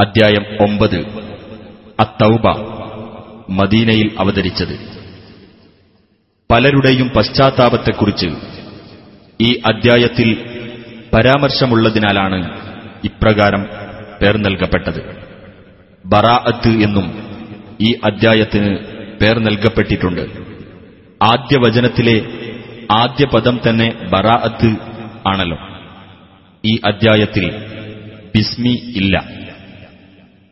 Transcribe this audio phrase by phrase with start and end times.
[0.00, 0.96] അദ്ധ്യായം ഒമ്പത്.
[2.00, 2.48] അത്തൗബ
[3.50, 4.78] മദീനയിൽ അവതരിച്ചത്.
[6.50, 8.26] പലരുടെയും പശ്ചാത്താപത്തെക്കുറിച്ച്
[9.40, 10.44] ഈ അദ്ധ്യായത്തിൽ
[11.14, 12.38] പരാമർശമുള്ളതിനാലാണ്
[13.04, 13.66] ഇപ്രകാരം
[14.22, 15.00] പേർ നൽകപ്പെട്ടത്.
[16.06, 17.28] ബറാഅത്ത് എന്നും
[17.80, 18.78] ഈ അദ്ധ്യായത്തിന്
[19.20, 20.20] പേർ നൽകപ്പെട്ടിട്ടുണ്ട്.
[21.22, 22.16] ആദ്യ വചനത്തിലെ
[22.90, 24.76] ആദ്യ പദം തന്നെ ബറാഅത്ത്
[25.28, 25.58] ആണല്ലോ.
[26.64, 27.50] ഈ അദ്ധ്യായത്തിൽ
[28.36, 29.47] ബിസ്മി ഇല്ല.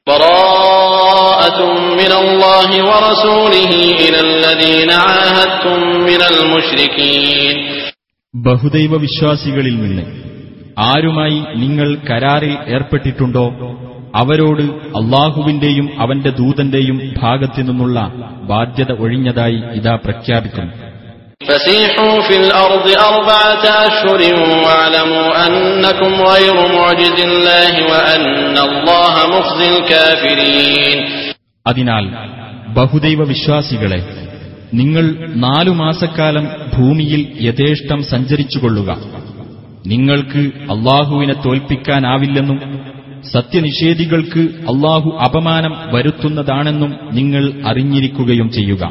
[0.07, 1.59] براءة
[1.93, 7.55] من الله ورسوله إلى الذين عاهدتم من المشركين
[8.33, 10.03] ബഹുദൈവ വിശ്വാസികളിൽ നിന്ന്
[10.87, 13.45] ആരുമായി നിങ്ങൾ കരാറിൽ ഏർപ്പെട്ടിട്ടുണ്ടോ
[14.21, 14.63] അവരോട്
[15.01, 17.97] അള്ളാഹുവിന്റെയും അവന്റെ ദൂതന്റെയും ഭാഗത്തു നിന്നുള്ള
[18.49, 20.73] ബാധ്യത ഒഴിഞ്ഞതായി ഇതാ പ്രഖ്യാപിക്കുന്നു
[31.66, 32.04] അതിനാൽ
[32.74, 34.00] ബഹുദൈവ വിശ്വാസികളെ
[34.74, 38.98] നിങ്ങൾ നാലു മാസക്കാലം ഭൂമിയിൽ യഥേഷ്ടം സഞ്ചരിച്ചുകൊള്ളുക.
[39.86, 40.38] നിങ്ങൾക്ക്
[40.72, 42.58] അള്ളാഹുവിനെ തോൽപ്പിക്കാനാവില്ലെന്നും
[43.32, 48.90] സത്യനിഷേധികൾക്ക് അള്ളാഹു അപമാനം വരുത്തുന്നതാണെന്നും നിങ്ങൾ അറിഞ്ഞിരിക്കുകയും ചെയ്യുക.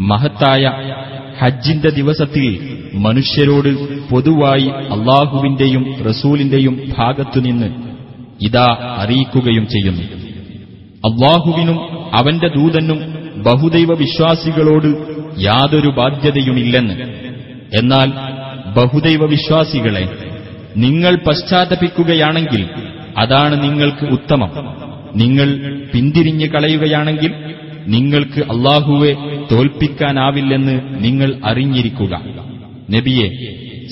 [0.00, 0.72] മഹത്തായ
[1.38, 7.66] ഹജ്ജിന്റെ ദിവസത്തിൽ മനുഷ്യരോട് പൊതുവായി അള്ളാഹുവിന്റെയും റസൂലിന്റെയും ഭാഗത്തുനിന്ന്
[8.42, 10.02] ഇതാ അറിയിക്കുകയും ചെയ്യുന്നു.
[11.08, 11.78] അള്ളാഹുവിനും
[12.14, 13.00] അവന്റെ ദൂതനും
[13.42, 16.94] ബഹുദൈവ വിശ്വാസികളോട് യാതൊരു ബാധ്യതയുമില്ലെന്ന്.
[17.74, 18.12] എന്നാൽ
[18.76, 20.08] ബഹുദൈവ വിശ്വാസികളെ
[20.76, 22.66] നിങ്ങൾ പശ്ചാത്തപിക്കുകയാണെങ്കിൽ
[23.18, 24.50] അതാണ് നിങ്ങൾക്ക് ഉത്തമം.
[25.16, 25.48] നിങ്ങൾ
[25.94, 27.32] പിന്തിരിഞ്ഞു കളയുകയാണെങ്കിൽ
[27.87, 29.11] നിങ്ങൾക്ക് അള്ളാഹുവെ
[29.51, 32.13] തോൽപ്പിക്കാനാവില്ലെന്ന് നിങ്ങൾ അറിഞ്ഞിരിക്കുക
[32.89, 33.27] നബിയെ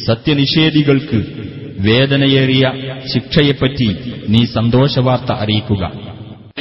[0.09, 1.19] സത്യനിഷേധികൾക്ക്
[1.87, 2.65] വേദനയേറിയ
[3.13, 3.89] ശിക്ഷയെപ്പറ്റി
[4.27, 5.83] നീ സന്തോഷവാർത്ത അറിയിക്കുക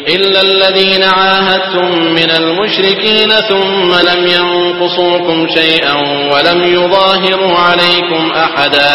[0.09, 5.95] إلا الذين عاهدتم من المشركين ثم لم ينقصوكم شيئا
[6.33, 8.95] ولم يظاهروا عليكم أحدا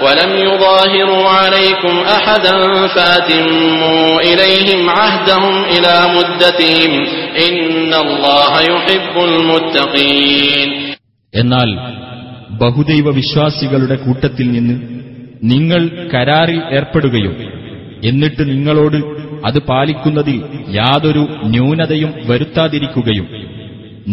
[0.00, 2.54] ولم يظاهروا عليكم أحدا
[2.88, 6.92] فأتموا إليهم عهدهم إلى مدتهم
[7.40, 7.60] إن
[7.96, 10.68] الله يحب المتقين
[11.34, 11.70] എന്നാൽ
[12.60, 14.76] ബഹുദൈവ വിശ്വാസികളുടെ കൂട്ടത്തിൽ നിന്ന്
[15.46, 15.82] നിങ്ങൾ
[16.12, 17.32] കരാറിൽ ഏർപ്പെടുകയോ
[18.04, 18.96] എന്നിട്ട് നിങ്ങളോട്
[19.46, 20.36] അത് പാലിക്കുന്നതിൽ
[20.76, 21.22] യാതൊരു
[21.52, 23.26] ന്യൂനതയും വരുത്താതിരിക്കുകയും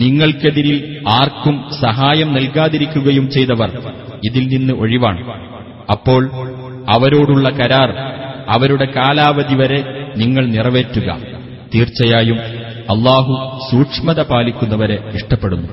[0.02, 0.78] നിങ്ങൾക്കെതിരിൽ
[1.18, 3.70] ആർക്കും സഹായം നൽകാതിരിക്കുകയും ചെയ്തവർ
[4.28, 5.22] ഇതിൽ നിന്ന് ഒഴിവാണ്
[5.90, 6.22] അപ്പോൾ
[6.90, 7.90] അവരോടുള്ള കരാർ
[8.50, 9.80] അവരുടെ കാലാവധി വരെ
[10.16, 11.10] നിങ്ങൾ നിറവേറ്റുക
[11.74, 12.40] തീർച്ചയായും
[12.94, 13.34] അള്ളാഹു
[13.70, 15.70] സൂക്ഷ്മത പാലിക്കുന്നവരെ ഇഷ്ടപ്പെടുന്നു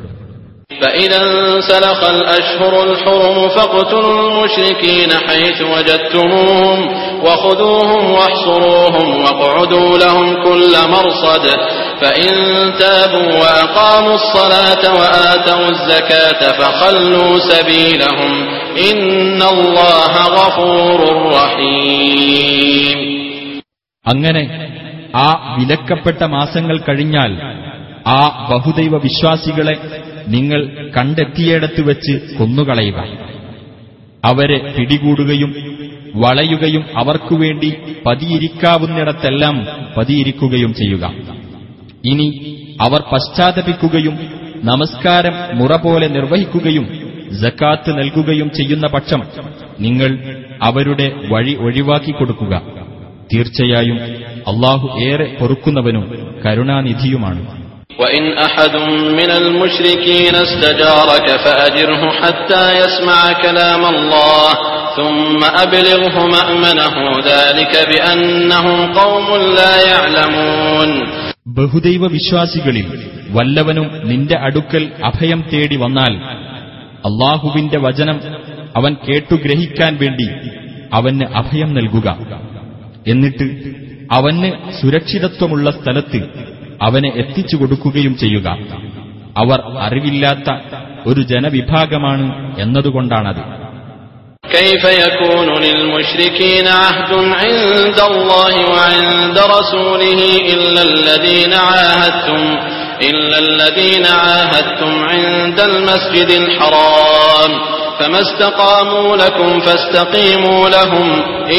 [0.80, 6.78] فإذا انسلخ الأشهر الحرم فاقتلوا المشركين حيث وجدتموهم
[7.24, 11.44] وخذوهم واحصروهم واقعدوا لهم كل مرصد
[12.00, 12.32] فإن
[12.78, 18.32] تابوا وأقاموا الصلاة وآتوا الزكاة فخلوا سبيلهم
[18.82, 21.00] إن الله غفور
[21.34, 22.98] رحيم
[24.06, 24.42] അങ്ങനെ
[25.18, 27.32] ആ വിലക്കപ്പെട്ട മാസങ്ങൾ കഴിഞ്ഞാൽ
[28.10, 28.20] ആ
[28.52, 29.74] ബഹുദൈവ വിശ്വാസികളെ
[30.26, 30.60] നിങ്ങൾ
[30.96, 32.98] കണ്ടെത്തിയിടത്ത് വെച്ച് കൊന്നുകളയുക
[34.24, 35.50] അവരെ പിടികൂടുകയും
[36.14, 37.70] വളയുകയും അവർക്കുവേണ്ടി
[38.06, 39.56] പതിയിരിക്കാവുന്നിടത്തെല്ലാം
[39.96, 41.04] പതിയിരിക്കുകയും ചെയ്യുക
[42.10, 42.28] ഇനി
[42.80, 44.16] അവർ പശ്ചാത്തപിക്കുകയും
[44.70, 46.86] നമസ്കാരം മുറ പോലെ നിർവഹിക്കുകയും
[47.40, 49.20] ജക്കാത്ത് നൽകുകയും ചെയ്യുന്ന പക്ഷം
[49.78, 50.10] നിങ്ങൾ
[50.62, 52.54] അവരുടെ വഴി ഒഴിവാക്കി കൊടുക്കുക
[53.30, 53.98] തീർച്ചയായും
[54.50, 56.04] അള്ളാഹു ഏറെ പൊറുക്കുന്നവനും
[56.44, 57.42] കരുണാനിധിയുമാണ്
[58.00, 58.74] وإن أحد
[59.12, 64.48] من المشركين استجارك فأجره حتى يسمع كلام الله
[64.96, 70.90] ثم أبلغه مأمنه ذلك بأنهم قوم لا يعلمون
[71.47, 76.15] ബഹുദൈവ വിശ്വാസികളിൽ വല്ലവനും നിന്റെ അടുക്കൽ അഭയം തേടി വന്നാൽ
[76.83, 78.19] അള്ളാഹുവിന്റെ വചനം
[78.77, 80.27] അവൻ കേട്ടുഗ്രഹിക്കാൻ വേണ്ടി
[80.93, 82.17] അവന് അഭയം നൽകുക.
[83.07, 83.43] എന്നിട്ട്
[84.11, 86.29] അവന് സുരക്ഷിതത്വമുള്ള സ്ഥലത്ത്
[86.81, 88.57] അവനെ എത്തിച്ചു കൊടുക്കുകയും ചെയ്യുക.
[89.37, 90.57] അവർ അറിവില്ലാത്ത
[91.05, 93.64] ഒരു ജനവിഭാഗമാണ് എന്നതുകൊണ്ടാണത്.
[94.54, 100.20] كيف يكون للمشركين عهد عند الله وعند رسوله
[100.54, 102.42] إلا الذين عاهدتم
[103.02, 107.52] إلا الذين عاهدتم عند المسجد الحرام
[108.00, 111.08] فما استقاموا لكم فاستقيموا لهم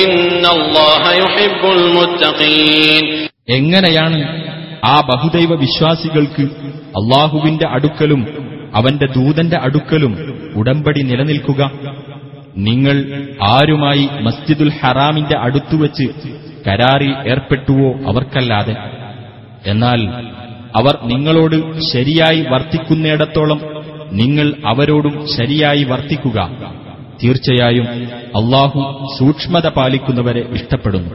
[0.04, 3.06] إن الله يحب المتقين
[3.50, 4.20] എങ്ങനെയാണ്
[4.86, 6.44] ആ ബഹുദൈവ വിശ്വാസികൾക്ക്
[7.00, 8.22] അള്ളാഹുവിന്റെ അടുക്കലും
[8.74, 10.14] അവന്റെ ദൂതന്റെ അടുക്കലും
[10.56, 11.62] ഉടമ്പടി നിലനിൽക്കുക
[12.66, 12.98] നിങ്ങൾ
[13.50, 16.06] ആരുമായി മസ്ജിദുൽ ഹറാമിന്റെ അടുത്തുവച്ച്
[16.66, 18.76] കരാറിൽ ഏർപ്പെട്ടുവോ അവർക്കല്ലാതെ
[19.68, 20.02] എന്നാൽ
[20.76, 21.58] അവർ നിങ്ങളോട്
[21.92, 23.60] ശരിയായി വർത്തിക്കുന്നിടത്തോളം
[24.20, 26.38] നിങ്ങൾ അവരോടും ശരിയായി വർത്തിക്കുക
[27.22, 27.88] തീർച്ചയായും
[28.40, 28.80] അള്ളാഹു
[29.18, 31.14] സൂക്ഷ്മത പാലിക്കുന്നവരെ ഇഷ്ടപ്പെടുന്നു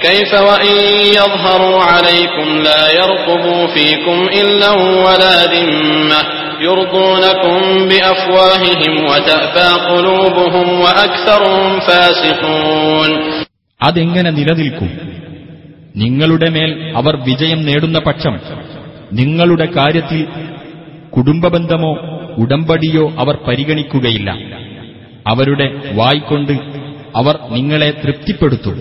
[0.00, 0.74] كيف وإن
[1.14, 4.70] يظهروا عليكم لا يرقبوا فيكم إلا
[5.04, 6.20] ولا ذمة
[6.64, 7.56] يرضونكم
[7.90, 13.10] بأفواههم وتأبى قلوبهم وأكثرهم فاسقون
[13.80, 14.90] അതെങ്ങനെ നിലനിൽക്കും
[15.94, 18.34] നിങ്ങളുടെ മേൽ അവർ വിജയം നേടുന്ന പക്ഷം
[19.18, 20.20] നിങ്ങളുടെ കാര്യത്തിൽ
[21.16, 21.92] കുടുംബബന്ധമോ
[22.42, 24.30] ഉടമ്പടിയോ അവർ പരിഗണിക്കുകയില്ല
[25.26, 25.66] അവരുടെ
[25.98, 26.54] വായ്കൊണ്ട്
[27.14, 28.76] അവർ നിങ്ങളെ തൃപ്തിപ്പെടുത്തും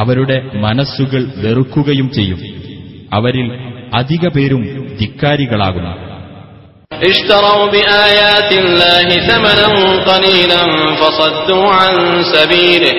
[0.00, 2.40] അവരുടെ മനസ്സുകൾ വെറുക്കുകയും ചെയ്യും
[3.16, 3.46] അവരിൽ
[4.00, 4.62] അധിക പേരും
[5.00, 5.92] ധിക്കാരികളാകുന്നു
[7.02, 9.68] اشتروا بآيات الله ثمنا
[10.10, 10.62] قليلا
[10.94, 11.94] فصدوا عن
[12.34, 12.92] سبيله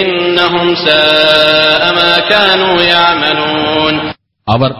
[0.00, 3.94] إنهم ساء ما كانوا يعملون
[4.48, 4.70] അവർ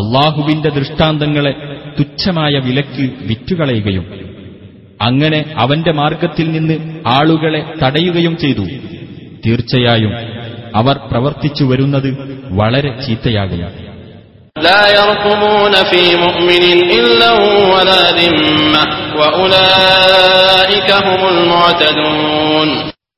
[0.00, 1.52] അള്ളാഹുവിന്റെ ദൃഷ്ടാന്തങ്ങളെ
[1.98, 4.04] തുച്ഛമായ വിലക്ക് വിറ്റുകളയുകയും
[5.00, 6.76] അങ്ങനെ അവന്റെ മാർഗത്തിൽ നിന്ന്
[7.18, 8.64] ആളുകളെ തടയുകയും ചെയ്തു
[9.44, 10.12] തീർച്ചയായും
[10.74, 12.10] അവർ പ്രവർത്തിച്ചു വരുന്നത്
[12.60, 13.68] വളരെ ചീത്തയാകുന്നു
[14.56, 17.30] لا يرقبون في مؤمن إلا
[17.72, 18.82] ولا ذمة
[19.18, 22.68] وأولئك هم المعتدون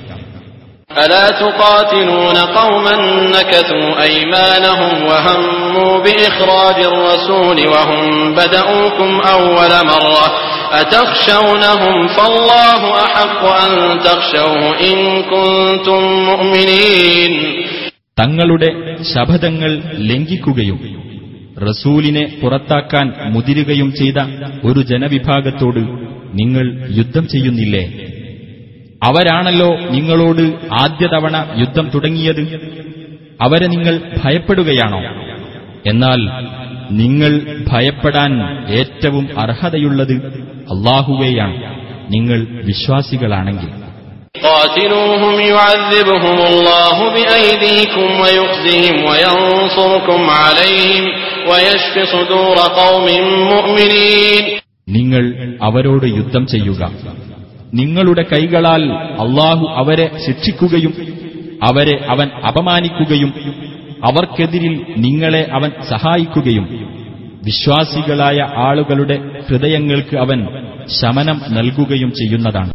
[0.97, 2.95] ألا تقاتلون قوما
[3.29, 8.03] نكثوا أيمانهم وهموا بإخراج الرسول وهم
[8.35, 10.25] بدؤوكم أول مرة
[10.71, 17.33] أتخشونهم فالله أحق أن تخشوه إن كنتم مؤمنين
[18.17, 18.69] തങ്ങളുടെ
[19.13, 19.71] ശപഥങ്ങൾ
[20.09, 20.79] ലംഘിക്കുകയും
[21.67, 24.19] റസൂലിനെ പുറത്താക്കാൻ മുതിരുകയും ചെയ്ത
[24.67, 25.81] ഒരു ജനവിഭാഗത്തോട്
[26.39, 27.83] നിങ്ങൾ യുദ്ധം ചെയ്യുന്നില്ലേ
[29.01, 30.45] അവരാണല്ലോ നിങ്ങളോട്
[30.83, 32.43] ആദ്യ തവണ യുദ്ധം തുടങ്ങിയത്
[33.39, 35.01] അവരെ നിങ്ങൾ ഭയപ്പെടുകയാണോ
[35.89, 36.21] എന്നാൽ
[36.93, 37.31] നിങ്ങൾ
[37.69, 38.31] ഭയപ്പെടാൻ
[38.79, 40.15] ഏറ്റവും അർഹതയുള്ളത്
[40.73, 41.57] അള്ളാഹുവേയാണ്
[42.15, 43.71] നിങ്ങൾ വിശ്വാസികളാണെങ്കിൽ
[44.43, 51.03] قاتلوهم يعذبهم الله بأيديكم ويخزهم وينصركم عليهم
[51.49, 53.05] ويشف صدور قوم
[53.51, 54.43] مؤمنين
[54.87, 55.23] നിങ്ങൾ
[55.61, 56.81] അവരോട് യുദ്ധം ചെയ്യുക
[57.74, 60.94] നിങ്ങളുടെ കൈകളാൽ അള്ളാഹു അവരെ ശിക്ഷിക്കുകയും
[61.62, 63.34] അവരെ അവൻ അപമാനിക്കുകയും
[64.04, 66.92] അവർക്കെതിരിൽ നിങ്ങളെ അവൻ സഹായിക്കുകയും
[67.44, 70.46] വിശ്വാസികളായ ആളുകളുടെ ഹൃദയങ്ങൾക്ക് അവൻ
[71.00, 72.72] ശമനം നൽകുകയും ചെയ്യുന്നതാണ്.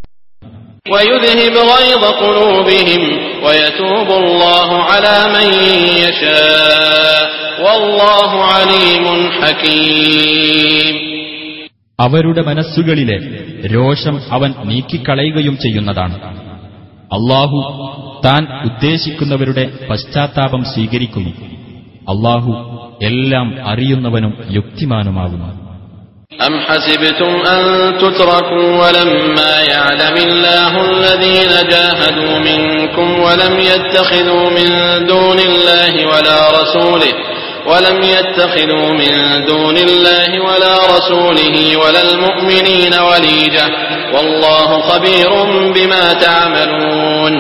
[9.41, 11.16] ഹകീം.
[11.98, 13.16] അവരുടെ മനസ്സുകളിലെ
[13.74, 16.16] രോഷം അവൻ നീക്കിക്കളയുകയും ചെയ്യുന്നതാണ്
[17.16, 17.58] അള്ളാഹു
[18.26, 21.32] താൻ ഉദ്ദേശിക്കുന്നവരുടെ പശ്ചാത്താപം സ്വീകരിക്കുന്നു
[22.12, 22.52] അള്ളാഹു
[23.10, 25.50] എല്ലാം അറിയുന്നവനും യുക്തിമാനുമാകുന്നു
[26.40, 27.60] أم حسبتم أن
[27.94, 34.68] تتركوا ولما يعلم الله الذين جاهدوا منكم ولم يتخذوا من
[35.06, 37.12] دون الله ولا رسوله
[37.66, 39.12] ولم يتخذوا من
[39.46, 43.66] دون الله ولا رسوله ولا المؤمنين وليجة
[44.14, 45.30] والله خبير
[45.76, 47.34] بما تعملون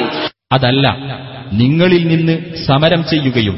[0.50, 0.84] അതല്ല
[1.60, 2.34] നിങ്ങളിൽ നിന്ന്
[2.68, 3.56] സമരം ചെയ്യുകയും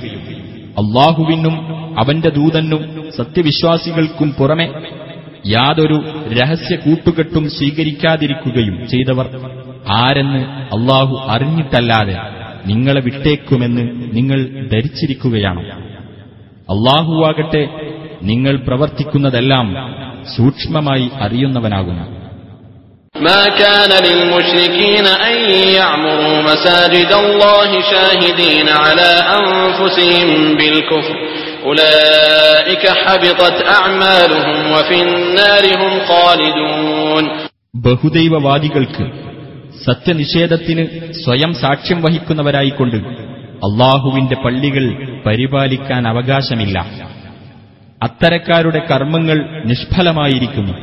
[0.77, 1.55] അള്ളാഹുവിനും
[1.99, 2.83] അവന്റെ ദൂതനും
[3.19, 4.67] സത്യവിശ്വാസികൾക്കും പുറമെ
[5.49, 5.99] യാതൊരു
[6.39, 9.27] രഹസ്യ കൂട്ടുകെട്ടും സ്വീകരിക്കാതിരിക്കുകയും ചെയ്തവർ
[10.01, 10.41] ആരെന്ന്
[10.77, 12.17] അള്ളാഹു അറിഞ്ഞിട്ടല്ലാതെ
[12.67, 13.85] നിങ്ങളെ വിട്ടേക്കുമെന്ന്
[14.17, 14.39] നിങ്ങൾ
[14.73, 15.63] ധരിച്ചിരിക്കുകയാണോ
[16.69, 17.63] അള്ളാഹുവാകട്ടെ
[18.23, 19.67] നിങ്ങൾ പ്രവർത്തിക്കുന്നതെല്ലാം
[20.35, 22.05] സൂക്ഷ്മമായി അറിയുന്നവനാകുന്നു
[23.25, 25.37] ما كان للمشركين أن
[25.73, 29.11] يعمروا مساجد الله شاهدين على
[29.41, 31.17] أنفسهم بالكفر
[31.65, 37.25] أولئك حبطت أعمالهم وفي النار هم خالدون
[37.85, 39.05] ബഹുദൈവവാദികൾക്ക്
[39.87, 40.85] സത്യനിഷേധത്തിന്
[41.25, 42.99] സ്വയം സാക്ഷ്യം വഹിക്കുന്നവരായിക്കൊണ്ട്
[43.65, 44.85] അള്ളാഹുവിന്റെ പള്ളികൾ
[45.27, 46.77] പരിപാലിക്കാൻ അവകാശമില്ല
[48.03, 49.39] അത്തരക്കാരുടെ കർമ്മങ്ങൾ
[49.71, 50.75] നിഷ്ഫലമായിരിക്കുന്നു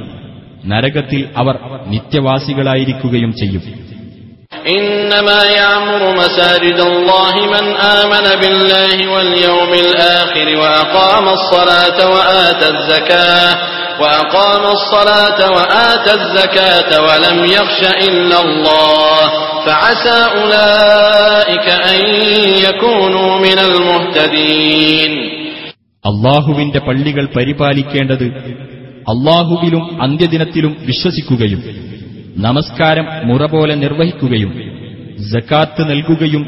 [0.65, 1.55] നരകത്തിൽ അവർ
[1.93, 3.63] നിത്യവാസികളായിരിക്കുകയും ചെയ്യും
[4.71, 7.65] إنما يعمر مساجد الله من
[7.97, 13.49] آمن بالله واليوم الآخر وأقام الصلاة وآتى الزكاة
[14.01, 19.19] وأقام الصلاة وآتى الزكاة ولم يخش إلا الله
[19.65, 21.99] فعسى أولئك أن
[22.65, 25.11] يكونوا من المهتدين
[26.05, 28.27] അള്ളാഹുവിന്റെ പള്ളികൾ പരിപാലിക്കേണ്ടത്
[29.05, 31.61] അള്ളാഹുവിലും അന്ത്യദിനത്തിലും വിശ്വസിക്കുകയും
[32.37, 34.51] നമസ്കാരം മുറ പോലെ നിർവഹിക്കുകയും
[35.31, 36.43] ജക്കാത്ത് നൽകുകയും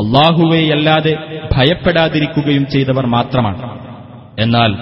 [0.00, 1.14] അള്ളാഹുവെയല്ലാതെ
[1.54, 3.62] ഭയപ്പെടാതിരിക്കുകയും ചെയ്തവർ മാത്രമാണ്
[4.44, 4.72] എന്നാൽ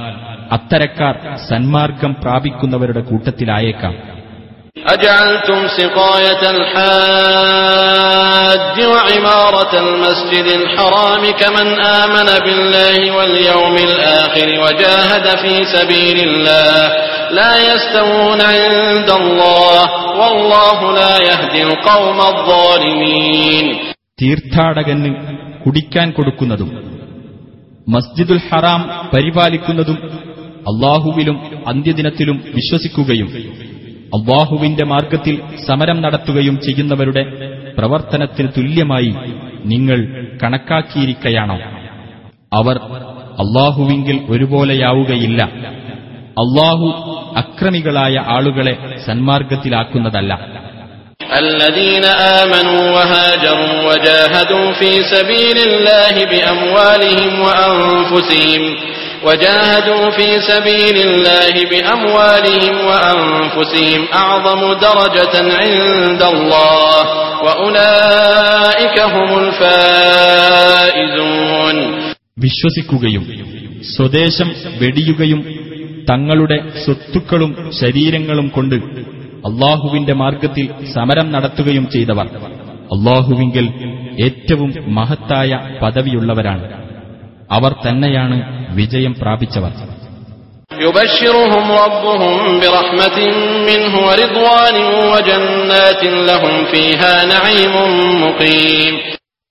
[0.52, 1.14] അത്തരക്കാർ
[1.48, 3.94] സന്മാർഗം പ്രാപിക്കുന്നവരുടെ കൂട്ടത്തിലായേക്കാം
[4.86, 6.42] أجعلتم سقاية
[7.48, 16.80] الحاج وعمارة المسجد الحرام كمن آمن بالله واليوم الآخر وجاهد في سبيل الله
[17.30, 19.82] لا يستوون عند الله
[20.16, 23.66] والله لا يهدي القوم الظالمين
[24.18, 25.10] തീർത്ഥാടകന്
[25.64, 26.70] കുടിക്കാൻ കൊടുക്കുന്നതും
[27.86, 28.80] മസ്ജിദുൽ ഹറാം
[29.12, 29.98] പരിപാലിക്കുന്നതും
[30.68, 31.36] അള്ളാഹുവിലും
[31.72, 33.28] അന്ത്യദിനത്തിലും വിശ്വസിക്കുകയും
[34.16, 35.34] അള്ളാഹുവിന്റെ മാർഗത്തിൽ
[35.66, 37.22] സമരം നടത്തുകയും ചെയ്യുന്നവരുടെ
[37.78, 39.12] പ്രവർത്തനത്തിന് തുല്യമായി
[39.64, 39.98] നിങ്ങൾ
[40.42, 41.58] കണക്കാക്കിയിരിക്കയാണോ
[42.52, 42.76] അവർ
[43.44, 45.40] അള്ളാഹുവിങ്കിൽ ഒരുപോലെയാവുകയില്ല
[46.42, 46.86] അള്ളാഹു
[47.42, 48.74] അക്രമികളായ ആളുകളെ
[49.08, 50.32] സന്മാർഗത്തിലാക്കുന്നതല്ല
[51.40, 52.04] الذين
[52.38, 58.62] آمنوا وهاجروا وجاهدوا في سبيل الله بأموالهم وأنفسهم
[59.24, 66.98] وجاهدوا في سبيل الله بأموالهم وأنفسهم أعظم درجة عند الله
[67.44, 69.28] وأولئك هم
[70.48, 71.76] الفائزون
[72.44, 73.24] വിശ്വസിക്കുകയും
[73.88, 74.48] സ്വദേശം
[74.80, 75.40] വെടിയുകയും
[76.10, 78.76] തങ്ങളുടെ സ്വത്തുക്കളും ശരീരങ്ങളും കൊണ്ട്
[79.44, 82.26] അള്ളാഹുവിന്റെ മാർഗത്തിൽ സമരം നടത്തുകയും ചെയ്തവർ
[82.90, 83.66] അള്ളാഹുവിങ്കിൽ
[84.18, 85.50] ഏറ്റവും മഹത്തായ
[85.82, 86.66] പദവിയുള്ളവരാണ്
[87.50, 88.38] അവർ തന്നെയാണ്
[88.73, 89.71] വിജയം പ്രാപിച്ചവർ.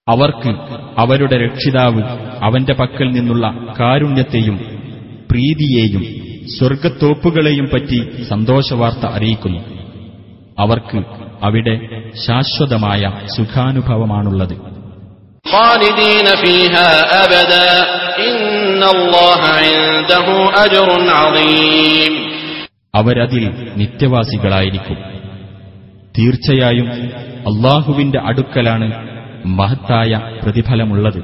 [0.08, 0.48] അവർക്ക്
[0.98, 2.02] അവരുടെ രക്ഷിതാവ്
[2.42, 4.56] അവന്റെ പക്കൽ നിന്നുള്ള കാരുണ്യത്തെയും
[5.30, 6.04] പ്രീതിയെയും
[6.58, 9.60] സ്വർഗത്തോപ്പുകളെയും പറ്റി സന്തോഷവാർത്ത അറിയിക്കുന്നു.
[10.58, 11.02] അവർക്ക്
[11.42, 11.80] അവിടെ
[12.26, 14.71] ശാശ്വതമായ സുഖാനുഭവമാണുള്ളത്.
[22.93, 23.43] അവരതിൽ
[23.81, 24.97] നിത്യവാസികളായിരിക്കും
[26.15, 26.87] തീർച്ചയായും
[27.49, 28.87] അള്ളാഹുവിന്റെ അടുക്കലാണ്
[29.59, 30.11] മഹത്തായ
[30.43, 31.21] പ്രതിഫലമുള്ളത്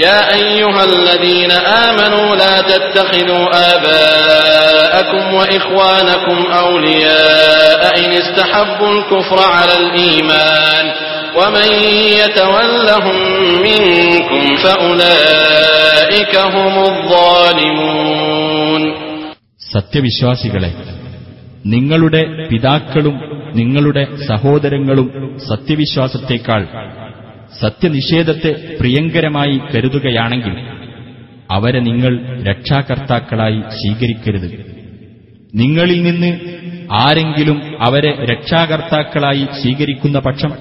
[0.00, 1.52] يا أيها الذين
[1.86, 3.44] آمنوا لا تتخذوا
[3.74, 10.84] آباءكم وإخوانكم أولياء إن استحبوا الكفر على الإيمان
[11.38, 11.68] ومن
[12.20, 13.16] يتولهم
[13.60, 18.82] منكم فأولئك هم الظالمون
[19.74, 20.70] സത്യവിശ്വാസികളെ
[21.66, 23.16] നിങ്ങളുടെ പിതാക്കളും
[23.54, 25.06] നിങ്ങളുടെ സഹോദരങ്ങളും
[25.48, 26.62] സത്യവിശ്വാസത്തേക്കാൾ
[27.60, 30.54] സത്യനിഷേധത്തെ പ്രിയങ്കരമായി കരുതുകയാണെങ്കിൽ
[31.50, 32.12] അവരെ നിങ്ങൾ
[32.48, 34.48] രക്ഷാകർത്താക്കളായി സ്വീകരിക്കരുത്
[35.54, 36.30] നിങ്ങളിൽ നിന്ന്
[37.02, 40.52] ആരെങ്കിലും അവരെ രക്ഷാകർത്താക്കളായി സ്വീകരിക്കുന്ന പക്ഷം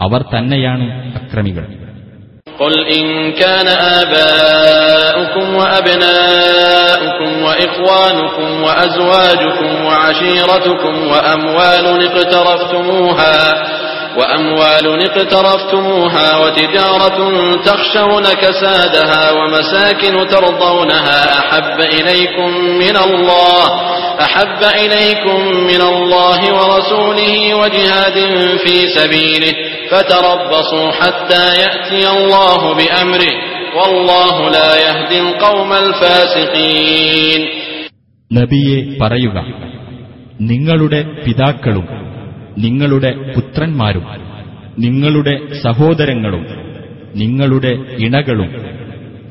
[0.00, 0.86] അവർ തന്നെയാണ്
[1.20, 1.66] അക്രമികൾ
[2.60, 3.68] قل إن كان
[4.00, 13.38] آباؤكم وأبناؤكم وإخوانكم وأزواجكم وعشيرتكم وأموال اقترفتموها
[14.18, 17.18] وأموال اقترفتموها وتجارة
[17.64, 23.64] تخشون كسادها ومساكن ترضونها أحب إليكم من الله
[24.20, 25.38] أحب إليكم
[25.70, 28.16] من الله ورسوله وجهاد
[28.64, 29.52] في سبيله
[29.90, 33.34] فتربصوا حتى يأتي الله بأمره
[33.76, 37.40] والله لا يهدي القوم الفاسقين
[38.30, 39.36] നബിയെ പറയുക
[40.50, 41.86] നിങ്ങളുടെ പിതാക്കളും
[42.56, 44.04] നിങ്ങളുടെ പുത്രന്മാരും
[44.78, 45.34] നിങ്ങളുടെ
[45.64, 46.44] സഹോദരങ്ങളും
[47.14, 47.72] നിങ്ങളുടെ
[48.04, 48.50] ഇണകളും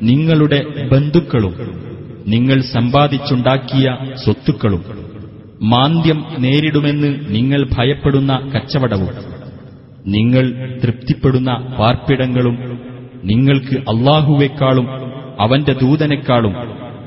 [0.02, 0.60] നിങ്ങളുടെ
[0.92, 1.54] ബന്ധുക്കളും
[2.27, 4.83] നിങ്ങൾ സമ്പാദിച്ചുണ്ടാക്കിയ സ്വത്തുക്കളും
[5.61, 9.13] മാന്ദ്യം നേരിടുമെന്ന് നിങ്ങൾ ഭയപ്പെടുന്ന കച്ചവടവും
[10.07, 10.45] നിങ്ങൾ
[10.83, 12.79] തൃപ്തിപ്പെടുന്ന പാർപ്പിടങ്ങളും
[13.23, 14.87] നിങ്ങൾക്ക് അള്ളാഹുവേക്കാളും
[15.39, 16.53] അവന്റെ ദൂതനേക്കാളും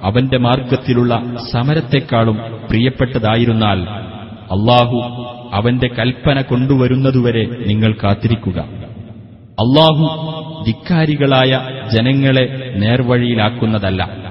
[0.02, 1.22] അവന്റെ മാർഗത്തിലുള്ള
[1.52, 2.36] സമരത്തെക്കാളും
[2.68, 3.80] പ്രിയപ്പെട്ടതായിരുന്നാൽ
[4.54, 4.98] അള്ളാഹു
[5.54, 8.58] അവന്റെ കൽപ്പന കൊണ്ടുവരുന്നതുവരെ നിങ്ങൾ കാത്തിരിക്കുക.
[9.62, 10.04] അള്ളാഹു
[10.64, 11.60] ധിക്കാരികളായ
[11.92, 14.29] ജനങ്ങളെ നേർവഴിയിലാക്കുന്നതല്ല.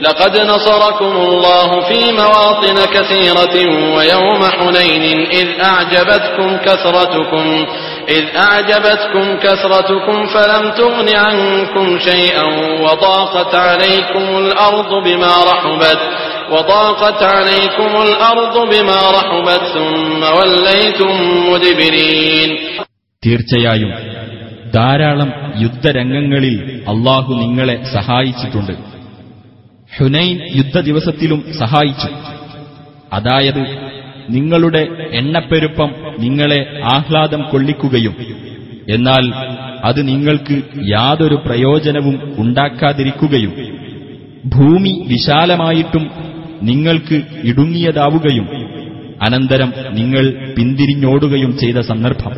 [0.00, 3.54] لقد نصركم الله في مواطن كثيرة
[3.96, 7.66] ويوم حنين إذ أعجبتكم كثرتكم
[8.08, 12.44] إذ أعجبتكم كثرتكم فلم تغن عنكم شيئا
[12.80, 15.98] وضاقت عليكم الأرض بما رحبت
[16.50, 21.14] وضاقت عليكم الأرض بما رحبت ثم وليتم
[21.50, 22.50] مدبرين
[23.22, 23.90] തീർച്ചയായും
[24.74, 26.56] ധാരാളം യുദ്ധരംഗങ്ങളിൽ
[26.88, 28.74] അള്ളാഹു നിങ്ങളെ സഹായിച്ചിട്ടുണ്ട്
[29.92, 32.10] ഹുനൈൻ യുദ്ധദിവസത്തിലും സഹായിച്ചു
[33.12, 33.62] അതായത്
[34.34, 36.60] നിങ്ങളുടെ എണ്ണപ്പെരുപ്പം നിങ്ങളെ
[36.94, 38.14] ആഹ്ലാദം കൊള്ളിക്കുകയും
[38.94, 39.24] എന്നാൽ
[39.84, 40.56] അത് നിങ്ങൾക്ക്
[40.92, 43.52] യാതൊരു പ്രയോജനവും ഉണ്ടാക്കാതിരിക്കുകയും
[44.54, 46.04] ഭൂമി വിശാലമായിട്ടും
[46.68, 47.16] നിങ്ങൾക്ക്
[47.50, 48.46] ഇടുങ്ങിയതാവുകയും
[49.26, 50.24] അനന്തരം നിങ്ങൾ
[50.56, 52.34] പിന്തിരിഞ്ഞോടുകയും ചെയ്ത സന്ദർഭം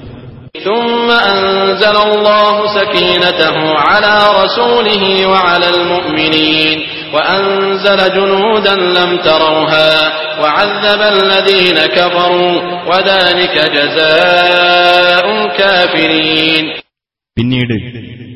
[0.61, 6.77] ثم أنزل الله سكينته على رسوله وعلى المؤمنين
[7.15, 9.93] وأنزل جنودا لم تروها
[10.43, 12.53] وعذب الذين كفروا
[12.91, 16.65] وذلك جزاء الكافرين
[17.37, 17.77] പിന്നീട്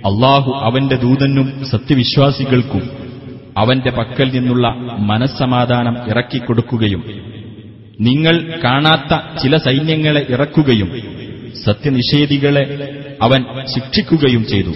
[0.09, 2.83] അള്ളാഹു അവന്റെ ദൂതനും സത്യവിശ്വാസികൾക്കും
[3.57, 4.67] അവന്റെ പക്കൽ നിന്നുള്ള
[5.11, 7.03] മനസ്സമാധാനം ഇറക്കിക്കൊടുക്കുകയും
[8.01, 8.35] നിങ്ങൾ
[8.65, 10.89] കാണാത്ത ചില സൈന്യങ്ങളെ ഇറക്കുകയും
[11.65, 12.65] സത്യനിഷേധികളെ
[13.23, 13.41] അവൻ
[13.75, 14.73] ശിക്ഷിക്കുകയും ചെയ്തു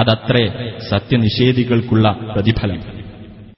[0.00, 0.44] അതത്രേ
[0.90, 2.80] സത്യനിഷേധികൾക്കുള്ള പ്രതിഫലം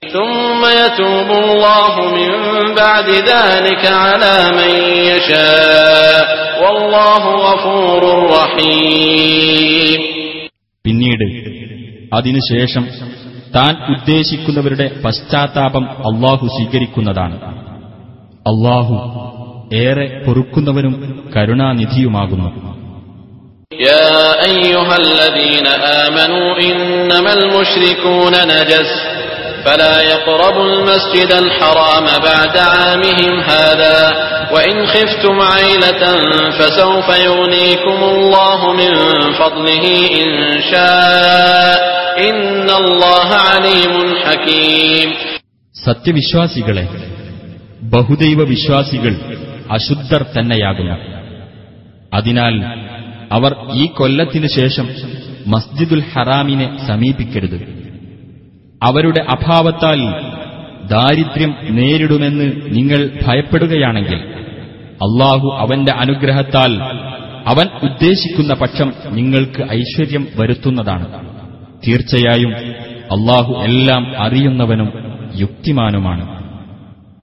[0.02, 2.30] ثم يتوب الله من
[2.74, 4.72] بعد ذلك على من
[5.08, 6.24] يشاء
[6.62, 8.02] والله غفور
[8.36, 10.00] رحيم
[10.84, 11.26] പിന്നീട്
[12.12, 12.84] അതിനുശേഷം
[13.54, 17.36] താൻ ഉദ്ദേശിക്കുന്നവരുടെ പശ്ചാത്താപം അള്ളാഹു സ്വീകരിക്കുന്നതാണ്
[18.46, 18.94] അള്ളാഹു
[19.80, 20.94] ഏറെ പൊറുക്കുന്നവനും
[21.34, 22.48] കരുണാനിധിയുമാകുന്നു
[23.88, 24.10] يا
[24.50, 25.66] أيها الذين
[26.04, 28.90] آمنوا إنما المشركون نجس
[29.64, 33.98] فلا يقربوا المسجد الحرام بعد عامهم هذا
[34.52, 36.02] وإن خفتم عيلة
[36.50, 38.92] فسوف يغنيكم الله من
[39.32, 39.84] فضله
[40.18, 40.28] إن
[40.70, 41.74] شاء
[42.20, 43.92] إن الله عليم
[44.24, 45.08] حكيم
[45.74, 46.84] സത്യവിശ്വാസികളെ
[47.92, 49.12] ബഹുദൈവ വിശ്വാസികൾ
[49.70, 50.96] അശുദ്ധർ തന്നെയാകുന്നു
[52.12, 52.54] അതിനാൽ
[53.30, 54.86] അവർ ഈ കൊല്ലത്തിനു ശേഷം
[55.46, 57.58] മസ്ജിദുൽ ഹറാമിനെ സമീപിക്കരുത്
[58.83, 59.99] അവരുടെ അഭാവത്താൽ
[60.87, 64.19] ദാരിദ്ര്യം നേരിടുമെന്ന് നിങ്ങൾ ഭയപ്പെടുകയാണെങ്കിൽ
[64.93, 66.81] അള്ളാഹു അവന്റെ അനുഗ്രഹത്താൽ
[67.47, 71.29] അവൻ ഉദ്ദേശിക്കുന്ന പക്ഷം നിങ്ങൾക്ക് ഐശ്വര്യം വരുത്തുന്നതാണ്.
[71.87, 72.53] തീർച്ചയായും
[73.11, 74.93] അള്ളാഹു എല്ലാം അറിയുന്നവനും
[75.35, 76.38] യുക്തിമാനുമാണ്.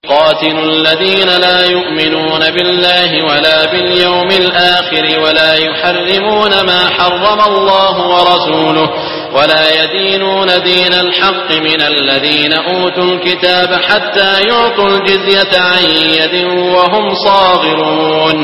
[0.06, 8.88] قاتلوا الذين لا يؤمنون بالله ولا باليوم الآخر ولا يحرمون ما حرم الله ورسوله
[9.36, 15.84] ولا يدينون دين الحق من الذين أوتوا الكتاب حتى يعطوا الجزية عن
[16.18, 16.36] يد
[16.76, 18.40] وهم صاغرون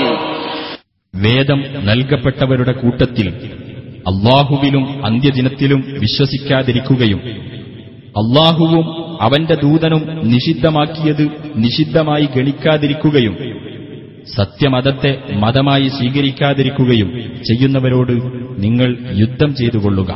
[1.13, 3.27] വേദം നൽകപ്പെട്ടവരുടെ കൂട്ടത്തിൽ
[4.11, 7.19] അള്ളാഹുവിലും അന്ത്യദിനത്തിലും വിശ്വസിക്കാതിരിക്കുകയും
[8.19, 8.85] അള്ളാഹുവും
[9.21, 13.35] അവന്റെ ദൂതനും നിഷിദ്ധമാക്കിയത് നിഷിദ്ധമായി ഗണിക്കാതിരിക്കുകയും
[14.35, 17.09] സത്യമതത്തെ മതമായി സ്വീകരിക്കാതിരിക്കുകയും
[17.47, 18.15] ചെയ്യുന്നവരോട്
[18.57, 20.11] നിങ്ങൾ യുദ്ധം ചെയ്തുകൊള്ളുക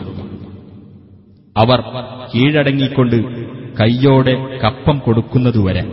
[1.55, 1.79] അവർ
[2.33, 3.17] കീഴടങ്ങിക്കൊണ്ട്
[3.79, 5.83] കയ്യോടെ കപ്പം കൊടുക്കുന്നതുവരെ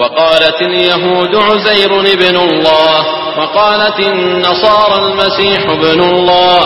[0.00, 2.96] وقالت اليهود عزير ابن الله
[3.38, 6.58] وقالت النصارى المسيح ابن الله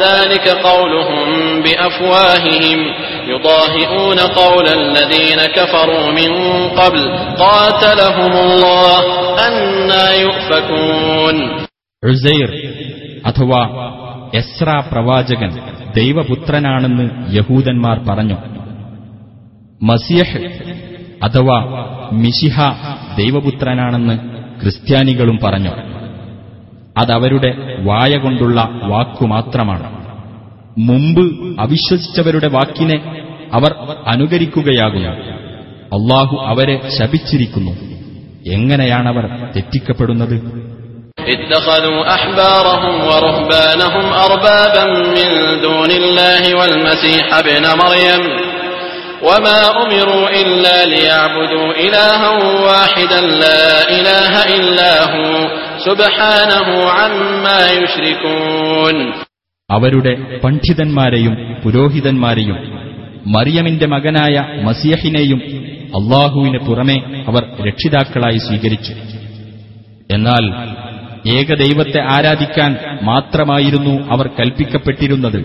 [0.00, 1.26] ذلك قولهم
[1.62, 2.78] بأفواههم
[3.28, 6.30] يضاهئون قول الذين كفروا من
[6.80, 7.02] قبل
[7.38, 8.98] قاتلهم الله
[9.46, 11.36] أنا يؤفكون
[12.02, 12.50] ഉസൈർ
[13.28, 13.62] അഥവാ
[14.40, 15.52] എസ്ര പ്രവാചകൻ
[15.98, 18.36] ദൈവപുത്രനാണെന്ന് യഹൂദന്മാർ പറഞ്ഞു
[19.80, 20.40] മസിയഹ്
[21.22, 21.58] അഥവാ
[22.22, 22.56] മിഷിഹ
[23.16, 24.16] ദൈവപുത്രനാണെന്ന്
[24.62, 25.72] ക്രിസ്ത്യാനികളും പറഞ്ഞു
[26.96, 27.50] അതവരുടെ
[27.84, 28.58] വായ കൊണ്ടുള്ള
[28.92, 29.88] വാക്കുമാത്രമാണ്
[30.86, 31.24] മുമ്പ്
[31.64, 32.98] അവിശ്വസിച്ചവരുടെ വാക്കിനെ
[33.52, 33.72] അവർ
[34.06, 35.12] അനുകരിക്കുകയാകുന്നു
[35.96, 37.74] അള്ളാഹു അവരെ ശപിച്ചിരിക്കുന്നു
[38.52, 40.36] എങ്ങനെയാണവർ തെറ്റിക്കപ്പെടുന്നത്
[41.26, 45.28] اتخذوا أحبارهم ورهبانهم أربابا من
[45.62, 48.22] دون الله والمسيح ابن مريم
[49.22, 52.30] وما أمروا إلا ليعبدوا إلها
[52.62, 55.30] واحدا لا إله إلا هو
[55.80, 58.96] سبحانه عما يشركون
[59.70, 60.12] അവരുടെ
[60.44, 62.56] പണ്ഡിതന്മാരെയും പുരോഹിതന്മാരെയും
[63.26, 64.34] മറിയമിന്റെ മകനായ
[64.66, 65.40] മസിയഹിനെയും
[65.98, 66.98] അള്ളാഹുവിന് പുറമെ
[67.30, 68.92] അവർ രക്ഷിതാക്കളായി സ്വീകരിച്ചു
[70.10, 70.44] എന്നാൽ
[71.30, 72.72] ഏകദൈവത്തെ ആരാധിക്കാൻ
[73.10, 75.40] മാത്രമായിരുന്നു അവർ കൽപ്പിക്കപ്പെട്ടിരുന്നത്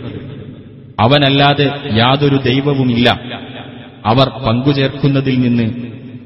[1.00, 1.68] അവനല്ലാതെ
[2.02, 3.08] യാതൊരു ദൈവവുമില്ല
[4.10, 5.68] അവർ പങ്കുചേർക്കുന്നതിൽ നിന്ന്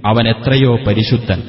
[0.10, 1.42] അവൻ എത്രയോ പരിശുദ്ധൻ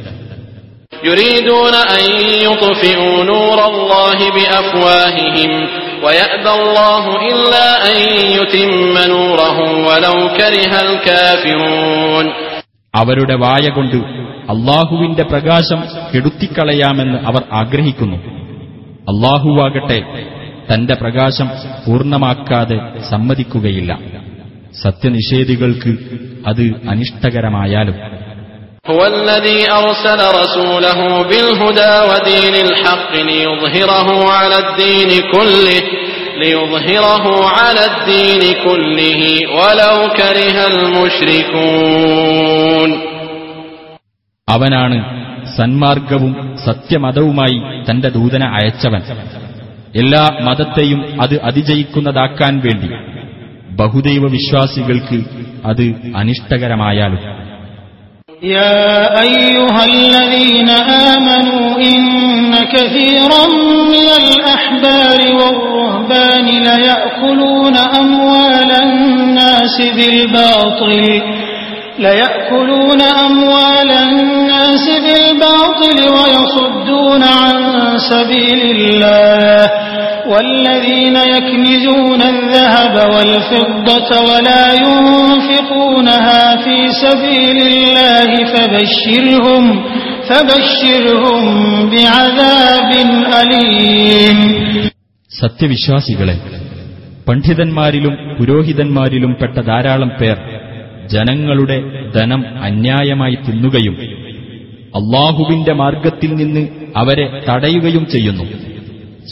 [1.02, 2.04] يريدون أن
[2.42, 5.50] يطفئوا نور الله بأفواههم
[6.04, 7.96] ويأبى الله إلا أن
[8.32, 8.70] يتم
[9.08, 12.26] نوره ولو كره الكافرون
[12.94, 13.98] അവരുടെ വായ കൊണ്ട്
[14.48, 15.80] അള്ളാഹുവിന്റെ പ്രകാശം
[16.12, 18.18] കെടുത്തിക്കളയാമെന്ന് അവർ ആഗ്രഹിക്കുന്നു
[19.10, 19.98] അള്ളാഹുവാകട്ടെ
[20.70, 21.48] തന്റെ പ്രകാശം
[21.84, 22.78] പൂർണ്ണമാക്കാതെ
[23.10, 23.92] സമ്മതിക്കുകയില്ല
[24.82, 25.92] സത്യനിഷേധികൾക്ക്
[26.48, 27.96] അത് അനിഷ്ടകരമായാലും
[28.86, 35.78] هو الذي أرسل رسوله بالهدى ودين الحق ليظهره على الدين كله
[36.36, 37.24] ليظهره
[37.56, 39.20] على الدين كله
[39.52, 40.56] ولو كره
[41.96, 42.90] المشركون
[44.48, 44.98] അവനാണ്
[45.56, 46.32] സന്മാർഗവും
[46.66, 47.56] സത്യമതവുമായി
[47.88, 49.02] തന്റെ ദൂതന അയച്ചവൻ
[49.94, 52.88] എല്ലാ മതത്തെയും അത് അതിജയിക്കുന്നതാക്കാൻ വേണ്ടി
[53.80, 55.18] ബഹുദൈവ വിശ്വാസികൾക്ക്
[55.70, 55.84] അത്
[56.20, 57.22] അനിഷ്ടകരമായാലും
[58.42, 58.80] يا
[59.22, 60.70] أيها الذين
[61.14, 62.02] آمنوا إن
[62.74, 63.44] كثيرا
[63.94, 71.04] من الأحبار والرهبان ليأكلون أموال الناس بالباطل
[71.98, 77.56] ليأكلون أموال الناس بالباطل ويصدون عن
[78.10, 79.70] سبيل الله
[80.30, 89.64] والذين يكنزون الذهب والفضة ولا ينفقونها في سبيل الله فبشرهم
[90.28, 91.42] فبشرهم
[91.90, 92.90] بعذاب
[93.40, 94.38] أليم
[95.30, 96.36] സത്യവിശ്വാസികളെ
[97.26, 100.36] പണ്ഡിതന്മാരിലും പുരോഹിതന്മാരിലും പെട്ട ധാരാളം പേർ
[101.06, 101.78] ജനങ്ങളുടെ
[102.14, 103.96] ധനം അന്യായമായി തിന്നുകയും
[104.94, 106.62] അള്ളാഹുവിന്റെ മാർഗത്തിൽ നിന്ന്
[106.96, 108.44] അവരെ തടയുകയും ചെയ്യുന്നു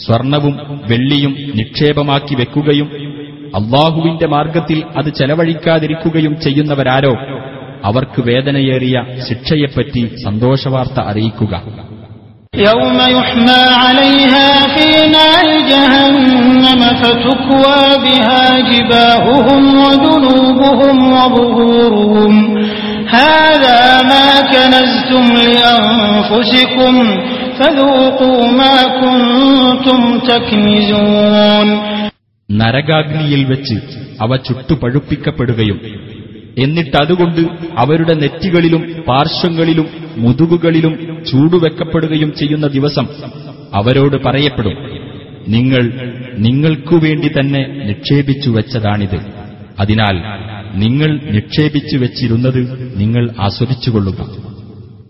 [0.06, 2.90] സ്വർണവും വെള്ളിയും നിക്ഷേപമാക്കി വെക്കുകയും
[3.56, 7.14] അള്ളാഹുവിന്റെ മാർഗത്തിൽ അത് ചെലവഴിക്കാതിരിക്കുകയും ചെയ്യുന്നവരാരോ?
[7.84, 11.90] അവർക്ക് വേദനയേറിയ ശിക്ഷയെപ്പറ്റി സന്തോഷവാർത്ത അറിയിക്കുക
[26.80, 27.29] ും.
[32.48, 33.74] നരകാഗ്നിയിൽ വെച്ച്
[34.20, 35.78] അവ ചുട്ടുപഴുപ്പിക്കപ്പെടുകയും
[36.58, 37.40] എന്നിട്ടതുകൊണ്ട്
[37.78, 40.94] അവരുടെ നെറ്റികളിലും പാർശ്വങ്ങളിലും മുതുകുകളിലും
[41.30, 43.06] ചൂടുവെക്കപ്പെടുകയും ചെയ്യുന്ന ദിവസം
[43.74, 44.76] അവരോട് പറയപ്പെടും
[45.48, 45.82] നിങ്ങൾ
[46.38, 49.18] നിങ്ങൾക്കു വേണ്ടി തന്നെ നിക്ഷേപിച്ചു വെച്ചതാണിത്.
[49.78, 50.16] അതിനാൽ
[50.74, 52.60] നിങ്ങൾ നിക്ഷേപിച്ചു വെച്ചിരുന്നത്
[52.96, 54.49] നിങ്ങൾ ആസ്വദിച്ചുകൊള്ളുന്നു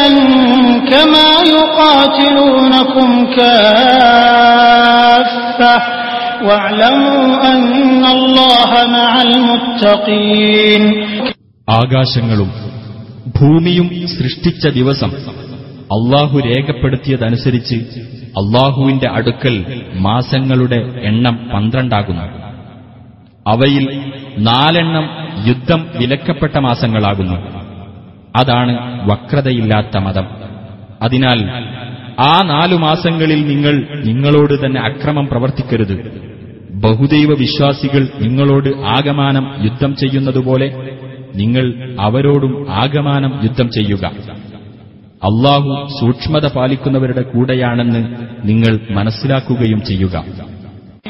[0.91, 3.09] كما يقاتلونكم
[4.39, 5.75] كافة
[6.41, 7.23] واعلموا
[7.53, 7.65] أن
[8.09, 10.83] الله مع المتقين
[11.69, 12.51] ആകാശങ്ങളും
[13.39, 15.11] ഭൂമിയും സൃഷ്ടിച്ച ദിവസം
[15.91, 17.77] അള്ളാഹു രേഖപ്പെടുത്തിയതനുസരിച്ച്
[18.41, 19.55] അള്ളാഹുവിന്റെ അടുക്കൽ
[20.07, 20.79] മാസങ്ങളുടെ
[21.11, 22.25] എണ്ണം പന്ത്രണ്ടാകുന്നു
[23.48, 25.10] അവയിൽ നാലെണ്ണം
[25.48, 27.36] യുദ്ധം വിലക്കപ്പെട്ട മാസങ്ങളാകുന്നു.
[28.36, 30.28] അതാണ് വക്രതയില്ലാത്ത മതം.
[31.02, 31.50] അതിനാൽ
[32.20, 36.24] ആ നാലു മാസങ്ങളിൽ നിങ്ങൾ നിങ്ങളോട് തന്നെ അക്രമം പ്രവർത്തിക്കരുത്.
[36.74, 40.98] ബഹുദൈവ വിശ്വാസികൾ നിങ്ങളോട് ആഗമാനം യുദ്ധം ചെയ്യുന്നതുപോലെ
[41.36, 44.06] നിങ്ങൾ അവരോടും ആഗമാനം യുദ്ധം ചെയ്യുക.
[45.24, 50.44] അള്ളാഹു സൂക്ഷ്മത പാലിക്കുന്നവരുടെ കൂടെയാണെന്ന് നിങ്ങൾ മനസ്സിലാക്കുകയും ചെയ്യുക.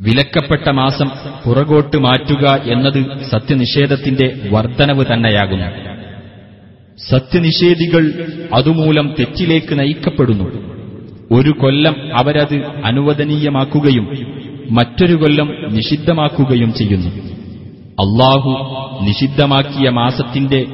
[0.00, 1.10] വിലക്കപ്പെട്ട മാസം
[1.46, 5.66] പുറകോട്ട് മാറ്റുക എന്നത് സത്യനിഷേധത്തിന്റെ വർധനവ് തന്നെയാകുന്നു.
[7.10, 10.44] സത്യനിഷേധികൾ അതുമൂലം തെറ്റിലേക്ക് നയിക്കപ്പെടുന്നു.
[11.32, 14.08] ഒരു കൊല്ലം അവരത് അനുവദനീയമാക്കുകയും
[14.70, 17.10] മറ്റൊരു കൊല്ലം നിഷിദ്ധമാക്കുകയും ചെയ്യുന്നു.
[17.92, 18.50] അള്ളാഹു
[19.04, 20.66] നിഷിദ്ധമാക്കിയ മാസത്തിന്റെ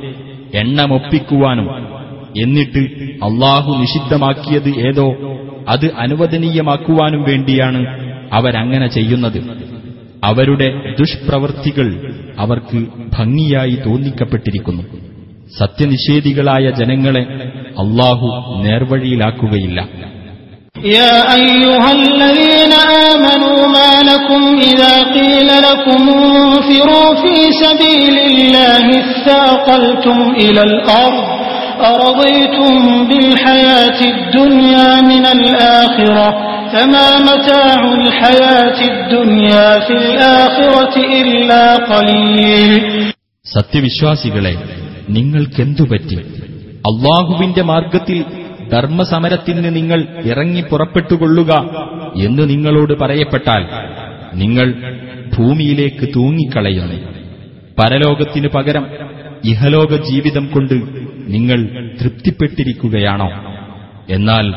[0.55, 1.98] എണ്ണമൊപ്പിക്കുവാനും
[2.42, 2.84] എന്നിട്ട്
[3.28, 5.08] അള്ളാഹു നിഷിദ്ധമാക്കിയത് ഏതോ
[5.74, 7.82] അത് അനുവദനീയമാക്കുവാനും വേണ്ടിയാണ്
[8.32, 9.40] അവരങ്ങനെ ചെയ്യുന്നത്
[10.24, 10.68] അവരുടെ
[11.00, 11.88] ദുഷ്പ്രവൃത്തികൾ
[12.44, 12.80] അവർക്ക്
[13.18, 14.84] ഭംഗിയായി തോന്നിക്കപ്പെട്ടിരിക്കുന്നു
[15.60, 17.24] സത്യനിഷേധികളായ ജനങ്ങളെ
[17.84, 18.28] അള്ളാഹു
[18.66, 19.80] നേർവഴിയിലാക്കുകയില്ല
[20.98, 22.74] يا أيها الذين
[23.10, 31.26] آمنوا ما لكم إذا قيل لكم انفروا في سبيل الله اثاقلتم إلى الأرض
[31.86, 32.74] أرضيتم
[33.10, 36.28] بالحياة الدنيا من الآخرة
[36.74, 42.72] فما متاع الحياة الدنيا في الآخرة إلا قليل
[43.46, 44.54] സത്യവിശ്വാസികളെ
[45.10, 46.18] നിങ്ങൾക്കെന്തുപറ്റി
[46.86, 48.18] അള്ളാഹുവിന്റെ മാർഗത്തിൽ
[48.72, 51.52] ധർമ്മസമരത്തിന് നിങ്ങൾ ഇറങ്ങി പുറപ്പെട്ടുകൊള്ളുക
[52.24, 53.64] എന്ന് നിങ്ങളോട് പറയപ്പെട്ടാൽ
[54.34, 54.68] നിങ്ങൾ
[55.36, 56.98] ഭൂമിയിലേക്ക് തൂങ്ങിക്കളയുന്നു
[57.78, 58.86] പരലോകത്തിനു പകരം
[59.45, 60.75] ഇഹലോക ജീവിതം കൊണ്ട്
[61.29, 63.31] നിങ്ങൾ തൃപ്തിപ്പെട്ടിരിക്കുകയാണോ?
[64.11, 64.53] എന്നാൽ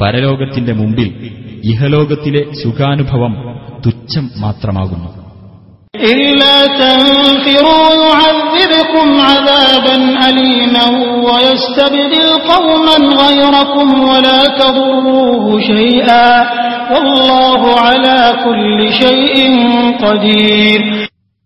[0.00, 1.32] പരലോകത്തിന്റെ മുമ്പിൽ
[1.64, 5.22] ഇഹലോകത്തിലെ സുഖാനുഭവം തുച്ഛം മാത്രമാകുന്നു.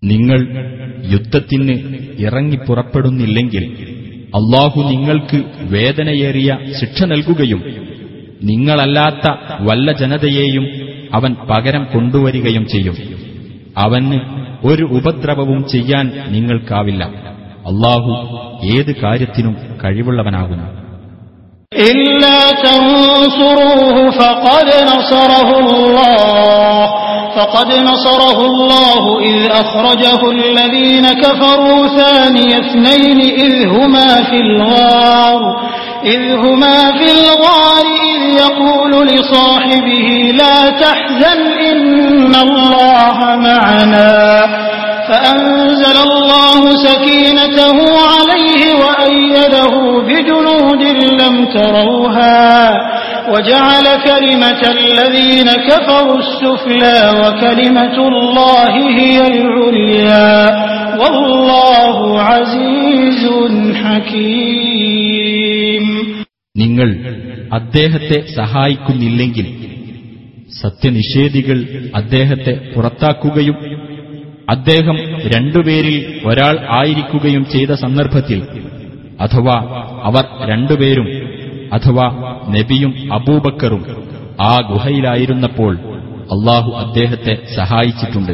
[0.02, 0.66] നിങ്ങൾ
[1.12, 3.86] യുദ്ധത്തിന് ഇറങ്ങിപ്പുറപ്പെടുന്നില്ലെങ്കിൽ
[4.26, 7.62] അള്ളാഹു നിങ്ങൾക്ക് വേദനയേറിയ ശിക്ഷ നൽകുകയും
[8.42, 10.68] നിങ്ങളല്ലാത്ത വല്ല ജനതയെയും
[11.12, 12.96] അവൻ പകരം കൊണ്ടുവരികയും ചെയ്യും.
[13.76, 14.20] അവന്
[14.64, 17.04] ഒരു ഉപദ്രവവും ചെയ്യാൻ നിങ്ങൾക്കാവില്ല.
[17.66, 20.85] അള്ളാഹു ഏത് കാര്യത്തിനും കഴിവുള്ളവനാകുന്നു.
[21.74, 26.86] إلا تنصروه فقد نصره الله.
[27.36, 35.40] فقد نصره الله إذ أخرجه الذين كفروا ثاني اثنين إذ هما في الغار.
[36.04, 44.46] إذ هما في الغار إذ يقول لصاحبه لا تحزن إن الله معنا.
[45.09, 47.77] فأنزل الله سكينته
[48.13, 49.73] عليه وأيده
[50.07, 50.83] بجنود
[51.21, 52.41] لم تروها
[53.33, 60.31] وجعل كلمة الذين كفروا السفلى وكلمة الله هي العليا
[61.01, 63.23] والله عزيز
[63.83, 65.85] حكيم
[66.61, 66.89] നിങ്ങൾ
[67.59, 69.47] അദ്ദേഹത്തെ സഹായിക്കുന്നില്ലെങ്കിൽ
[70.61, 71.57] സത്യനിഷേധികൾ
[71.95, 73.57] അദ്ദേഹത്തെ പുറത്താക്കുകയും
[74.48, 74.96] അദ്ദേഹം
[75.36, 78.42] രണ്ടുപേരിൽ ഒരാൾ ആയിരിക്കുകയും ചെയ്ത സന്ദർഭത്തിൽ
[79.20, 79.58] അഥവാ
[80.02, 81.06] അവർ രണ്ടുപേരും
[81.72, 84.06] അഥവാ നബിയും അബൂബക്കറും
[84.40, 85.78] ആ ഗുഹയിലായിരുന്നപ്പോൾ
[86.14, 88.32] അള്ളാഹു അദ്ദേഹത്തെ സഹായിച്ചിട്ടുണ്ട്.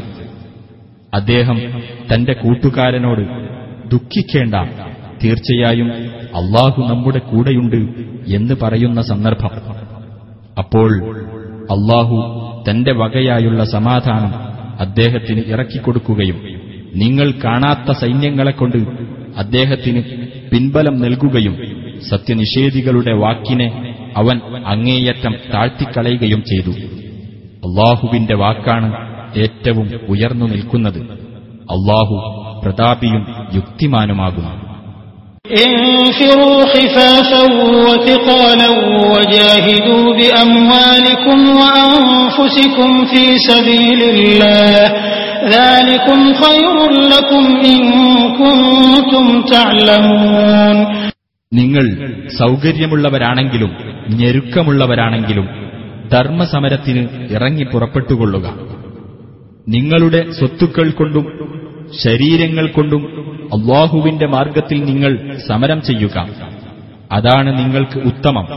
[1.14, 1.83] അദ്ദേഹം
[2.14, 3.20] തന്റെ കൂട്ടുകാരനോട്
[3.88, 4.55] ദുഃഖിക്കേണ്ട
[5.25, 5.88] തീർച്ചയായും
[6.37, 7.77] അള്ളാഹു നമ്മുടെ കൂടെയുണ്ട്
[8.35, 9.51] എന്ന് പറയുന്ന സന്ദർഭം.
[10.59, 11.16] അപ്പോൾ
[11.62, 12.16] അള്ളാഹു
[12.70, 16.42] തന്റെ വകയായുള്ള സമാധാനം അദ്ദേഹത്തിന് ഇറക്കിക്കൊടുക്കുകയും
[16.94, 18.76] നിങ്ങൾ കാണാത്ത സൈന്യങ്ങളെക്കൊണ്ട്
[19.37, 20.02] അദ്ദേഹത്തിന്
[20.50, 21.56] പിൻബലം നൽകുകയും
[22.11, 26.70] സത്യനിഷേധികളുടെ വാക്കിനെ അവൻ അങ്ങേയറ്റം താഴ്ത്തിക്കളയുകയും ചെയ്തു.
[27.64, 28.92] അള്ളാഹുവിന്റെ വാക്കാണ്
[29.38, 31.02] ഏറ്റവും ഉയർന്നു നിൽക്കുന്നത്.
[31.62, 34.71] അള്ളാഹു പ്രതാപിയും യുക്തിമാനുമാകുന്നു.
[35.45, 37.43] انفروا خفافا
[37.86, 38.69] وثقالا
[39.13, 44.73] وجاهدوا بأموالكم وأنفسكم في سبيل الله
[45.49, 46.75] ذلكم خير
[47.13, 47.81] لكم إن
[48.39, 50.77] كنتم تعلمون
[51.51, 51.86] നിങ്ങൾ
[52.43, 53.71] സൗകര്യമുള്ളവരാണെങ്കിലും
[54.19, 55.45] ഞെരുക്കമുള്ളവരാണെങ്കിലും
[56.12, 57.03] ധർമ്മസമരത്തിന്
[57.36, 58.45] ഇറങ്ങി പുറപ്പെട്ടുകൊള്ളുക
[59.67, 61.25] നിങ്ങളുടെ സ്വത്തുക്കൾ കൊണ്ടും
[62.03, 63.01] ശരീരങ്ങൾ കൊണ്ടും
[63.51, 65.13] അള്ളാഹുവിന്റെ മാർഗത്തിൽ നിങ്ങൾ
[65.47, 66.17] സമരം ചെയ്യുക
[67.12, 68.47] അതാണ് നിങ്ങൾക്ക് ഉത്തമം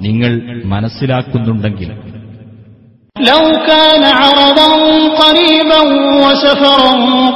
[0.00, 0.32] നിങ്ങൾ
[0.74, 1.90] മനസ്സിലാക്കുന്നുണ്ടെങ്കിൽ
[3.16, 4.70] لو كان عرضا
[5.22, 5.80] قريبا
[6.22, 6.92] وسفرا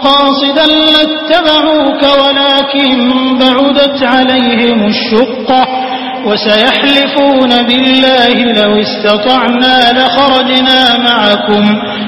[0.07, 2.91] قاصدا لاتبعوك ولكن
[3.39, 5.61] بعدت عليهم الشقة
[6.29, 11.65] وسيحلفون بالله لو استطعنا لخرجنا معكم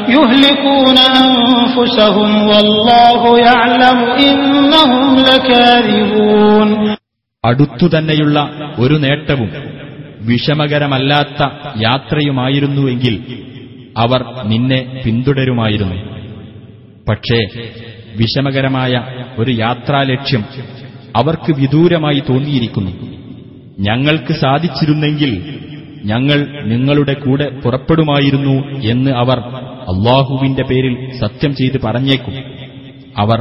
[0.08, 4.92] يهلكون أنفسهم والله يعلم إنهم
[5.28, 6.68] لكاذبون
[7.44, 8.36] അടുത്തുതന്നെയുള്ള
[8.82, 9.50] ഒരു നേട്ടവും
[10.28, 11.40] വിഷമകരമല്ലാത്ത
[11.86, 13.14] യാത്രയുമായിരുന്നുവെങ്കിൽ
[13.96, 14.20] അവർ
[14.52, 15.96] നിന്നെ പിന്തുടരുമായിരുന്നു
[17.06, 17.40] പക്ഷേ
[18.20, 18.92] വിഷമകരമായ
[19.38, 20.42] ഒരു യാത്രാലക്ഷ്യം
[21.16, 22.92] അവർക്ക് വിദൂരമായി തോന്നിയിരിക്കുന്നു
[23.79, 25.59] ഞങ്ങൾക്ക് സാധിച്ചിരുന്നെങ്കിൽ
[26.05, 29.39] ഞങ്ങൾ നിങ്ങളുടെ കൂടെ പുറപ്പെടുമായിരുന്നു എന്ന് അവർ
[29.89, 32.33] അള്ളാഹുവിന്റെ പേരിൽ സത്യം ചെയ്ത് പറഞ്ഞേക്കും.
[33.17, 33.39] അവർ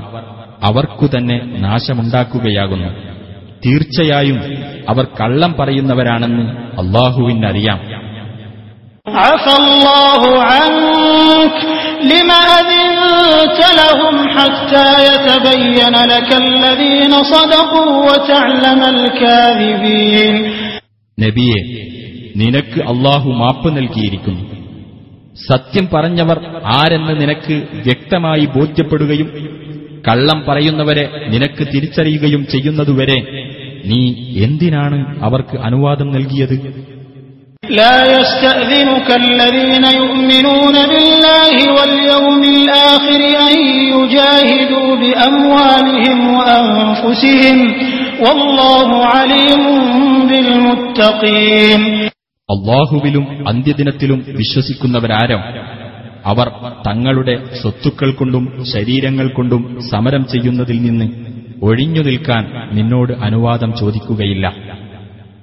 [0.63, 2.89] അവർക്കു തന്നെ നാശമുണ്ടാക്കുകയാകുന്നു.
[3.67, 4.41] തീർച്ചയായും
[4.89, 6.43] അവർ കള്ളം പറയുന്നവരാണെന്ന്
[6.81, 7.99] അള്ളാഹുവിനറിയാം.
[11.98, 20.36] عفى الله عنك لما أذنت لهم حتى يتبين لك الذين صدقوا وتعلم الكاذبين
[21.18, 21.60] നബിയെ
[22.36, 24.44] നിനക്ക് അള്ളാഹു മാപ്പ് നൽകിയിരിക്കുന്നു
[25.42, 26.38] സത്യം പറഞ്ഞവർ
[26.74, 29.30] ആരെന്ന് നിനക്ക് വ്യക്തമായി ബോധ്യപ്പെടുകയും
[30.08, 33.20] കള്ളം പറയുന്നവരെ നിനക്ക് തിരിച്ചറിയുകയും ചെയ്യുന്നതുവരെ
[33.90, 34.02] നീ
[34.46, 36.56] എന്തിനാണ് അവർക്ക് അനുവാദം നൽകിയത്
[37.74, 43.56] لا يستأذنك الذين يؤمنون بالله واليوم الآخر أن
[43.94, 47.58] يجاهدوا بأموالهم وأنفسهم
[48.20, 49.62] والله عليم
[50.30, 51.82] بالمتقين
[52.50, 55.42] അള്ളാഹുവിലും അന്ത്യദിനത്തിലും വിശ്വസിക്കുന്നവരാരം
[56.26, 56.48] അവർ
[56.88, 59.62] തങ്ങളുടെ സ്വത്തുക്കൾ കൊണ്ടും ശരീരങ്ങൾ കൊണ്ടും
[59.92, 61.08] സമരം ചെയ്യുന്നതിൽ നിന്ന്
[61.62, 62.44] ഒഴിഞ്ഞു നിൽക്കാൻ
[62.78, 64.46] നിന്നോട് അനുവാദം ചോദിക്കുകയില്ല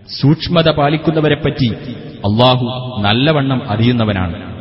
[0.09, 1.69] സൂക്ഷ്മത പാലിക്കുന്നവരെപ്പറ്റി
[2.27, 2.65] അള്ളാഹു
[3.01, 4.55] നല്ലവണ്ണം അറിയുന്നവനാണ്.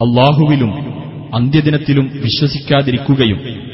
[0.00, 0.90] അള്ളാഹുവിലും
[1.34, 3.69] അന്ത്യദിനത്തിലും വിശ്വസിക്കാതിരിക്കുകയും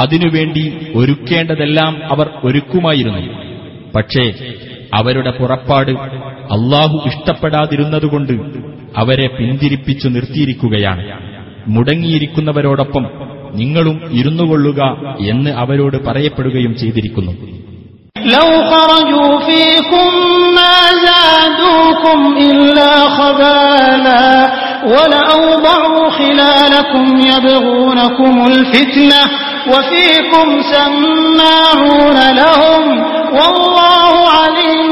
[0.00, 3.22] അതിനുവേണ്ടി ഒരുക്കേണ്ടതെല്ലാം അവർ ഒരുക്കുമായിരുന്നു
[3.94, 4.24] പക്ഷേ
[4.98, 5.92] അവരുടെ പുറപ്പാട്
[6.56, 8.34] അള്ളാഹു ഇഷ്ടപ്പെടാതിരുന്നതുകൊണ്ട്
[8.96, 11.04] അവരെ പിന്തിരിപ്പിച്ചു നിർത്തിയിരിക്കുകയാണ്
[11.74, 13.04] മുടങ്ങിയിരിക്കുന്നവരോടൊപ്പം
[13.60, 14.80] നിങ്ങളും ഇരുന്നുകൊള്ളുക
[15.32, 17.34] എന്ന് അവരോട് പറയപ്പെടുകയും ചെയ്തിരിക്കുന്നു
[18.36, 20.08] لو خرجوا فيكم
[20.58, 24.26] ما زادوكم إلا خبالا
[24.86, 29.20] ولأوضعوا خلالكم يبغونكم الفتنة
[29.68, 32.84] وفيكم سماعون لهم
[33.32, 34.90] والله عليم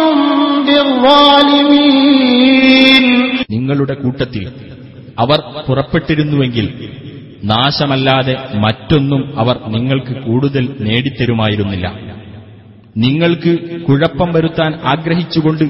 [2.10, 3.04] بالظالمين
[3.54, 4.44] നിങ്ങളുടെ കൂട്ടത്തിൽ
[5.18, 6.66] അവർ പുറപ്പെട്ടിരുന്നുവെങ്കിൽ
[7.50, 11.86] നാശമല്ലാതെ മറ്റൊന്നും അവർ നിങ്ങൾക്ക് കൂടുതൽ നേടിത്തരുമായിരുന്നില്ല
[12.96, 13.52] നിങ്ങൾക്ക്
[13.88, 15.64] കുഴപ്പം വരുത്താൻ ആഗ്രഹിച്ചുകൊണ്ട്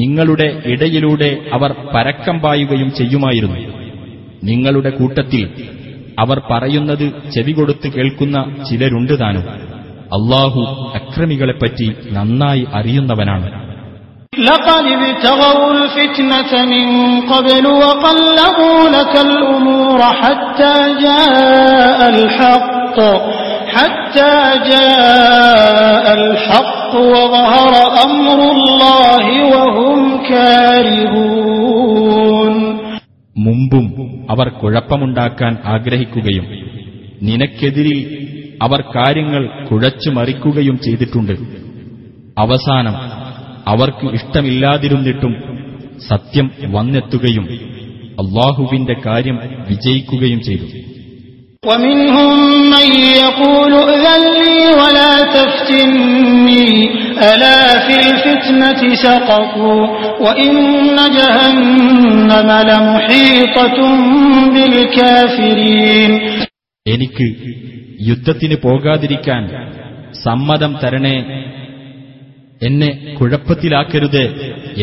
[0.00, 3.58] നിങ്ങളുടെ ഇടയിലൂടെ അവർ പരക്കം പായുകയും ചെയ്യുമായിരുന്നു
[4.48, 5.42] നിങ്ങളുടെ കൂട്ടത്തിൽ
[6.18, 9.46] അവർ പറയുന്നത് ചെവികൊടുത്ത് കേൾക്കുന്ന ചിലരുണ്ട് താനും
[10.18, 10.62] അള്ളാഹു
[11.00, 13.48] അക്രമികളെപ്പറ്റി നന്നായി അറിയുന്നവനാണ്
[14.42, 16.86] لقد ابتغوا الفتنة من
[17.24, 22.98] قبل وقلبوا لك الأمور حتى جاء الحق
[23.68, 24.34] حتى
[24.70, 27.72] جاء الحق وظهر
[28.06, 28.47] أمر الله وهم كارهون
[33.37, 33.85] മുമ്പും
[34.29, 36.47] അവർ കുഴപ്പമുണ്ടാക്കാൻ ആഗ്രഹിക്കുകയും
[37.21, 38.27] നിനക്കെതിരിൽ
[38.61, 41.31] അവർ കാര്യങ്ങൾ കുഴച്ചു മറിക്കുകയും ചെയ്തിട്ടുണ്ട്.
[42.37, 42.93] അവസാനം
[43.67, 45.33] അവർക്ക് ഇഷ്ടമില്ലാതിരുന്നിട്ടും
[46.07, 47.43] സത്യം വന്നെത്തുകയും
[48.19, 50.65] അള്ളാഹുവിന്റെ കാര്യം വിജയിക്കുകയും ചെയ്തു.
[51.62, 52.30] ومنهم
[52.70, 56.68] من يقول ائذن لي ولا تفتني
[57.24, 59.82] ألا في الفتنة سقطوا
[60.20, 60.52] وإن
[61.18, 62.30] جهنم
[62.70, 63.78] لمحيطة
[64.54, 66.10] بالكافرين
[66.86, 67.26] എനിക്ക്
[68.08, 69.42] യുദ്ധത്തിന് പോകാതിരിക്കാൻ
[70.24, 71.16] സമ്മതം തരണേ
[72.60, 74.24] എന്നെ കുഴപ്പത്തിലാക്കരുത്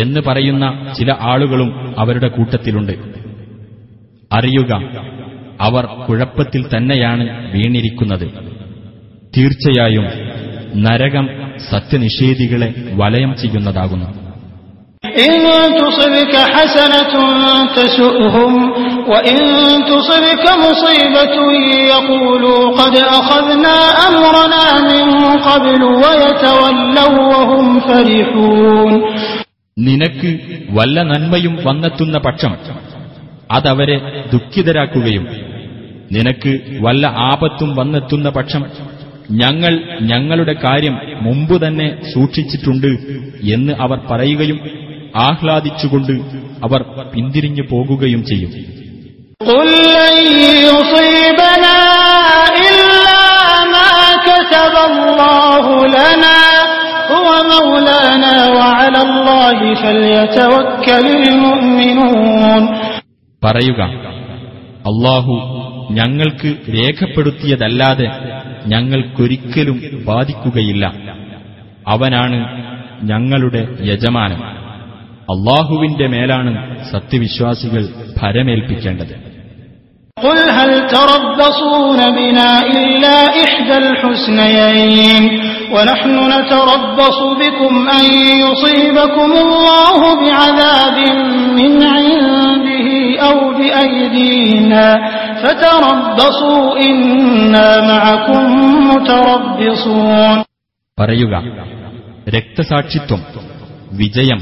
[0.02, 0.66] എന്ന് പറയുന്ന
[0.98, 2.96] ചില ആളുകളും അവരുടെ കൂട്ടത്തിലുണ്ട്
[4.32, 4.72] അറിയുക
[5.61, 8.27] അവർ കുഴപ്പത്തിൽ തന്നെയാണ് വീണിരിക്കുന്നത്.
[9.37, 10.07] തീർച്ചയായും
[10.83, 11.29] നരകം
[11.71, 14.27] സത്യനിഷേധികളെ വലയം ചെയ്യുന്നതാകുന്നു.
[29.79, 30.39] നിനക്ക്
[30.71, 32.57] വല്ല നന്മയും വന്നെത്തുന്ന പക്ഷം
[33.51, 35.46] അതവരെ ദുഃഖിതരാക്കുകയും
[36.13, 38.65] നിനക്ക് വല്ല ആപത്തും വന്നെത്തുന്ന പക്ഷം
[39.31, 42.91] ഞങ്ങൾ ഞങ്ങളുടെ കാര്യം മുമ്പ് തന്നെ സൂക്ഷിച്ചിട്ടുണ്ട്
[43.53, 44.59] എന്ന് അവർ പറയുകയും
[45.17, 46.13] ആഹ്ലാദിച്ചുകൊണ്ട്
[46.65, 46.83] അവർ
[47.15, 48.51] പിന്തിരിഞ്ഞു പോകുകയും ചെയ്യും.
[63.43, 63.81] പറയുക
[64.87, 65.35] അള്ളാഹു
[65.90, 68.08] ഞങ്ങൾക്ക് രേഖപ്പെടുത്തിയതല്ലാതെ
[68.66, 70.84] ഞങ്ങൾക്കൊരിക്കലും ബാധിക്കുകയില്ല
[71.88, 72.40] അവനാണ്
[73.04, 74.42] ഞങ്ങളുടെ യജമാനൻ
[75.28, 76.54] അള്ളാഹുവിന്റെ മേലാണ്
[76.94, 77.84] സത്യവിശ്വാസികൾ
[78.20, 79.14] ഭരമേൽപ്പിക്കേണ്ടത്
[80.18, 83.16] قل هل تربصون بنا إلا
[83.46, 85.24] إحدى الحسنيين
[85.72, 88.06] ونحن نتربص بكم أن
[88.46, 90.98] يصيبكم الله بعذاب
[91.60, 92.88] من عنده
[93.20, 94.86] أو بأيدينا
[101.01, 101.45] പറയുക
[102.29, 103.21] രക്തസാക്ഷിത്വം
[103.93, 104.41] വിജയം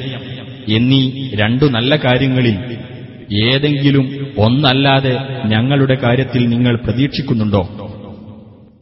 [0.68, 2.78] എന്നീ രണ്ടു നല്ല കാര്യങ്ങളിൽ
[3.44, 7.62] ഏതെങ്കിലും ഒന്നല്ലാതെ ഞങ്ങളുടെ കാര്യത്തിൽ നിങ്ങൾ പ്രതീക്ഷിക്കുന്നുണ്ടോ?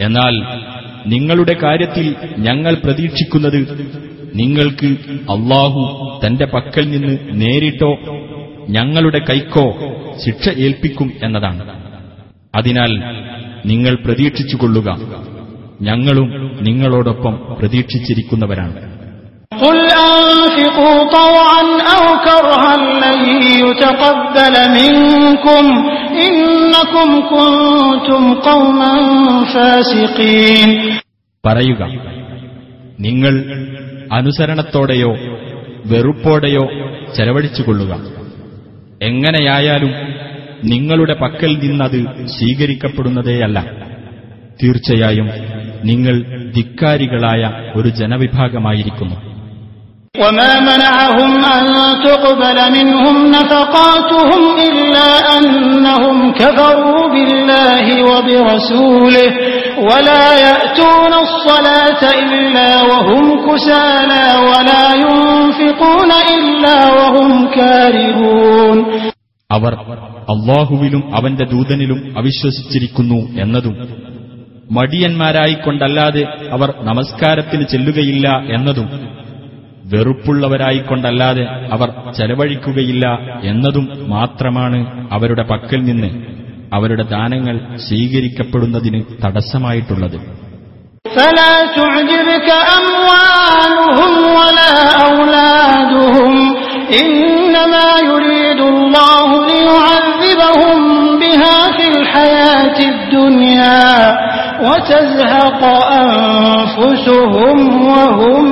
[0.00, 0.62] എന്നാൽ
[1.06, 3.90] നിങ്ങളുടെ കാര്യത്തിൽ ഞങ്ങൾ പ്രതീക്ഷിക്കുന്നത്
[4.34, 4.86] നിങ്ങൾക്ക്
[5.30, 5.82] അള്ളാഹു
[6.26, 7.96] തന്റെ പക്കൽ നിന്ന് നേരിട്ടോ
[8.68, 9.74] ഞങ്ങളുടെ കൈക്കോ
[10.24, 11.81] ശിക്ഷ ഏൽപ്പിക്കും എന്നതാണ്.
[12.54, 12.90] അതിനാൽ
[13.66, 15.00] നിങ്ങൾ പ്രതീക്ഷിച്ചുകൊള്ളുക.
[15.82, 18.92] ഞങ്ങളും നിങ്ങളോടൊപ്പം പ്രതീക്ഷിച്ചിരിക്കുന്നവരാണ്.
[31.46, 31.82] പറയുക
[33.00, 33.44] നിങ്ങൾ
[34.12, 35.16] അനുസരണത്തോടെയോ
[35.86, 36.66] വെറുപ്പോടെയോ
[37.16, 38.00] ചെലവഴിച്ചുകൊള്ളുക.
[39.02, 40.11] എങ്ങനെയായാലും
[40.71, 41.99] നിങ്ങളുടെ പക്കൽ നിന്നത്
[42.35, 43.57] സ്വീകരിക്കപ്പെടുന്നതേയല്ല
[44.61, 45.27] തീർച്ചയായും
[45.89, 46.15] നിങ്ങൾ
[46.57, 47.41] ധിക്കാരികളായ
[47.79, 49.17] ഒരു ജനവിഭാഗമായിരിക്കുന്നു
[50.15, 51.65] وما منعهم أن
[52.03, 59.29] تقبل منهم نفقاتهم إلا أنهم كفروا بالله وبرسوله
[59.79, 68.77] ولا يأتون الصلاة إلا وهم كسالى ولا ينفقون إلا وهم كارهون
[69.51, 69.73] അവർ
[70.33, 73.75] അള്ളാഹുവിലും അവന്റെ ദൂതനിലും അവിശ്വസിച്ചിരിക്കുന്നു എന്നതും
[74.77, 76.23] മടിയന്മാരായിക്കൊണ്ടല്ലാതെ
[76.55, 78.87] അവർ നമസ്കാരത്തിന് ചെല്ലുകയില്ല എന്നതും
[79.91, 83.05] വെറുപ്പുള്ളവരായിക്കൊണ്ടല്ലാതെ അവർ ചെലവഴിക്കുകയില്ല
[83.43, 84.79] എന്നതും മാത്രമാണ്
[85.11, 86.09] അവരുടെ പക്കൽ നിന്ന്
[86.73, 87.57] അവരുടെ ദാനങ്ങൾ
[87.87, 90.19] സ്വീകരിക്കപ്പെടുന്നതിന് തടസ്സമായിട്ടുള്ളത്
[91.15, 94.73] فلا تعجبك أموالهم ولا
[95.09, 96.35] أولادهم
[96.97, 100.79] إنما يريد الله ليعذبهم
[101.19, 103.87] بها في الحياة الدنيا
[104.61, 105.61] وتزهق
[106.01, 107.57] أنفسهم
[107.87, 108.45] وهم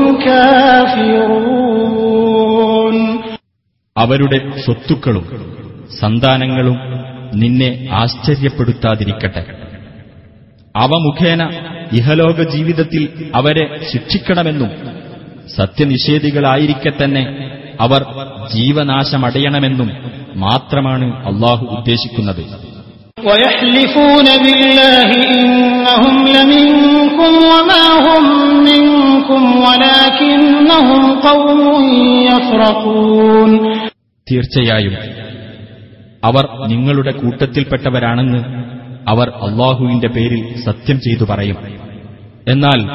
[1.66, 2.97] كافرون
[3.95, 5.26] അവരുടെ സ്വത്തുക്കളും
[5.99, 6.78] സന്താനങ്ങളും
[7.41, 7.70] നിന്നെ
[8.01, 9.43] ആശ്ചര്യപ്പെടുത്താതിരിക്കട്ടെ
[10.76, 11.41] അവ മുഖേന
[11.99, 13.03] ഇഹലോക ജീവിതത്തിൽ
[13.39, 14.72] അവരെ ശിക്ഷിക്കണമെന്നും
[15.57, 17.24] സത്യനിഷേധികളായിരിക്കെ തന്നെ
[17.81, 18.07] അവർ
[18.55, 19.91] ജീവനാശമടയണമെന്നും
[20.37, 22.70] മാത്രമാണ് അള്ളാഹു ഉദ്ദേശിക്കുന്നത്.
[34.31, 34.97] തീർച്ചയായും
[36.24, 38.45] അവർ നിങ്ങളുടെ കൂട്ടത്തിൽപ്പെട്ടവരാണെന്ന്
[39.09, 41.57] അവർ അള്ളാഹുവിന്റെ പേരിൽ സത്യം ചെയ്തു പറയും.
[42.49, 42.91] എന്നാൽ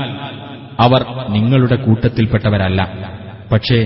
[0.80, 3.15] അവർ നിങ്ങളുടെ കൂട്ടത്തിൽപ്പെട്ടവരല്ല.
[3.53, 3.79] പക്ഷേ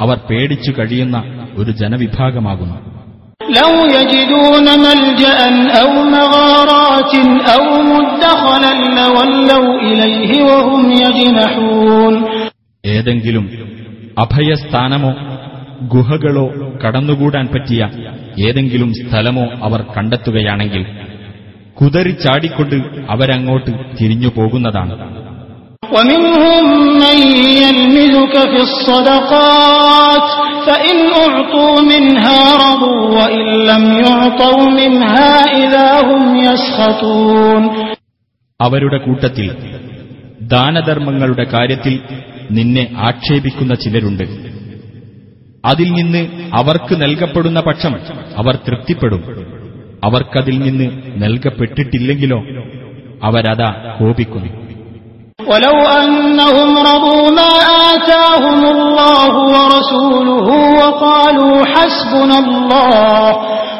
[0.00, 1.16] അവർ പേടിച്ചു കഴിയുന്ന
[1.60, 2.76] ഒരു ജനവിഭാഗമാകുന്നു
[3.58, 5.38] لو يجدون ملجأ
[5.80, 7.12] أو مغارات
[7.48, 12.14] أو مدخلا لولوا إليه وهم يجنحون
[12.84, 13.44] ഏതെങ്കിലും
[14.16, 15.12] അഭയസ്ഥാനമോ
[15.92, 16.46] ഗുഹകളോ
[16.82, 17.80] കടന്നുകൂടാൻ പറ്റിയ
[18.46, 20.82] ഏതെങ്കിലും സ്ഥലമോ അവർ കണ്ടെത്തുകയാണെങ്കിൽ
[21.78, 22.76] കുതറിച്ചാടിക്കൊണ്ട്
[23.10, 24.94] അവരങ്ങോട്ട് തിരിഞ്ഞു പോകുന്നതാണ്
[25.92, 26.64] ومنهم
[26.96, 27.18] من
[27.58, 30.26] يلمزك في الصدقات
[30.66, 37.62] فإن أعطوا منها رضوا وإن لم يعطوا منها إذا هم يسخطون
[38.60, 39.46] അവരുടെ കൂട്ടത്തിൽ
[40.52, 41.94] ദാനധർമ്മങ്ങളുടെ കാര്യത്തിൽ
[42.50, 44.24] നിന്നെ ആക്ഷേപിക്കുന്ന ചിലരുണ്ട്
[45.64, 46.22] അതിൽ നിന്ന്
[46.60, 47.94] അവർക്ക് നൽകപ്പെടുന്ന പക്ഷം
[48.40, 49.22] അവർ തൃപ്തിപ്പെടും
[50.02, 50.86] അവർക്കതിൽ നിന്ന്
[51.24, 52.38] നൽകപ്പെട്ടിട്ടില്ലെങ്കിലോ
[53.28, 53.68] അവരതാ
[53.98, 54.50] കോപിക്കുന്നു
[55.50, 57.52] ولو أنهم رضوا ما
[57.92, 60.46] آتاهم الله ورسوله
[60.80, 63.26] وقالوا حسبنا الله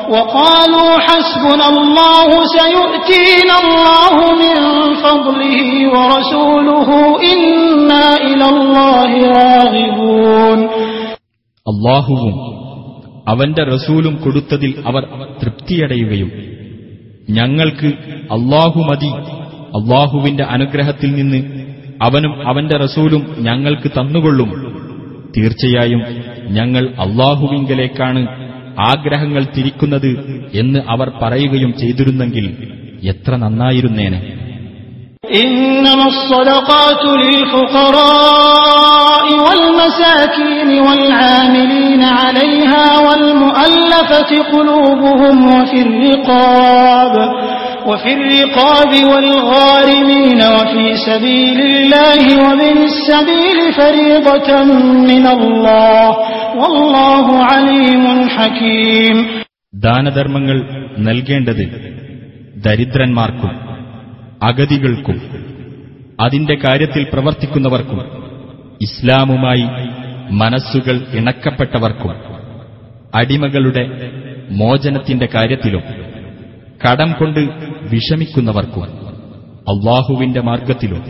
[0.08, 2.28] وقالوا حسبنا الله
[2.58, 4.58] سيؤتينا الله من
[4.96, 5.60] فضله
[5.94, 6.88] ورسوله
[7.32, 10.60] إنا إلى الله راغبون
[11.66, 12.34] അള്ളാഹുവും
[13.26, 15.02] അവന്റെ റസൂലും കൊടുത്തതിൽ അവർ
[15.40, 16.30] തൃപ്തിയടയുകയും
[17.28, 17.90] ഞങ്ങൾക്ക്
[18.36, 19.10] അള്ളാഹു മതി
[19.76, 21.40] അള്ളാഹുവിന്റെ അനുഗ്രഹത്തിൽ നിന്ന്
[22.00, 24.50] അവനും അവന്റെ റസൂലും ഞങ്ങൾക്ക് തന്നുകൊള്ളും
[25.36, 26.02] തീർച്ചയായും
[26.50, 28.26] ഞങ്ങൾ അള്ളാഹുവിങ്കലേക്കാണ്
[28.88, 30.10] ആഗ്രഹങ്ങൾ തിരിക്കുന്നത്
[30.54, 32.46] എന്ന് അവർ പറയുകയും ചെയ്തിരുന്നെങ്കിൽ
[33.10, 34.20] എത്ര നന്നായിരുന്നേനെ
[35.38, 47.14] إنما الصدقات للفقراء والمساكين والعاملين عليها والمؤلفة قلوبهم وفي الرقاب
[47.86, 54.50] وفي الرقاب والغارمين وفي سبيل الله وابن السبيل فريضة
[55.10, 56.06] من الله
[56.56, 59.16] والله عليم حكيم
[59.82, 60.56] ദാനധർമ്മങ്ങൾ
[60.98, 61.62] നൽകേണ്ടത്
[62.64, 63.52] ദരിദ്രന്മാർക്കും
[64.42, 65.18] അഗതികൾക്കും
[66.22, 68.00] അതിന്റെ കാര്യത്തിൽ പ്രവർത്തിക്കുന്നവർക്കും
[68.80, 69.66] ഇസ്ലാമുമായി
[70.40, 72.12] മനസ്സുകൾ ഇണക്കപ്പെട്ടവർക്കും
[73.14, 73.84] അടിമകളുടെ
[74.60, 75.84] മോചനത്തിന്റെ കാര്യത്തിലും
[76.80, 77.40] കടം കൊണ്ട്
[77.90, 78.82] വിഷമിക്കുന്നവർക്കും
[79.66, 81.02] അള്ളാഹുവിന്റെ മാർഗത്തിലും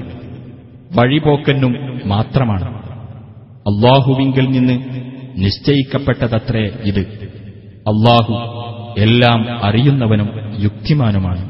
[0.91, 1.73] വഴിപോക്കനും
[2.07, 2.67] മാത്രമാണ്
[3.67, 4.77] അള്ളാഹുവിങ്കിൽ നിന്ന്
[5.43, 7.03] നിശ്ചയിക്കപ്പെട്ടതത്രേ ഇത്
[7.87, 8.35] അള്ളാഹു
[8.99, 10.31] എല്ലാം അറിയുന്നവനും
[10.67, 11.43] യുക്തിമാനുമാണ്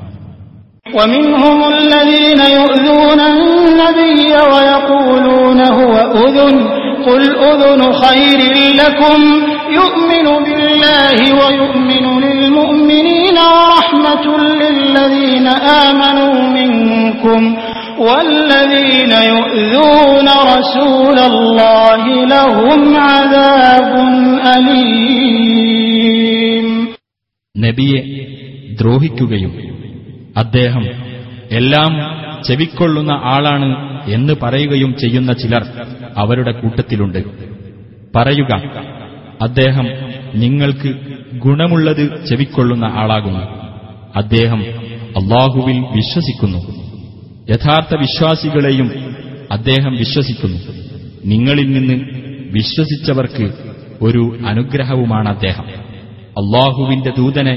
[0.92, 4.20] ومنهم الذين يؤذون النبي
[4.52, 6.54] ويقولون هو أذن
[7.02, 8.40] قل أذن خير
[8.74, 9.20] لكم
[9.72, 12.04] يؤمن بالله ويؤمن
[12.36, 15.46] للمؤمنين ورحمة للذين
[15.82, 17.56] آمنوا منكم
[17.98, 23.92] والذين يؤذون رسول الله لهم عذاب
[24.54, 25.72] أليم
[27.54, 28.00] നബിയെ
[28.78, 29.52] ദ്രോഹിക്കുകയും
[30.36, 30.84] അദ്ദേഹം
[31.58, 31.92] എല്ലാം
[32.42, 33.68] ചെവിക്കൊള്ളുന്ന ആളാണ്
[34.16, 35.62] എന്ന് പറയുകയും ചെയ്യുന്ന ചിലർ
[36.16, 37.20] അവരുടെ കൂട്ടത്തിലുണ്ട്
[38.14, 38.52] പറയുക
[39.40, 39.86] അദ്ദേഹം
[40.42, 40.90] നിങ്ങൾക്ക്
[41.33, 43.39] ഗുണമുള്ളത് ചെവിക്കൊള്ളുന്ന ആളാകുന്നു.
[44.15, 44.59] അദ്ദേഹം
[45.17, 46.57] അള്ളാഹുവിൽ വിശ്വസിക്കുന്നു.
[47.49, 49.15] യഥാർത്ഥ വിശ്വാസികളെയും
[49.51, 50.57] അദ്ദേഹം വിശ്വസിക്കുന്നു.
[51.25, 52.05] നിങ്ങളിൽ നിന്ന്
[52.51, 53.53] വിശ്വസിച്ചവർക്ക്
[54.01, 55.63] ഒരു അനുഗ്രഹവുമാണ് അദ്ദേഹം.
[56.19, 57.55] അള്ളാഹുവിന്റെ ദൂതനെ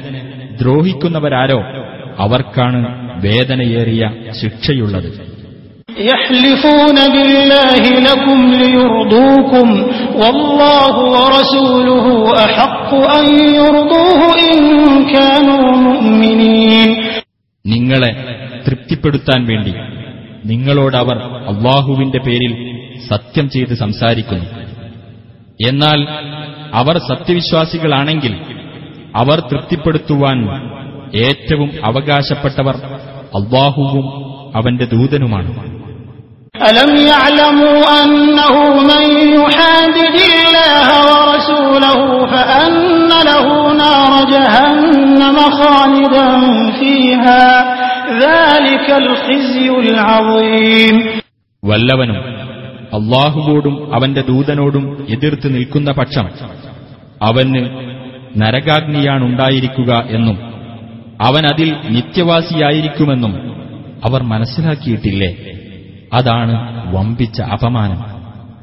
[0.60, 1.62] ദ്രോഹിക്കുന്നവരാരോ
[2.18, 4.10] അവർക്കാണ് വേദനയേറിയ
[4.42, 5.29] ശിക്ഷയുള്ളത്.
[6.05, 9.67] يحلفون بالله لكم ليرضوكم
[10.15, 12.05] والله ورسوله
[12.45, 14.59] أحق أن يرضوه إن
[15.07, 16.89] كانوا مؤمنين
[17.65, 18.11] നിങ്ങളെ
[18.65, 19.71] തൃപ്തിപ്പെടുത്താൻ വേണ്ടി
[20.45, 21.17] നിങ്ങളോടവർ
[21.51, 22.51] അള്ളാഹുവിന്റെ പേരിൽ
[23.07, 24.47] സത്യം ചെയ്ത് സംസാരിക്കുന്നു
[25.59, 25.99] എന്നാൽ
[26.73, 28.33] അവർ സത്യവിശ്വാസികളാണെങ്കിൽ
[29.15, 30.37] അവർ തൃപ്തിപ്പെടുത്തുവാൻ
[31.23, 32.75] ഏറ്റവും അവകാശപ്പെട്ടവർ
[33.39, 34.05] അള്ളാഹുവും
[34.55, 35.51] അവന്റെ ദൂതനുമാണ്
[36.61, 42.77] ألم يعلموا أنه من يحادد الله ورسوله فأن
[43.23, 46.27] له نار جهنم خالدا
[46.71, 47.45] فيها
[48.19, 50.95] ذلك الخزي العظيم
[51.63, 52.17] വല്ലവനും
[52.97, 54.83] അള്ളാഹുവോടും അവന്റെ ദൂതനോടും
[55.13, 56.25] എതിർത്ത് നിൽക്കുന്ന പക്ഷം
[57.21, 57.61] അവന്
[58.41, 60.37] നരകാഗ്നിയാണുണ്ടായിരിക്കുക എന്നും
[61.21, 63.33] അവൻ അതിൽ നിത്യവാസിയായിരിക്കുമെന്നും
[64.03, 65.29] അവർ മനസ്സിലാക്കിയിട്ടില്ലേ
[66.11, 66.53] അതാണ്
[66.93, 67.99] വമ്പിച്ച അപമാനം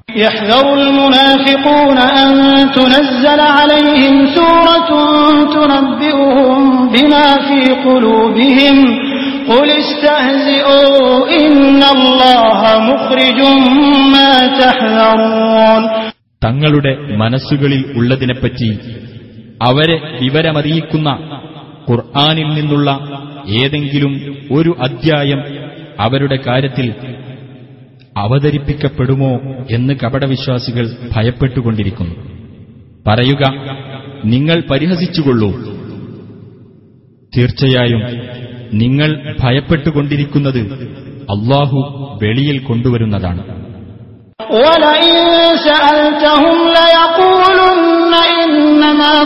[0.09, 2.31] يحذر المنافقون أن
[2.71, 4.91] تنزل عليهم سورة
[5.57, 6.59] تنبئهم
[6.89, 8.77] بما في قلوبهم
[9.49, 10.99] قل استهزئوا
[11.37, 12.61] إن الله
[12.91, 13.39] مخرج
[14.15, 15.83] ما تحذرون
[16.43, 18.71] തങ്ങളുടെ മനസ്സുകളിൽ ഉള്ളതിനെപ്പറ്റി
[19.61, 21.09] അവരെ വിവരമറിയിക്കുന്ന
[21.89, 22.89] ഖുർആാനിൽ നിന്നുള്ള
[23.61, 24.13] ഏതെങ്കിലും
[24.57, 25.41] ഒരു അധ്യായം
[25.99, 26.87] അവരുടെ കാര്യത്തിൽ
[28.18, 29.40] അവതരിപ്പിക്കപ്പെടുമോ
[29.72, 32.16] എന്ന് കപടവിശ്വാസികൾ ഭയപ്പെട്ടുകൊണ്ടിരിക്കുന്നു.
[33.08, 33.54] പറയുക
[34.26, 35.52] നിങ്ങൾ പരിഹസിച്ചുകൊള്ളൂ.
[37.38, 38.02] തീർച്ചയായും
[38.74, 40.60] നിങ്ങൾ ഭയപ്പെട്ടുകൊണ്ടിരിക്കുന്നത്
[41.22, 41.80] അള്ളാഹു
[42.24, 43.58] വെളിയിൽ കൊണ്ടുവരുന്നതാണ്.
[48.78, 49.24] ൂന്നമാ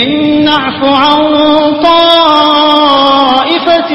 [0.00, 0.08] إن
[0.44, 1.20] نعف عن
[2.60, 3.92] طائفة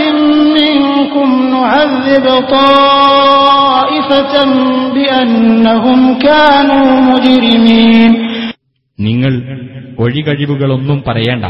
[0.58, 2.26] منكم نعذب
[2.56, 4.34] طائفة
[4.96, 8.12] بأنهم كانوا مجرمين
[9.00, 9.34] നിങ്ങൾ
[9.98, 11.46] ഒഴികഴിവുകളൊന്നും പറയേണ്ട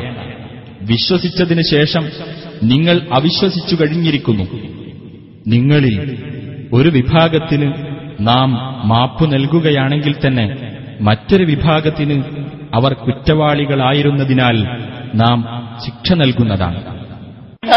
[0.89, 2.04] വിശ്വസിച്ചതിനു ശേഷം
[2.64, 4.46] നിങ്ങൾ അവിശ്വസിച്ചു കഴിഞ്ഞിരിക്കുന്നു
[5.48, 5.96] നിങ്ങളിൽ
[6.74, 7.68] ഒരു വിഭാഗത്തിന്
[8.22, 8.50] നാം
[8.88, 10.46] മാപ്പു നൽകുകയാണെങ്കിൽ തന്നെ
[11.02, 12.18] മറ്റൊരു വിഭാഗത്തിന്
[12.74, 14.58] അവർ കുറ്റവാളികളായിരുന്നതിനാൽ
[15.16, 15.38] നാം
[15.86, 16.80] ശിക്ഷ നൽകുന്നതാണ്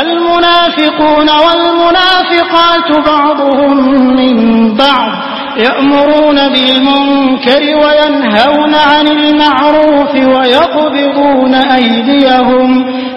[0.03, 3.75] المنافقون والمنافقات بعضهم
[4.17, 4.37] من
[4.77, 5.11] بعض
[5.59, 12.69] يأمرون بالمنكر وينهون عن المعروف ويقبضون أيديهم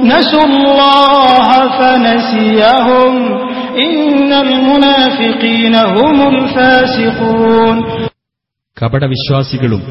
[0.03, 1.47] نسوا الله
[1.77, 3.13] فنسيهم
[3.79, 7.75] إن المنافقين هم الفاسقون
[8.77, 9.81] കപടവിശ്വാസികളും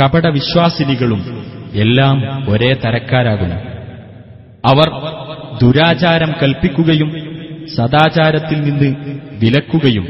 [0.00, 3.56] കപടവിശ്വാസിനികളും എല്ലാം ഒരേ തരക്കാരാകുന്നു.
[4.64, 4.90] അവർ
[5.62, 7.30] ദുരാചാരം കൽപ്പിക്കുകയും
[7.76, 8.96] സദാചാരത്തിൽ നിന്ന്
[9.32, 10.08] വിലക്കുകയും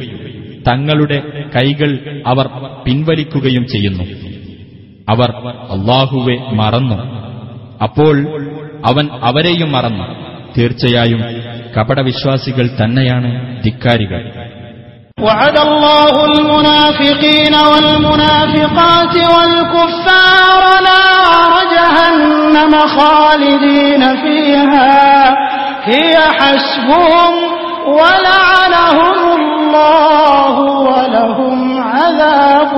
[0.68, 1.22] തങ്ങളുടെ
[1.56, 2.48] കൈകൾ അവർ
[2.86, 4.04] പിൻവലിക്കുകയും ചെയ്യുന്നു.
[5.08, 6.94] അവർ അള്ളാഹുവെ മറന്നു.
[7.82, 8.42] അപ്പോൾ
[8.86, 10.04] അവൻ അവരെയും മറന്നു.
[10.58, 11.20] തീർച്ചയായും
[11.76, 14.30] കപടവിശ്വാസികൾ തന്നെയാണ് ധിക്കാരികൾ.
[15.21, 24.93] وعد الله المنافقين والمنافقات والكفار نار جهنم خالدين فيها
[25.91, 27.33] هي حسبهم
[27.99, 30.55] ولعنهم الله
[30.89, 31.57] ولهم
[31.93, 32.71] عذاب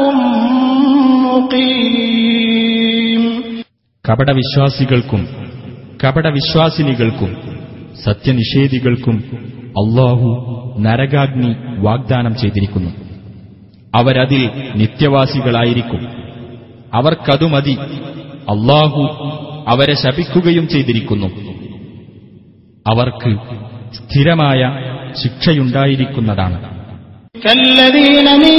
[1.98, 3.24] مقيم
[4.08, 5.22] കപടവിശ്വാസികൾക്കും
[6.04, 7.32] കപടവിശ്വാസിനികൾക്കും
[8.04, 9.18] സത്യനിഷേധികൾക്കും
[9.82, 10.30] അള്ളാഹു
[10.86, 11.52] നരകാഗ്നി
[11.86, 12.92] വാഗ്ദാനം ചെയ്തിരിക്കുന്നു
[13.94, 14.44] അവരതിൽ
[14.82, 16.02] നിത്യവാസികളായിരിക്കും
[16.94, 17.76] അവർക്കതു മതി
[18.54, 19.04] അള്ളാഹു
[19.68, 21.30] അവരെ ശപിക്കുകയും ചെയ്തിരിക്കുന്നു
[22.86, 23.32] അവർക്ക്
[23.98, 24.62] സ്ഥിരമായ
[25.22, 26.58] ശിക്ഷയുണ്ടായിരിക്കുന്നതാണ്
[27.42, 28.58] كالذين من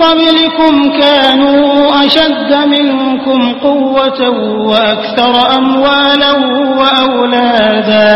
[0.00, 1.62] قبلكم كانوا
[2.02, 4.20] أشد منكم قوة
[4.64, 6.32] وأكثر أموالا
[6.80, 8.10] وأولادا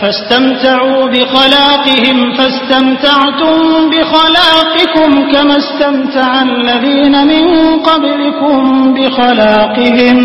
[0.00, 3.56] فاستمتعوا بخلاقهم فاستمتعتم
[3.92, 7.44] بخلاقكم كما استمتع الذين من
[7.80, 8.58] قبلكم
[8.94, 10.18] بخلاقهم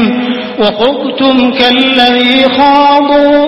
[0.60, 3.40] وقضتم كالذي خاضوا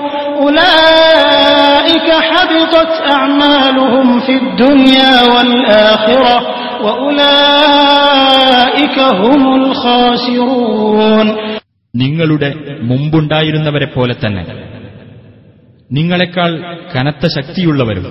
[0.43, 6.37] أولئك حبطت أعمالهم في الدنيا والآخرة
[6.85, 11.27] وأولئك هم الخاسرون
[12.01, 12.49] നിങ്ങളുടെ
[12.89, 14.43] മുമ്പുണ്ടായിരുന്നവരെ പോലെ തന്നെ
[15.92, 18.06] നിങ്ങളെക്കാൾ കനത്ത ശക്തിയുള്ളവരും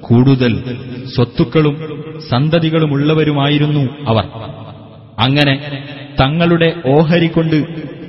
[0.00, 0.78] കൂടുതൽ
[1.16, 4.24] സ്വത്തുക്കളും സന്തതികളുമുള്ളവരുമായിരുന്നു അവർ.
[5.18, 5.82] അങ്ങനെ
[6.20, 7.56] തങ്ങളുടെ ഓഹരി കൊണ്ട്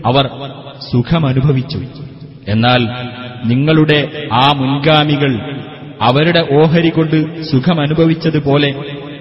[0.05, 0.29] അവർ
[0.91, 1.79] സുഖമനുഭവിച്ചു.
[2.47, 2.81] എന്നാൽ
[3.47, 5.61] നിങ്ങളുടെ ആ മുൻഗാമികൾ
[6.01, 8.75] അവരുടെ ഓഹരി കൊണ്ട് സുഖമനുഭവിച്ചതുപോലെ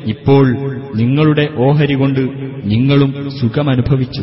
[0.06, 0.50] ഇപ്പോൾ
[0.96, 2.20] നിങ്ങളുടെ ഓഹരി കൊണ്ട്
[2.64, 4.22] നിങ്ങളും സുഖമനുഭവിച്ചു.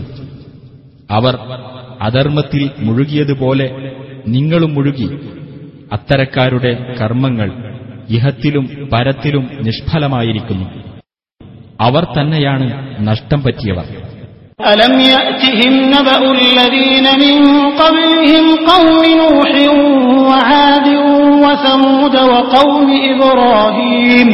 [1.12, 1.38] അവർ
[2.01, 3.91] അധർമ്മത്തിൽ മുഴുകിയതുപോലെ
[4.28, 5.10] നിങ്ങളും മുഴുകി.
[5.92, 7.48] അത്തരക്കാരുടെ കർമ്മങ്ങൾ
[8.11, 10.66] ഇഹത്തിലും പരത്തിലും നിഷ്ഫലമായിരിക്കുന്നു
[11.80, 12.66] അവർ തന്നെയാണ്
[13.09, 13.86] നഷ്ടം പറ്റിയവർ
[14.66, 17.34] ألم يأتهم نبأ الذين من
[17.74, 19.52] قبلهم قوم نوح
[20.28, 20.88] وعاد
[21.44, 24.28] وثمود وقوم إبراهيم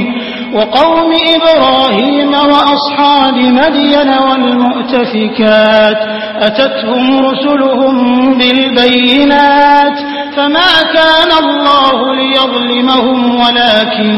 [0.52, 5.98] وقوم إبراهيم وأصحاب مدين والمؤتفكات
[6.38, 7.94] أتتهم رسلهم
[8.34, 9.96] بالبينات
[10.36, 14.08] فما كان الله ليظلمهم ولكن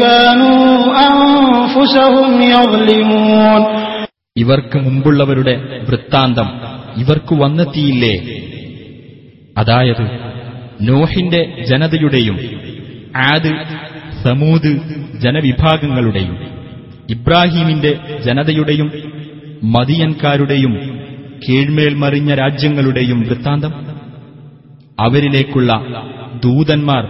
[0.00, 0.64] كانوا
[1.08, 3.62] أنفسهم يظلمون
[4.36, 5.54] ഇവർക്ക് മുമ്പുള്ളവരുടെ
[5.88, 6.48] വൃത്താന്തം
[6.96, 8.14] ഇവർക്ക് വന്നെത്തിയില്ലേ
[9.56, 10.04] അതായത്
[10.88, 11.40] നോഹിന്റെ
[11.70, 12.36] ജനതയുടെയും
[13.26, 13.52] ആദ്
[14.24, 14.70] സമൂത്
[15.24, 16.36] ജനവിഭാഗങ്ങളുടെയും
[17.14, 17.92] ഇബ്രാഹീമിന്റെ
[18.26, 18.88] ജനതയുടെയും
[19.74, 20.74] മദിയൻകാരുടെയും
[21.44, 23.72] കീഴ്മേൽ മറിഞ്ഞ രാജ്യങ്ങളുടെയും വൃത്താന്തം
[24.98, 25.70] അവരിലേക്കുള്ള
[26.44, 27.04] ദൂതന്മാർ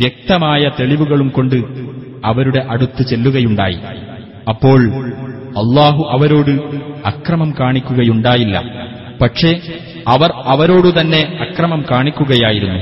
[0.00, 1.58] വ്യക്തമായ തെളിവുകളും കൊണ്ട്
[2.28, 3.78] അവരുടെ അടുത്ത് ചെല്ലുകയുണ്ടായി
[4.50, 4.80] അപ്പോൾ
[5.62, 6.54] അള്ളാഹു അവരോട്
[7.10, 8.56] അക്രമം കാണിക്കുകയുണ്ടായില്ല
[9.20, 9.50] പക്ഷേ
[10.14, 12.80] അവർ അവരോടു തന്നെ അക്രമം കാണിക്കുകയായിരുന്നു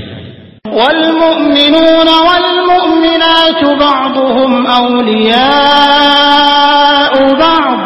[0.77, 4.51] والمؤمنون والمؤمنات بعضهم
[5.83, 7.77] أولياء بعض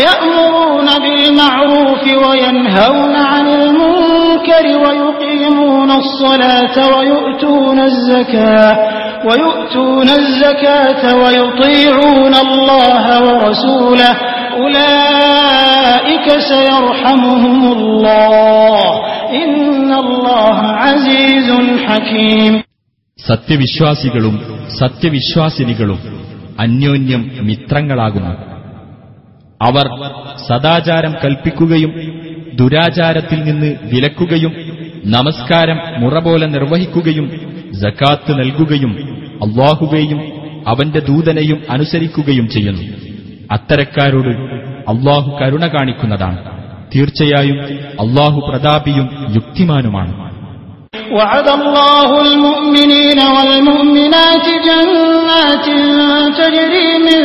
[0.00, 5.19] يأمرون بالمعروف وينهون عن المنكر ويقيمون
[5.90, 8.76] الصلاة ويؤتون الزكاة
[9.24, 14.12] ويؤتون الزكاة ويطيعون الله ورسوله
[14.62, 18.80] أولئك سيرحمهم الله
[19.34, 21.48] إن الله عزيز
[21.86, 22.54] حكيم
[23.18, 24.34] സത്യവിശ്വാസികളും
[24.80, 25.98] സത്യവിശ്വാസിനികളും
[26.58, 28.32] അന്യോന്യം മിത്രങ്ങളാകുന്നു
[29.60, 29.86] അവർ
[30.48, 31.92] സദാചാരം കൽപ്പിക്കുകയും
[32.54, 34.52] ദുരാചാരത്തിൽ നിന്ന് വിലക്കുകയും
[35.14, 37.26] നമസ്കാരം മുറ പോലെ നിർവഹിക്കുകയും
[37.82, 38.92] ജക്കാത്ത് നൽകുകയും
[39.46, 40.20] അള്ളാഹുവേയും
[40.70, 42.84] അവന്റെ ദൂതനെയും അനുസരിക്കുകയും ചെയ്യുന്നു
[43.52, 44.32] അത്തരക്കാരോട്
[44.92, 46.38] അള്ളാഹു കരുണ കാണിക്കുന്നതാണ്
[46.92, 47.58] തീർച്ചയായും
[48.04, 49.06] അള്ളാഹു പ്രതാപിയും
[49.38, 50.12] യുക്തിമാനുമാണ്
[51.12, 55.66] وعد الله المؤمنين والمؤمنات جنات
[56.34, 57.20] تجري من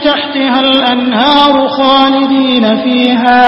[0.00, 3.40] تحتها الأنهار خالدين فيها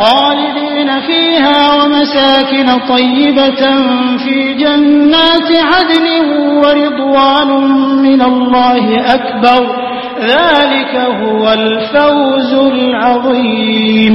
[0.00, 3.62] خالدين فيها ومساكن طيبة
[4.18, 6.06] في جنات عدن
[6.56, 7.50] ورضوان
[7.98, 9.62] من الله أكبر
[10.22, 14.14] ذلك هو الفوز العظيم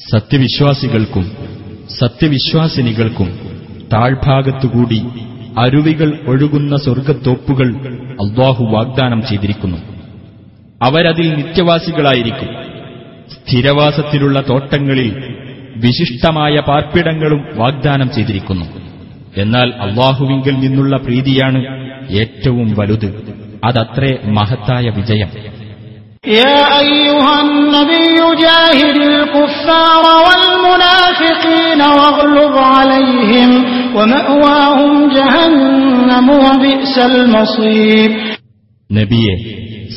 [0.00, 1.24] സത്യവിശ്വാസികൾക്കും
[2.00, 3.28] സത്യവിശ്വാസിനികൾക്കും
[3.92, 5.00] താഴ്ഭാഗത്തുകൂടി
[5.56, 7.68] അരുവികൾ ഒഴുകുന്ന സ്വർഗത്തോപ്പുകൾ
[8.24, 9.78] അള്ളാഹു വാഗ്ദാനം ചെയ്തിരിക്കുന്നു
[10.80, 12.50] അവരതിൽ നിത്യവാസികളായിരിക്കും
[13.34, 15.10] സ്ഥിരവാസത്തിലുള്ള തോട്ടങ്ങളിൽ
[15.84, 18.66] വിശിഷ്ടമായ പാർപ്പിടങ്ങളും വാഗ്ദാനം ചെയ്തിരിക്കുന്നു
[19.36, 21.60] എന്നാൽ അള്ളാഹുവിങ്കിൽ നിന്നുള്ള പ്രീതിയാണ്
[22.20, 23.08] ഏറ്റവും വലുത്
[23.66, 25.30] അതത്രേ മഹത്തായ വിജയം
[26.38, 33.50] يا أيها النبي جاهد الكفار والمنافقين واغلظ عليهم
[33.96, 38.08] ومأواهم جهنم وبئس المصير
[38.90, 39.34] നബിയെ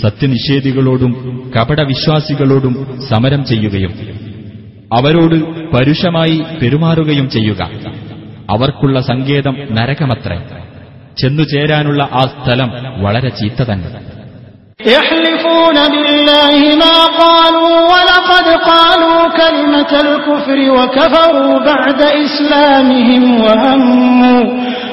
[0.02, 1.12] സത്യനിഷേധികളോടും
[1.56, 2.74] കപടവിശ്വാസികളോടും
[3.10, 3.94] സമരം ചെയ്യുകയും
[4.94, 5.38] അവരോട്
[5.74, 7.62] പരുഷമായി പെരുമാറുകയും ചെയ്യുക
[8.54, 10.38] അവർക്കുള്ള സങ്കേതം നരകമത്രേ
[11.18, 12.70] ചെന്നുചേരാനുള്ള ആ സ്ഥലം
[13.06, 13.90] വളരെ ചീത്ത തന്നെ
[14.88, 24.42] يحلفون بالله ما قالوا ولقد قالوا كلمة الكفر وكفروا بعد إسلامهم وهموا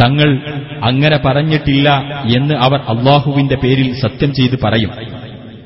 [0.00, 0.30] തങ്ങൾ
[0.84, 1.88] അങ്ങനെ പറഞ്ഞിട്ടില്ല
[2.36, 4.90] എന്ന് അവർ അള്ളാഹുവിന്റെ പേരിൽ സത്യം ചെയ്ത് പറയും.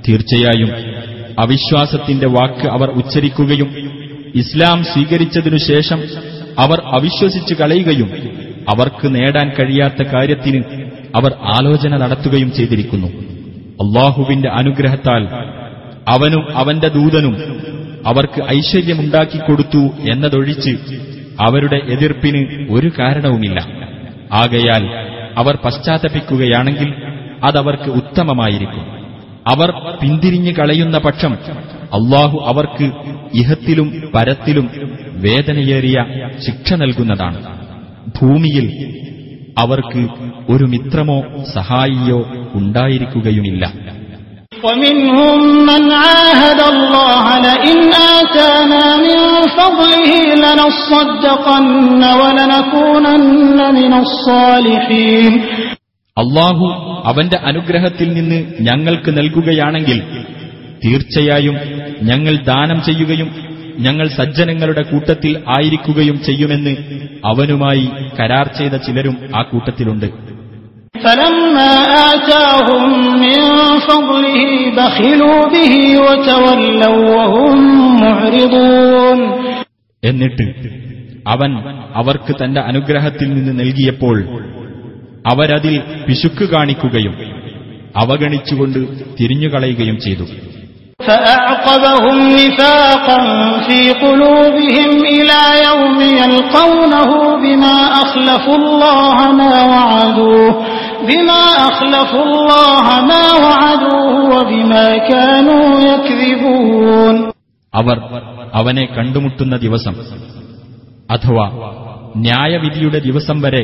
[0.08, 0.70] തീർച്ചയായും
[1.38, 3.68] അവിശ്വാസത്തിന്റെ വാക്ക് അവർ ഉച്ചരിക്കുകയും
[4.34, 6.02] ഇസ്ലാം സ്വീകരിച്ചതിനു ശേഷം
[6.58, 8.10] അവർ അവിശ്വസിച്ചു കളയുകയും
[8.68, 10.62] അവർക്ക് നേടാൻ കഴിയാത്ത കാര്യത്തിന്
[11.16, 13.06] അവർ ആലോചന നടത്തുകയും ചെയ്തിരിക്കുന്നു.
[13.72, 15.22] അള്ളാഹുവിന്റെ അനുഗ്രഹത്താൽ
[16.08, 17.62] അവനും അവന്റെ ദൂതനും
[18.06, 20.70] അവർക്ക് ഐശ്വര്യമുണ്ടാക്കിക്കൊടുത്തു എന്നതൊഴിച്ച്
[21.40, 23.60] അവരുടെ എതിർപ്പിന് ഒരു കാരണവുമില്ല.
[24.32, 24.86] ആകയാൽ
[25.36, 26.94] അവർ പശ്ചാത്തപിക്കുകയാണെങ്കിൽ
[27.44, 29.02] അതവർക്ക് ഉത്തമമായിരിക്കും.
[29.48, 29.70] അവർ
[30.02, 31.32] പിന്തിരിഞ്ഞു കളയുന്ന പക്ഷം
[31.82, 32.90] അള്ളാഹു അവർക്ക്
[33.34, 34.70] ഇഹത്തിലും പരത്തിലും
[35.12, 36.04] വേദനയേറിയ
[36.46, 37.62] ശിക്ഷ നൽകുന്നതാണ്.
[38.22, 38.92] ഭൂമിയിൽ
[39.58, 40.06] അവർക്ക്
[40.48, 41.22] ഒരു മിത്രമോ
[41.54, 43.72] സഹായിയോ ഉണ്ടായിരിക്കുകയുമില്ല.
[44.63, 47.77] ومنهم من عاهد الله لئن
[48.15, 49.19] آتانا من
[49.57, 50.11] فضله
[50.43, 55.33] لنصدقن ولنكونن من الصالحين
[56.17, 56.65] അള്ളാഹു
[57.09, 59.99] അവന്റെ അനുഗ്രഹത്തിൽ നിന്ന് ഞങ്ങൾക്ക് നൽകുകയാണെങ്കിൽ
[60.83, 61.55] തീർച്ചയായും
[62.01, 63.29] ഞങ്ങൾ ദാനം ചെയ്യുകയും
[63.85, 66.73] ഞങ്ങൾ സജ്ജനങ്ങളുടെ കൂട്ടത്തിൽ ആയിരിക്കുകയും ചെയ്യുമെന്ന്
[67.31, 67.85] അവനുമായി
[68.17, 70.07] കരാർ ചെയ്ത ചിലരും ആ കൂട്ടത്തിലുണ്ട്
[80.02, 80.46] എന്നിട്ട്
[81.26, 81.50] അവൻ
[81.94, 84.18] അവർക്ക് തന്റെ അനുഗ്രഹത്തിൽ നിന്ന് നൽകിയപ്പോൾ
[85.26, 87.14] അവരതിൽ പിശുക്ക് കാണിക്കുകയും
[87.96, 88.78] അവഗണിച്ചുകൊണ്ട്
[89.16, 90.26] തിരിഞ്ഞുകളയുകയും ചെയ്തു.
[90.99, 93.19] فأعقبهم نفاقا
[93.59, 100.51] في قلوبهم إلى يوم يلقونه بما أخلفوا الله ما وعدوه
[101.07, 107.15] بما أخلفوا الله ما وعدوه وبما كانوا يكذبون
[107.73, 107.97] അവർ
[108.53, 109.95] അവനെ കണ്ടുമുട്ടുന്ന ദിവസം
[111.09, 111.45] അഥവാ
[112.25, 113.63] ന്യായവിധിയുടെ ദിവസം വരെ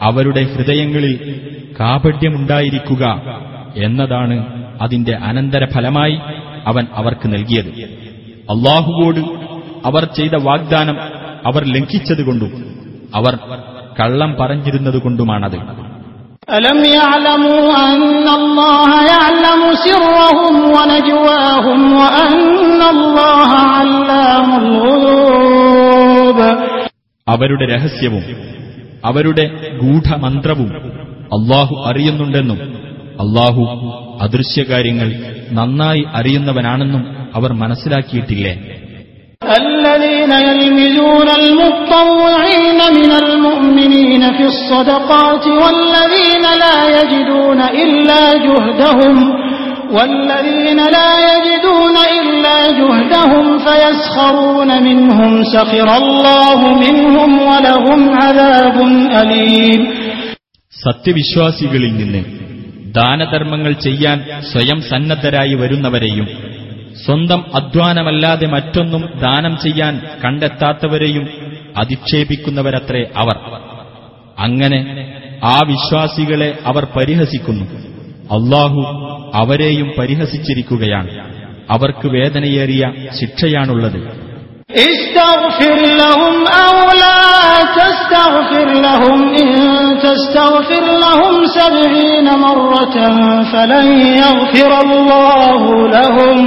[0.00, 1.14] അവരുടെ ഹൃദയങ്ങളിൽ
[1.80, 3.02] കാപട്യമുണ്ടായിരിക്കുക
[3.84, 4.36] എന്നതാണ്
[4.82, 6.16] അതിന്റെ അനന്തരഫലമായി
[6.65, 7.69] അവൻ അവർക്ക് നൽകിയത്.
[8.49, 9.21] അള്ളാഹുവോട്
[9.85, 10.97] അവർ ചെയ്ത വാഗ്ദാനം
[11.45, 12.51] അവർ ലംഘിച്ചതുകൊണ്ടും
[13.15, 13.33] അവർ
[13.99, 15.57] കള്ളം പറഞ്ഞിരുന്നതുകൊണ്ടുമാണത്.
[16.49, 17.55] അലം യഅലമു
[19.11, 20.55] യഅലമു സിർറഹും
[23.81, 24.69] അല്ലാമുൽ
[27.27, 28.25] അവരുടെ രഹസ്യവും
[29.03, 29.45] അവരുടെ
[29.81, 30.69] ഗൂഢമന്ത്രവും
[31.35, 32.59] അള്ളാഹു അറിയുന്നുണ്ടെന്നും
[33.20, 33.62] അള്ളാഹു
[34.20, 35.08] അദൃശ്യകാര്യങ്ങൾ
[35.50, 37.04] നന്നായി അറിയുന്നവനാണെന്നും
[37.36, 38.54] അവർ മനസ്സിലാക്കിയിട്ടില്ലേ
[39.62, 49.16] الذين يلمزون المطوعين من المؤمنين في الصدقات والذين لا يجدون إلا جهدهم
[49.90, 58.76] والذين لا يجدون إلا جهدهم فيسخرون منهم سخر الله منهم ولهم عذاب
[59.12, 59.80] أليم
[60.72, 62.20] സത്യവിശ്വാസികളിൽ നിന്ന്
[62.91, 66.27] ദാനധർമ്മങ്ങൾ ചെയ്യാൻ സ്വയം സന്നദ്ധരായി വരുന്നവരെയും
[67.05, 71.29] സ്വന്തം അധ്വാനമല്ലാതെ മറ്റൊന്നും ദാനം ചെയ്യാൻ കണ്ടെത്താത്തവരെയും
[71.77, 73.37] അധിക്ഷേപിക്കുന്നവരത്രേ അവർ.
[74.39, 75.11] അങ്ങനെ
[75.43, 77.65] ആ വിശ്വാസികളെ അവർ പരിഹസിക്കുന്നു.
[78.31, 78.81] അള്ളാഹു
[79.33, 81.09] അവരെയും പരിഹസിച്ചിരിക്കുകയാണ്.
[81.69, 84.30] അവർക്ക് വേദനയേറിയ ശിക്ഷയാണുള്ളത്.
[84.86, 86.34] استغفر لهم
[86.66, 87.22] أو لا
[87.80, 89.48] تستغفر لهم إن
[90.02, 92.96] تستغفر لهم سبعين مرة
[93.52, 93.88] فلن
[94.22, 96.38] يغفر الله لهم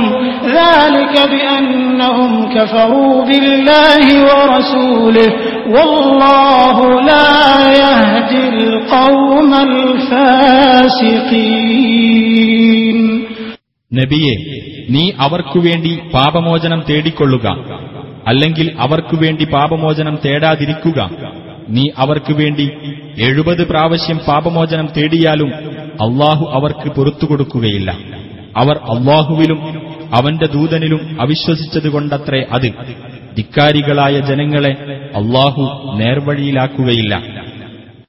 [0.57, 5.29] ذلك بأنهم كفروا بالله ورسوله
[5.75, 7.33] والله لا
[7.83, 9.51] يهدي القوم
[12.09, 12.99] الفاسقين
[13.91, 14.33] നബിയെ
[14.95, 17.45] നീ അവർക്കുവേണ്ടി പാപമോചനം തേടിക്കൊള്ളുക
[18.26, 21.10] അല്ലെങ്കിൽ അവർക്കു വേണ്ടി പാപമോചനം തേടാതിരിക്കുക.
[21.68, 22.70] നീ അവർക്കു വേണ്ടി
[23.18, 25.54] എഴുപത് പ്രാവശ്യം പാപമോചനം തേടിയാലും
[25.94, 27.98] അള്ളാഹു അവർക്ക് പൊറത്തു കൊടുക്കുകയില്ല.
[28.56, 32.72] അവർ അള്ളാഹുവിലും അവന്റെ ദൂതനിലും അവിശ്വസിച്ചതുകൊണ്ടത്രേ അത്.
[33.36, 34.70] ധിക്കാരികളായ ജനങ്ങളെ
[35.14, 35.62] അള്ളാഹു
[35.98, 37.33] നേർവഴിയിലാക്കുകയില്ല.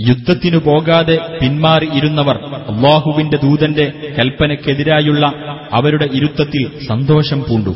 [0.00, 5.32] യുദ്ധത്തിനു പോകാതെ പിന്മാറി ഇരുന്നവർ അള്ളാഹുവിന്റെ ദൂതന്റെ കൽപ്പനയ്ക്കെതിരായുള്ള
[5.72, 7.70] അവരുടെ ഇരുത്തത്തിൽ സന്തോഷം പൂണ്ടു.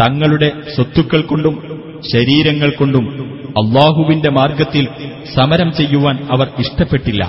[0.00, 1.82] തങ്ങളുടെ സ്വത്തുക്കൾ കൊണ്ടും
[2.12, 3.04] ശരീരങ്ങൾ കൊണ്ടും
[3.48, 4.88] അള്ളാഹുവിന്റെ മാർഗത്തിൽ
[5.34, 7.24] സമരം ചെയ്യുവാൻ അവർ ഇഷ്ടപ്പെട്ടില്ല.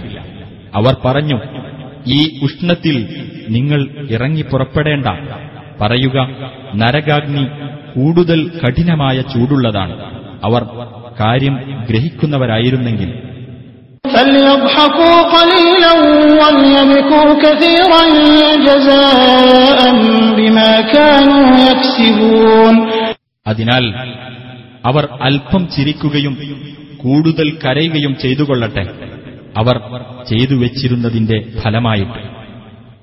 [0.76, 1.42] അവർ പറഞ്ഞു
[2.08, 3.08] ഈ ഉഷ്ണത്തിൽ
[3.50, 5.06] നിങ്ങൾ ഇറങ്ങി പുറപ്പെടേണ്ട.
[5.82, 6.18] പറയുക
[6.76, 7.48] നരകാഗ്നി
[7.96, 9.94] കൂടുതൽ കഠിനമായ ചൂടുള്ളതാണ്.
[10.44, 10.64] അവർ
[11.20, 13.14] കാര്യം ഗ്രഹിക്കുന്നവരായിരുന്നെങ്കിൽ.
[23.48, 23.94] അതിനാൽ
[24.86, 26.38] അവർ അല്പം ചിരിക്കുകയും
[26.98, 28.84] കൂടുതൽ കരയുകയും ചെയ്തുകൊള്ളട്ടെ.
[29.58, 29.82] അവർ
[30.30, 32.45] ചെയ്തു വെച്ചിരുന്നതിന്റെ ഫലമായിട്ട്.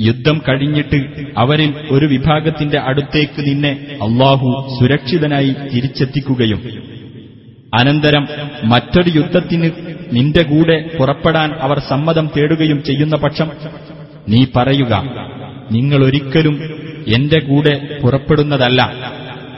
[0.00, 1.06] യുദ്ധം കഴിഞ്ഞിട്ട്
[1.38, 3.70] അവരിൽ ഒരു വിഭാഗത്തിന്റെ അടുത്തേക്ക് നിന്നെ
[4.02, 6.60] അള്ളാഹു സുരക്ഷിതനായി തിരിച്ചെത്തിക്കുകയും
[7.74, 8.28] അനന്തരം
[8.64, 9.70] മറ്റൊരു യുദ്ധത്തിന്
[10.12, 13.50] നിന്റെ കൂടെ പുറപ്പെടാൻ അവർ സമ്മതം തേടുകയും ചെയ്യുന്ന പക്ഷം
[14.28, 14.92] നീ പറയുക
[15.72, 16.60] നിങ്ങളൊരിക്കലും
[17.16, 18.92] എന്റെ കൂടെ പുറപ്പെടുന്നതല്ല.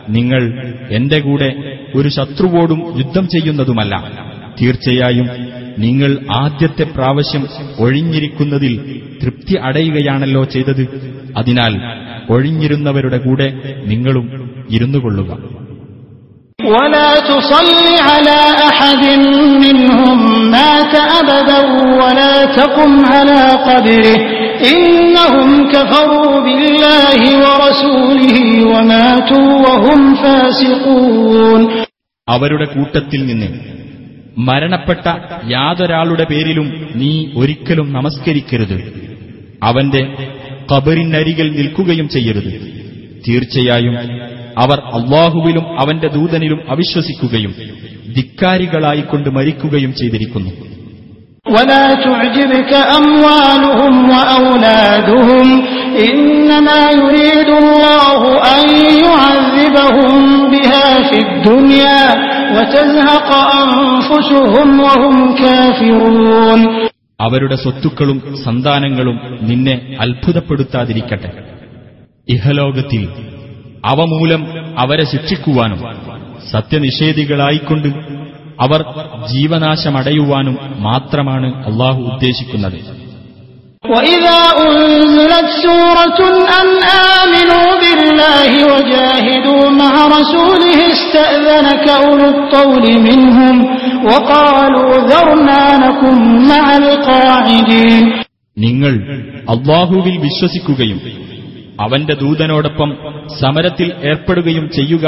[0.09, 0.43] നിങ്ങൾ
[0.91, 4.13] എന്റെ കൂടെ ഒരു ശത്രുവോടും യുദ്ധം ചെയ്യുന്നതുമല്ല.
[4.61, 5.29] തീർച്ചയായും
[5.78, 7.44] നിങ്ങൾ ആദ്യത്തെ പ്രാവശ്യം
[7.80, 8.74] ഒഴിഞ്ഞിരിക്കുന്നതിൽ
[9.22, 10.84] തൃപ്തി അടയുകയാണല്ലോ ചെയ്തത്
[11.38, 11.74] അതിനാൽ
[12.30, 13.50] ഒഴിഞ്ഞിരുന്നവരുടെ കൂടെ
[13.92, 14.28] നിങ്ങളും
[14.70, 15.32] ഇരുന്നുകൊള്ളുക
[16.60, 17.68] ولا تصل
[18.10, 18.40] على
[18.70, 19.04] أحد
[19.64, 20.18] منهم
[20.52, 21.60] مات أبدا
[22.02, 24.18] ولا تقم على قبره
[24.68, 28.38] إنهم كفروا بالله ورسوله
[28.72, 31.62] وماتوا وهم فاسقون
[32.28, 33.48] അവരുടെ കൂട്ടത്തിൽ നിന്ന്
[34.46, 35.06] മരണപ്പെട്ട
[35.54, 36.68] യാതൊരാളുടെ പേരിലും
[37.02, 38.78] നീ ഒരിക്കലും നമസ്കരിക്കരുത്
[39.68, 40.02] അവന്റെ
[40.72, 42.52] കബറിനരികിൽ നിൽക്കുകയും ചെയ്യരുത്
[43.26, 43.96] തീർച്ചയായും
[44.64, 47.54] അവർ അള്ളാഹുവിലും അവന്റെ ദൂതനിലും അവിശ്വസിക്കുകയും
[48.18, 50.54] ധിക്കാരികളായിക്കൊണ്ട് മരിക്കുകയും ചെയ്തിരിക്കുന്നു
[51.46, 55.46] ولا تعجبك أموالهم وأولادهم
[56.08, 58.64] إنما يريد الله أن
[59.04, 60.14] يعذبهم
[60.54, 62.02] بها في الدنيا
[67.21, 71.59] അവരുടെ സ്വത്തുക്കളും സന്താനങ്ങളും നിന്നെ അത്ഭുതപ്പെടുത്താതിരിക്കട്ടെ.
[72.29, 73.09] ഇഹലോകത്തിൽ
[73.85, 74.47] അവ മൂലം
[74.79, 75.83] അവരെ ശിക്ഷിക്കുവാനും
[76.51, 77.89] സത്യനിഷേധികളായിക്കൊണ്ട്
[78.61, 78.85] അവർ
[79.33, 82.98] ജീവനാശമടയുവാനും മാത്രമാണ് അള്ളാഹു ഉദ്ദേശിക്കുന്നത്.
[83.88, 86.20] وإذا أنزلت سورة
[86.60, 86.68] أن
[87.14, 93.56] آمنوا بالله وجاهدوا مع رسوله استأذنك أولو الطول منهم
[94.06, 96.16] وقالوا ذرنا نكن
[96.48, 98.04] مع القاعدين
[98.58, 98.94] നിങ്ങൾ
[99.54, 101.00] അള്ളാഹുവിൽ വിശ്വസിക്കുകയും
[101.80, 102.90] അവന്റെ ദൂതനോടൊപ്പം
[103.40, 105.06] സമരത്തിൽ ഏർപ്പെടുകയും ചെയ്യുക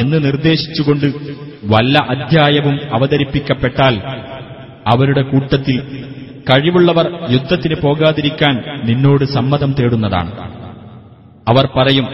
[0.00, 1.06] എന്ന് നിർദ്ദേശിച്ചുകൊണ്ട്
[1.72, 3.94] വല്ല അധ്യായവും അവതരിപ്പിക്കപ്പെട്ടാൽ
[4.86, 5.76] അവരുടെ കൂട്ടത്തിൽ
[6.49, 10.31] കഴിവുള്ളവർ യുദ്ധത്തിന് പോകാതിരിക്കാൻ നിന്നോട് സമ്മതം തേടുന്നതാണ്.
[11.47, 12.07] അവർ പറയും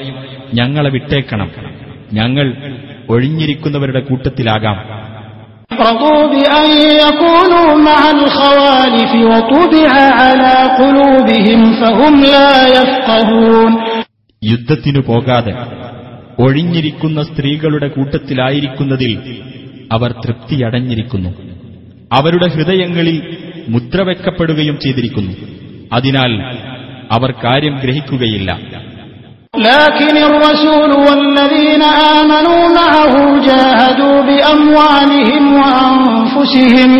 [0.53, 1.51] ഞങ്ങളെ വിട്ടേക്കണം.
[2.13, 2.53] ഞങ്ങൾ
[3.09, 5.01] ഒഴിഞ്ഞിരിക്കുന്നവരുടെ കൂട്ടത്തിലാകാം.
[14.43, 15.53] യുദ്ധത്തിനു പോകാതെ
[16.39, 19.41] ഒഴിഞ്ഞിരിക്കുന്ന സ്ത്രീകളുടെ കൂട്ടത്തിലായിരിക്കുന്നതിൽ
[19.91, 21.29] അവർ തൃപ്തിയടഞ്ഞിരിക്കുന്നു.
[22.11, 23.37] അവരുടെ ഹൃദയങ്ങളിൽ
[23.70, 25.34] മുദ്രവെക്കപ്പെടുകയും ചെയ്തിരിക്കുന്നു
[25.92, 26.32] അതിനാൽ
[27.10, 28.50] അവർ കാര്യം ഗ്രഹിക്കുകയില്ല
[29.66, 31.82] لكن الرسول والذين
[32.14, 33.14] آمنوا معه
[33.48, 36.90] جاهدوا بأموالهم وأنفسهم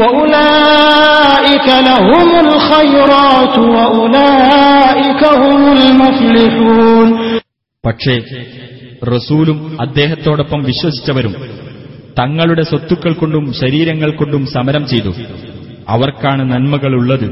[0.00, 7.08] وأولئك لهم الخيرات وأولئك هم المفلحون
[7.84, 8.14] പക്ഷേ
[9.14, 11.34] റസൂലും അദ്ദേഹത്തോടൊപ്പം വിശ്വസിച്ചവരും
[12.18, 15.12] തങ്ങളുടെ സ്വത്തുക്കൾ കൊണ്ടും ശരീരങ്ങൾ കൊണ്ടും സമരം ചെയ്തു
[15.88, 17.26] അവർക്കാണ് നന്മകളുള്ളത്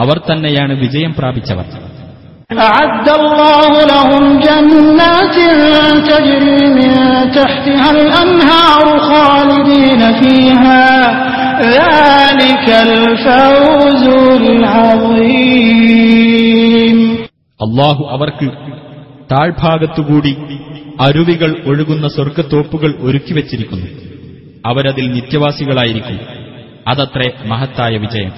[0.00, 1.66] അവർ തന്നെയാണ് വിജയം പ്രാപിച്ചവർ
[2.66, 5.36] أعد الله لهم جنات
[6.10, 6.92] تجري من
[7.32, 10.84] تحتها الأنهار خالدين فيها
[11.68, 14.04] ذلك الفوز
[15.64, 16.98] العظيم
[17.60, 18.46] അള്ളാഹു അവർക്ക്
[19.30, 20.32] താഴ്ഭാഗത്തുകൂടി
[21.00, 23.88] അരുവികൾ ഒഴുകുന്ന സ്വർഗത്തോപ്പുകൾ ഒരുക്കിവെച്ചിരിക്കുന്നു
[24.64, 26.18] അവരതിൽ നിത്യവാസികളായിരിക്കും
[26.90, 28.32] അതത്രേ മഹത്തായ വിജയം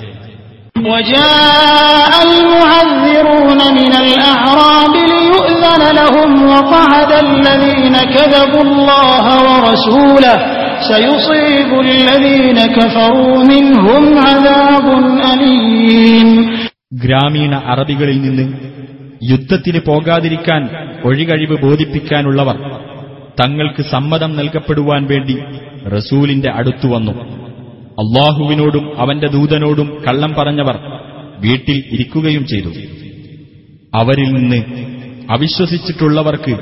[0.86, 10.36] وجاء المعذرون من الأعراب ليؤذن لهم وقعد الذين كذبوا الله ورسوله
[10.84, 14.86] سيصيب الذين كفروا منهم عذاب
[15.32, 16.28] أليم
[17.02, 18.44] ഗ്രാമീണ അറബികളിൽ നിന്ന്
[19.22, 20.62] യുദ്ധത്തിന് പോകാതിരിക്കാൻ
[21.04, 22.56] ഒഴികഴിവ് ബോധിപ്പിക്കാനുള്ളവർ
[23.40, 25.36] തങ്ങൾക്ക് സമ്മതം നൽകപ്പെടുവാൻ വേണ്ടി
[25.96, 27.14] റസൂലിന്റെ അടുത്തു വന്നു
[28.00, 30.76] അള്ളാഹുവിനോടും അവന്റെ ദൂതനോടും കള്ളം പറഞ്ഞവർ
[31.44, 32.70] വീട്ടിൽ ഇരിക്കുകയും ചെയ്തു
[33.92, 34.60] അവരിൽ നിന്ന്
[35.36, 36.54] അവിശ്വസിച്ചിട്ടുള്ളവർക്ക്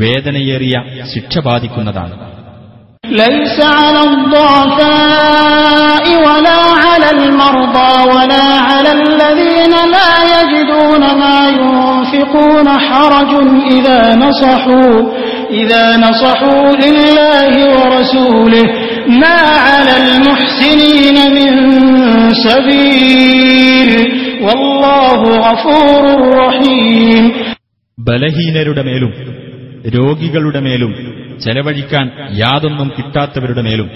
[0.00, 0.76] വേദനയേറിയ
[1.14, 2.16] ശിക്ഷ ബാധിക്കുന്നതാണ്
[3.16, 13.32] ليس على الضعفاء ولا على المرضى ولا على الذين لا يجدون ما ينفقون حرج
[13.70, 14.92] إذا نصحوا
[15.54, 18.64] إذا نصحوا لله ورسوله
[19.16, 21.50] ما على المحسنين من
[22.46, 23.90] سبيل
[24.42, 26.02] والله غفور
[26.42, 27.24] رحيم
[27.98, 29.12] ബലഹീനരുടെ മേലും
[29.96, 30.92] രോഗികളുടെ മേലും
[31.44, 32.06] ചെലവഴിക്കാൻ
[32.42, 33.88] യാതൊന്നും കിട്ടാത്തവരുടെ മേലും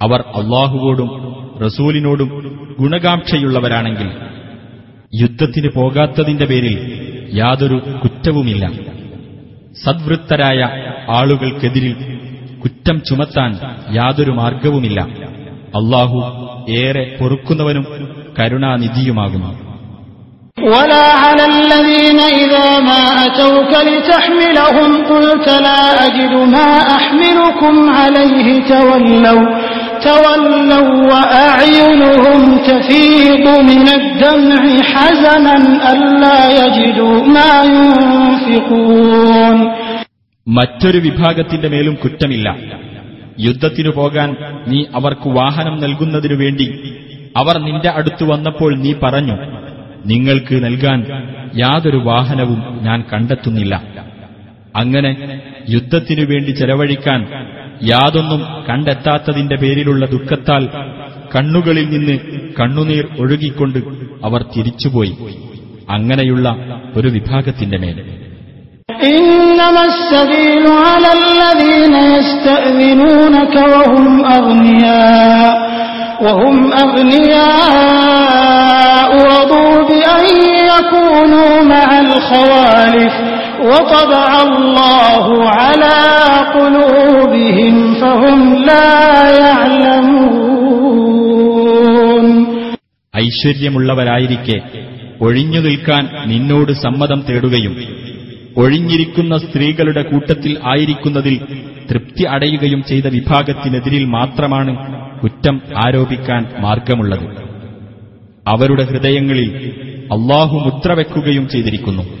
[0.00, 1.10] അവർ അള്ളാഹുവോടും
[1.64, 2.28] റസൂലിനോടും
[2.80, 4.08] ഗുണകാംക്ഷയുള്ളവരാണെങ്കിൽ
[5.12, 6.74] യുദ്ധത്തിന് പോകാത്തതിന്റെ പേരിൽ
[7.40, 8.64] യാതൊരു കുറ്റവുമില്ല
[9.82, 10.60] സദ്വൃത്തരായ
[11.18, 11.94] ആളുകൾക്കെതിരിൽ
[12.62, 13.50] കുറ്റം ചുമത്താൻ
[13.96, 15.00] യാതൊരു മാർഗവുമില്ല
[15.78, 16.18] അള്ളാഹു
[16.78, 17.86] ഏറെ പൊറുക്കുന്നവനും
[18.38, 19.52] കരുണാനിധിയുമാകുന്നു
[20.68, 29.44] ولا على الذين إذا ما أتوك لتحملهم قلت لا أجد ما أحملكم عليه تولوا
[30.06, 32.40] تولوا وأعينهم
[32.70, 34.60] تفيض من الدمع
[34.92, 35.54] حزنا
[35.86, 39.56] ألا يجدوا ما ينفقون
[40.46, 42.48] മറ്റൊരു വിഭാഗത്തിന്റെ മേലും കുറ്റമില്ല
[43.46, 44.28] യുദ്ധത്തിനു പോകാൻ
[44.70, 46.66] നീ അവർക്ക് വാഹനം നൽകുന്നതിനു വേണ്ടി
[47.36, 49.36] അവർ നിന്റെ അടുത്തു വന്നപ്പോൾ നീ പറഞ്ഞു
[50.12, 50.98] നിങ്ങൾക്ക് നൽകാൻ
[51.62, 53.74] യാതൊരു വാഹനവും ഞാൻ കണ്ടെത്തുന്നില്ല
[54.74, 55.10] അങ്ങനെ
[55.74, 57.20] യുദ്ധത്തിനു വേണ്ടി ചെലവഴിക്കാൻ
[57.90, 60.64] യാതൊന്നും കണ്ടെത്താത്തതിന്റെ പേരിലുള്ള ദുഃഖത്താൽ
[61.34, 62.16] കണ്ണുകളിൽ നിന്ന്
[62.58, 63.80] കണ്ണുനീർ ഒഴുകിക്കൊണ്ട്
[64.24, 65.14] അവർ തിരിച്ചുപോയി
[65.88, 66.46] അങ്ങനെയുള്ള
[66.98, 67.98] ഒരു വിഭാഗത്തിന്റെ മേൽ
[69.12, 74.06] إنما السبيل على الذين يستأذنونك وهم
[74.36, 75.54] أغنياء
[76.22, 80.24] وهم أغنياء رضوا بأن
[80.70, 83.12] يكونوا مع الخوالف
[93.17, 94.61] ഐശ്വര്യമുള്ളവരായിരിക്കെ.
[95.21, 97.77] ഒഴിഞ്ഞു നിൽക്കാൻ നിന്നോട് സമ്മതം തേടുകയും
[98.57, 101.39] ഒഴിഞ്ഞിരിക്കുന്ന സ്ത്രീകളുടെ കൂട്ടത്തിൽ ആയിരിക്കുന്നതിൽ
[101.89, 107.25] തൃപ്തി അടയുകയും ചെയ്ത വിഭാഗത്തിനെതിരിൽ മാത്രമാണ് കുറ്റം ആരോപിക്കാൻ മാർഗമുള്ളത്.
[108.47, 109.71] അവരുടെ ഹൃദയങ്ങളിൽ
[110.11, 112.20] അള്ളാഹു മുദ്രവെക്കുകയും ചെയ്തിരിക്കുന്നു.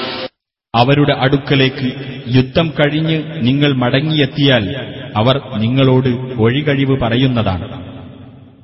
[0.75, 1.93] അവരുടെ അടുക്കലേക്ക്
[2.27, 4.75] യുദ്ധം കഴിഞ്ഞ് നിങ്ങൾ മടങ്ങിയെത്തിയാൽ
[5.15, 6.09] അവർ നിങ്ങളോട്
[6.41, 7.83] ഒഴികഴിവ് പറയുന്നതാണ്.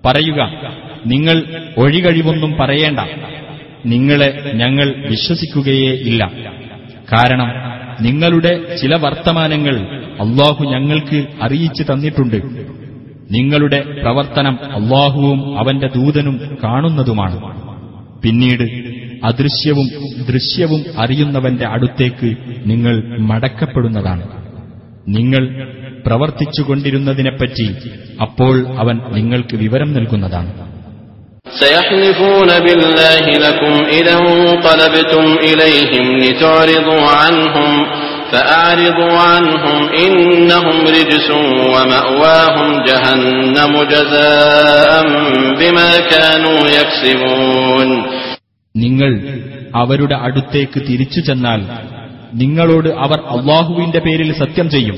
[0.06, 0.52] പറയുക
[1.06, 1.44] നിങ്ങൾ
[1.78, 3.00] ഒഴികഴിവൊന്നും പറയേണ്ട.
[3.86, 6.32] നിങ്ങളെ ഞങ്ങൾ വിശ്വസിക്കുകയേ ഇല്ല.
[7.14, 7.50] കാരണം
[8.02, 9.80] നിങ്ങളുടെ ചില വർത്തമാനങ്ങൾ
[10.22, 12.42] അള്ളാഹു ഞങ്ങൾക്ക് അറിയിച്ചു തന്നിട്ടുണ്ട്.
[13.32, 17.68] നിങ്ങളുടെ പ്രവർത്തനം അള്ളാഹുവും അവന്റെ ദൂതനും കാണുന്നതുമാണ്.
[18.22, 18.87] പിന്നീട്
[19.25, 19.89] അദൃശ്യവും
[20.29, 22.31] ദൃശ്യവും അറിയുന്നവന്റെ അടുത്തേക്ക്
[22.67, 22.95] നിങ്ങൾ
[23.31, 24.25] മടക്കപ്പെടുന്നതാണ്
[25.09, 25.45] നിങ്ങൾ
[26.07, 27.67] പ്രവർത്തിച്ചുകൊണ്ടിരുന്നതിനെപ്പറ്റി
[28.23, 30.53] അപ്പോൾ അവൻ നിങ്ങൾക്ക് വിവരം നൽകുന്നതാണ്
[31.47, 37.71] سيحلفون بالله لكم إذا انقلبتم إليهم لتعرضوا عنهم
[38.33, 41.29] فأعرضوا عنهم إنهم رجس
[41.75, 44.93] ومأواهم جهنم جزاء
[45.61, 47.89] بما كانوا يكسبون
[48.78, 49.40] നിങ്ങൾ
[49.76, 51.66] അവരുടെ അടുത്തേക്ക് തിരിച്ചു ചെന്നാൽ
[52.34, 54.98] നിങ്ങളോട് അവർ അള്ളാഹുവിന്റെ പേരിൽ സത്യം ചെയ്യും.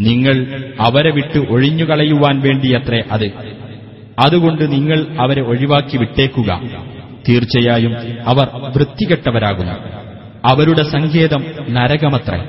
[0.00, 3.30] നിങ്ങൾ അവരെ വിട്ട് ഒഴിഞ്ഞുകളയുവാൻ വേണ്ടിയത്രേ അത്.
[4.18, 6.60] അതുകൊണ്ട് നിങ്ങൾ അവരെ ഒഴിവാക്കി വിട്ടേക്കുക.
[7.28, 7.96] തീർച്ചയായും
[8.26, 9.72] അവർ വൃത്തികെട്ടവരാകുന്നു.
[10.44, 12.44] അവരുടെ സങ്കേതം നരകമത്രേ.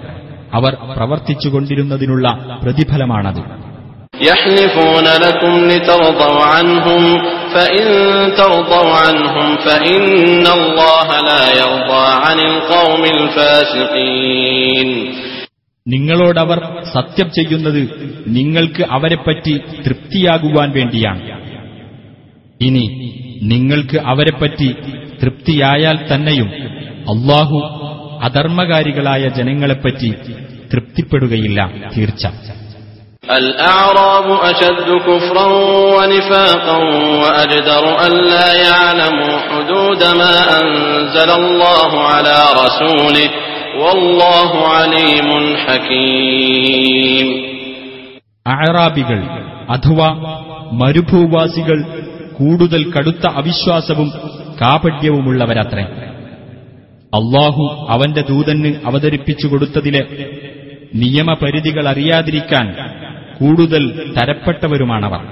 [0.53, 3.66] അവർ പ്രവർത്തിച്ചുകൊണ്ടിരുന്നതിനുള്ള പ്രതിഫലമാണത്.
[4.22, 7.02] يحلفون لكم لترضوا عنهم
[7.50, 7.84] فإن
[8.34, 10.04] ترضوا عنهم فإن
[10.48, 14.88] الله لا يرضى عن القوم الفاسقين
[15.86, 16.58] നിങ്ങളോടവർ
[16.92, 17.78] സത്യം ചെയ്യുന്നത്
[18.32, 19.54] നിങ്ങൾക്ക് അവരെപ്പറ്റി
[19.86, 21.22] തൃപ്തിയാകുവാൻ വേണ്ടിയാണ്
[22.60, 22.84] ഇനി
[23.44, 24.68] നിങ്ങൾക്ക് അവരെപ്പറ്റി
[25.22, 26.48] തൃപ്തിയായാൽ തന്നെയും
[27.06, 27.58] അള്ളാഹു
[28.28, 30.10] അധർമ്മകാരികളായ ജനങ്ങളെപ്പറ്റി
[30.72, 31.60] തൃപ്തിപ്പെടുകയില്ല
[31.94, 32.24] തീർച്ച
[33.32, 35.46] الأعراب أشد كفرا
[35.96, 36.76] ونفاقا
[37.22, 43.28] وأجدر ألا يعلموا حدود ما أنزل الله على رسوله
[43.78, 45.28] والله عليم
[45.64, 47.26] حكيم
[48.46, 49.18] അഴറാബികൾ
[49.68, 50.08] അഥവാ
[50.80, 51.78] മരുഭൂവാസികൾ
[52.38, 54.08] കൂടുതൽ കടുത്ത അവിശ്വാസവും
[54.60, 55.84] കാപട്യവുമുള്ളവരത്രേ
[57.12, 60.02] അള്ളാഹു അവന്റെ ദൂതന് അവതരിപ്പിച്ചു കൊടുത്തതിലെ
[61.02, 62.66] നിയമപരിധികൾ അറിയാതിരിക്കാൻ
[63.38, 63.82] കൂടുതൽ
[64.16, 65.22] തരപ്പെട്ടവരുമാണവർ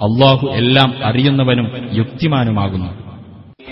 [0.00, 1.68] അള്ളാഹു എല്ലാം അറിയുന്നവനും
[2.00, 2.90] യുക്തിമാനുമാകുന്നു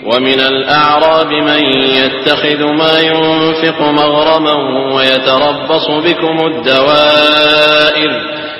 [0.05, 1.61] ومن الأعراب من
[1.95, 4.55] يتخذ ما ينفق مغرما
[4.95, 8.11] ويتربص بكم الدوائر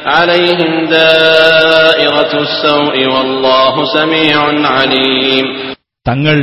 [0.07, 4.37] عليهم دائرة السوء والله سميع
[4.71, 5.45] عليم
[6.05, 6.37] തങ്ങൾ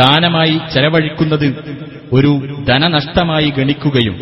[0.00, 1.48] ദാനമായി ചെലവഴിക്കുന്നത്
[2.12, 2.32] ഒരു
[2.68, 4.16] ധനനഷ്ടമായി ഗണിക്കുകയും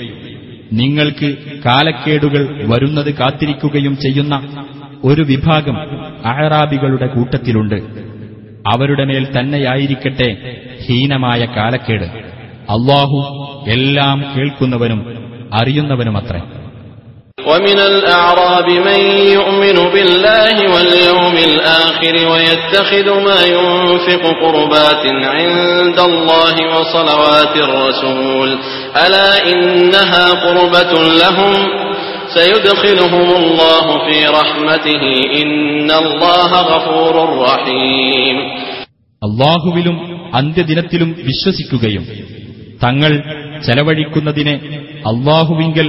[0.72, 1.36] നിങ്ങൾക്ക്
[1.66, 4.66] കാലക്കേടുകൾ വരുന്നത് കാത്തിരിക്കുകയും ചെയ്യുന്ന
[5.04, 5.78] ഒരു വിഭാഗം
[6.26, 7.76] അഹറാബികളുടെ കൂട്ടത്തിലുണ്ട്.
[8.68, 12.04] അവരുടെ മേൽ തന്നെയായിരിക്കട്ടെ ഹീനമായ കാലക്കേട്.
[12.70, 13.18] അള്ളാഹു
[13.68, 15.24] എല്ലാം കേൾക്കുന്നവനും
[15.54, 16.42] അറിയുന്നവനുമത്രേ.
[17.39, 19.01] ومن الأعراب من
[19.31, 28.49] يؤمن بالله واليوم الآخر ويتخذ ما ينفق قربات عند الله وصلوات الرسول
[28.97, 31.53] ألا إنها قربة لهم
[32.29, 35.03] سيدخلهم الله في رحمته
[35.43, 38.37] إن الله غفور رحيم
[39.23, 39.97] അള്ളാഹുവിലും
[40.33, 42.05] അന്ത്യദിനത്തിലും വിശ്വസിക്കുകയും
[42.81, 43.13] തങ്ങൾ
[43.67, 44.55] ചെലവഴിക്കുന്നതിനെ
[45.11, 45.87] അള്ളാഹുവിങ്കൽ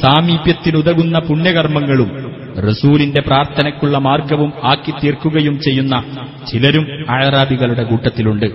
[0.00, 2.36] സാമീപ്യത്തിനുതകുന്ന പുണ്യകർമ്മങ്ങളും
[2.68, 6.04] റസൂലിന്റെ പ്രാർത്ഥനയ്ക്കുള്ള മാർഗവും ആക്കി തീർക്കുകയും ചെയ്യുന്ന
[6.52, 8.46] ചിലരും അഴറാബികളുടെ കൂട്ടത്തിലുണ്ട്.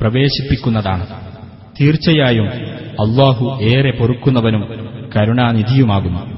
[0.00, 1.06] പ്രവേശിപ്പിക്കുന്നതാണ്.
[1.80, 2.48] തീർച്ചയായും
[3.00, 6.37] അള്ളാഹു ഏറെ പൊറുക്കുന്നവനും കരുണാനിധിയുമാകുന്നു.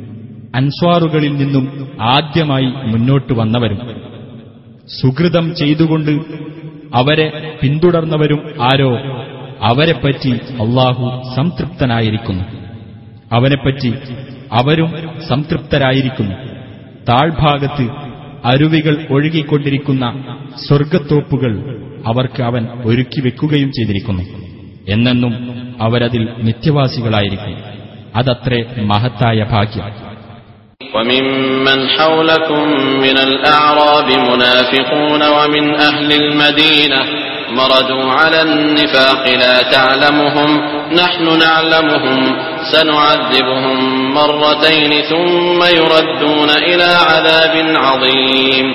[0.55, 3.79] അൻസ്വാറുകളിൽ നിന്നും ആദ്യമായി മുന്നോട്ട് വന്നവരും
[5.01, 6.11] സുഹൃതം ചെയ്തുകൊണ്ട്
[6.95, 8.97] അവരെ പിന്തുടർന്നവരും ആരോ
[9.61, 12.43] അവരെപ്പറ്റി അള്ളാഹു സംതൃപ്തനായിരിക്കുന്നു.
[13.31, 13.93] അവനെപ്പറ്റി
[14.51, 14.93] അവരും
[15.27, 16.35] സംതൃപ്തരായിരിക്കുന്നു.
[17.09, 17.89] താഴ്ഭാഗത്ത്
[18.45, 20.23] അരുവികൾ ഒഴുകിക്കൊണ്ടിരിക്കുന്ന
[20.67, 24.23] സ്വർഗത്തോപ്പുകൾ അവർക്ക് അവൻ ഒരുക്കി വെക്കുകയും ചെയ്തിരിക്കുന്നു.
[24.89, 25.33] എന്നെന്നും
[25.81, 27.55] അവരതിൽ നിത്യവാസികളായിരിക്കും.
[28.15, 30.10] അതത്രേ മഹത്തായ ഭാഗ്യം.
[30.94, 32.64] وممن حولكم
[32.98, 37.00] من الأعراب منافقون ومن أهل المدينة
[37.52, 40.50] مردوا على النفاق لا تعلمهم
[40.94, 42.18] نحن نعلمهم
[42.72, 43.76] سنعذبهم
[44.14, 48.66] مرتين ثم يردون إلى عذاب عظيم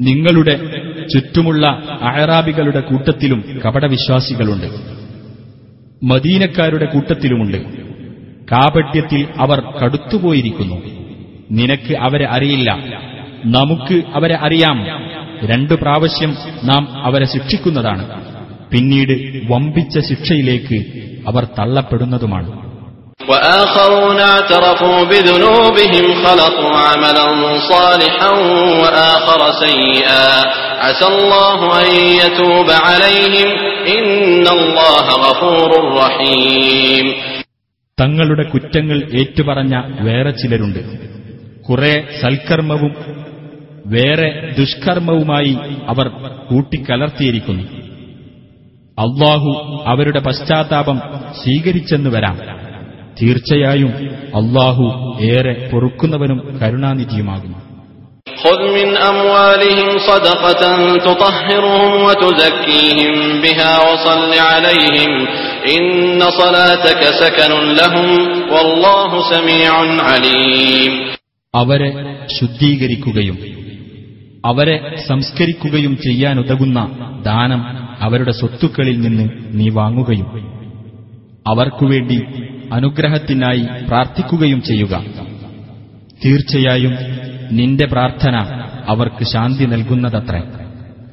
[0.00, 0.54] നിങ്ങളുടെ
[1.12, 1.64] ചുറ്റുമുള്ള
[2.08, 4.68] അഹറാബികളുടെ കൂട്ടത്തിലും കപടവിശ്വാസികളുണ്ട്
[6.02, 7.58] മദീനക്കാരുടെ കൂട്ടത്തിലുമുണ്ട്
[8.52, 10.76] കാപട്യത്തിൽ അവർ കടുത്തുപോയിരിക്കുന്നു
[11.52, 12.70] നിനക്ക് അവരെ അറിയില്ല
[13.48, 14.78] നമുക്ക് അവരെ അറിയാം
[15.44, 16.32] രണ്ടു പ്രാവശ്യം
[16.64, 18.04] നാം അവരെ ശിക്ഷിക്കുന്നതാണ്
[18.72, 19.14] പിന്നീട്
[19.50, 20.78] വമ്പിച്ച ശിക്ഷയിലേക്ക്
[21.28, 22.50] അവർ തള്ളപ്പെടുന്നതുമാണ്
[23.28, 27.26] وآخرون اعترفوا بذنوبهم خلطوا عملا
[27.70, 28.30] صالحا
[28.82, 30.26] وآخر سيئا
[30.78, 33.48] عسى الله أن يتوب عليهم
[33.88, 37.06] إن الله غفور رحيم
[37.98, 40.80] തങ്ങളുടെ കുറ്റങ്ങൾ ഏറ്റുപറഞ്ഞ വേറെ ചിലരുണ്ട്
[41.68, 42.92] കുറെ സൽക്കർമ്മവും
[43.86, 44.28] വേറെ
[44.58, 45.52] ദുഷ്കർമ്മവുമായി
[45.92, 46.06] അവർ
[46.48, 47.64] കൂട്ടിക്കലർത്തിയിരിക്കുന്നു
[48.98, 49.50] അള്ളാഹു
[49.86, 50.98] അവരുടെ പശ്ചാത്താപം
[51.40, 52.36] സ്വീകരിച്ചെന്ന് വരാം
[53.18, 53.92] തീർച്ചയായും
[54.34, 54.84] അള്ളാഹു
[55.30, 57.58] ഏറെ പൊറുക്കുന്നവനും കരുണാനിധിയുമാകുന്നു
[58.38, 60.62] خذ من أموالهم صدقة
[61.00, 65.12] تطهرهم وتزكيهم بها وصل عليهم
[65.68, 65.86] إن
[66.32, 68.08] صلاتك سكن لهم
[68.50, 70.92] والله سميع عليم
[71.55, 73.37] അവരെ ശുദ്ധീകരിക്കുകയും
[74.45, 76.91] അവരെ സംസ്കരിക്കുകയും ചെയ്യാനുതകുന്ന
[77.25, 77.63] ദാനം
[77.99, 80.27] അവരുടെ സ്വത്തുക്കളിൽ നിന്ന് നീ വാങ്ങുകയും
[81.47, 82.21] അവർക്കുവേണ്ടി
[82.73, 85.05] അനുഗ്രഹത്തിനായി പ്രാർത്ഥിക്കുകയും ചെയ്യുക.
[86.25, 86.93] തീർച്ചയായും
[87.51, 88.35] നിന്റെ പ്രാർത്ഥന
[88.87, 90.39] അവർക്ക് ശാന്തി നൽകുന്നതത്രേ.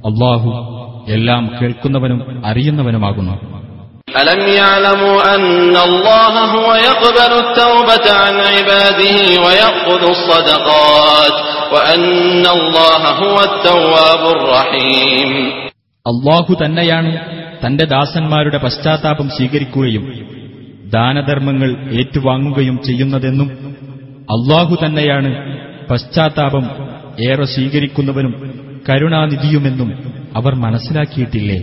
[0.06, 0.50] അള്ളാഹു
[1.08, 3.59] എല്ലാം കേൾക്കുന്നവനും അറിയുന്നവനുമാകുന്നു.
[4.15, 11.35] ألم يعلموا أن الله هو يقبل التوبة عن عباده ويأخذ الصدقات
[11.73, 15.31] وأن الله هو التواب الرحيم
[16.05, 17.11] അള്ളാഹു തന്നെയാണ്
[17.61, 20.03] തന്റെ ദാസന്മാരുടെ പശ്ചാത്താപം സ്വീകരിക്കുകയും
[20.91, 21.69] ദാനധർമ്മങ്ങൾ
[21.99, 23.49] ഏറ്റുവാങ്ങുകയും ചെയ്യുന്നതെന്നും
[24.29, 25.29] അള്ളാഹു തന്നെയാണ്
[25.89, 26.65] പശ്ചാത്താപം
[27.25, 28.33] ഏറെ സ്വീകരിക്കുന്നവനും
[28.89, 29.89] കരുണാനിധിയുമെന്നും
[30.35, 31.59] അവർ മനസ്സിലാക്കിയിട്ടില്ലേ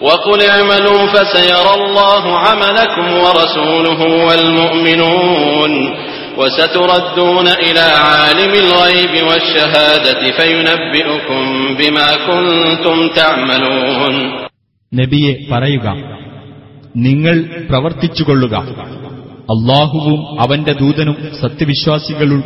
[0.00, 5.72] وقل اعملوا فسيرى الله عملكم ورسوله والمؤمنون
[6.38, 11.42] وستردون إلى عالم الغيب والشهادة فينبئكم
[11.78, 14.14] بما كنتم تعملون
[14.92, 15.86] നബിയെ പറയുക
[17.06, 17.36] നിങ്ങൾ
[17.70, 18.54] പ്രവർത്തിച്ചുകൊള്ളുക
[19.52, 22.40] അള്ളാഹുവും അവന്റെ ദൂതനും സത്യവിശ്വാസികളും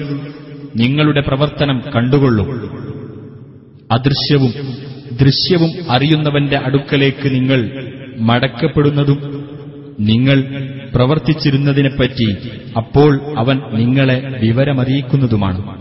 [0.75, 2.49] നിങ്ങളുടെ പ്രവർത്തനം കണ്ടുകൊള്ളും
[3.91, 4.53] അദൃശ്യവും
[5.22, 7.70] ദൃശ്യവും അറിയുന്നവന്റെ അടുക്കലേക്ക് നിങ്ങൾ
[8.18, 9.20] മടക്കപ്പെടുന്നതും
[10.00, 10.44] നിങ്ങൾ
[10.96, 12.38] പ്രവർത്തിച്ചിരുന്നതിനെപ്പറ്റി
[12.78, 15.80] അപ്പോൾ അവൻ നിങ്ങളെ വിവരമറിയിക്കുന്നതുമാണ്.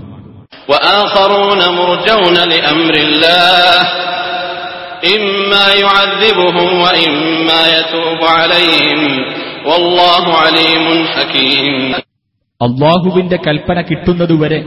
[12.62, 14.62] അള്ളാഹുവിന്റെ കൽപ്പന കിട്ടുന്നതുവരെ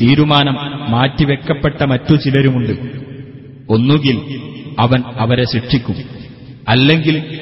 [0.00, 0.54] തീരുമാനം
[0.90, 3.07] മാറ്റിവെക്കപ്പെട്ട മറ്റു ചിലരുമുണ്ട്.
[3.70, 4.40] ഒന്നുകിൽ
[4.78, 5.96] അവൻ അവരെ ശിക്ഷിക്കും.
[6.68, 7.40] അല്ലെങ്കിൽ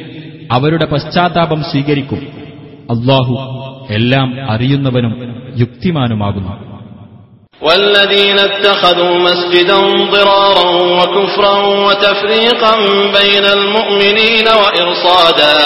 [0.53, 2.27] അവരുടെ പശ്ചാത്താപം സ്വീകരിക്കും.
[2.91, 3.37] അള്ളാഹു
[3.91, 6.76] എല്ലാം അറിയുന്നവനും യുക്തിമാനുമാകുന്നു.
[7.62, 9.78] والذين اتخذوا مسجدا
[10.12, 11.56] ضرارا وكفرا
[11.88, 12.74] وتفريقا
[13.18, 15.58] بين المؤمنين وإرصادا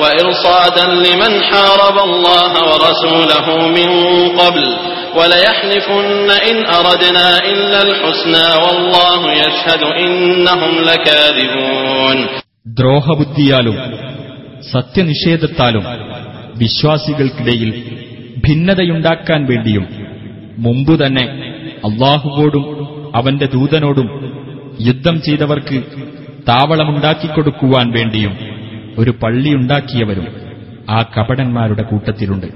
[0.00, 3.90] وإرصادا لمن حارب الله ورسوله من
[4.38, 4.66] قبل
[5.16, 12.18] وليحلفن إن أردنا إلا الحسنى والله يشهد إنهم لكاذبون
[12.78, 13.76] ദ്രോഹബുദ്ധിയാലും
[14.72, 15.84] സത്യനിഷേധത്താലും
[16.54, 17.70] വിശ്വാസികൾക്കിടയിൽ
[18.44, 19.84] ഭിന്നതയുണ്ടാക്കാൻ വേണ്ടിയും
[20.57, 21.23] മുമ്പു തന്നെ
[21.85, 24.07] അള്ളാഹുവോടും അവന്റെ ദൂതനോടും
[24.81, 25.83] യുദ്ധം ചെയ്തവർക്ക്
[26.49, 28.37] താവളമുണ്ടാക്കിക്കൊടുക്കുവാൻ വേണ്ടിയും
[28.97, 30.27] ഒരു പള്ളിയുണ്ടാക്കിയവരും
[30.89, 32.47] ആ കപടന്മാരുടെ കൂട്ടത്തിലുണ്ട്.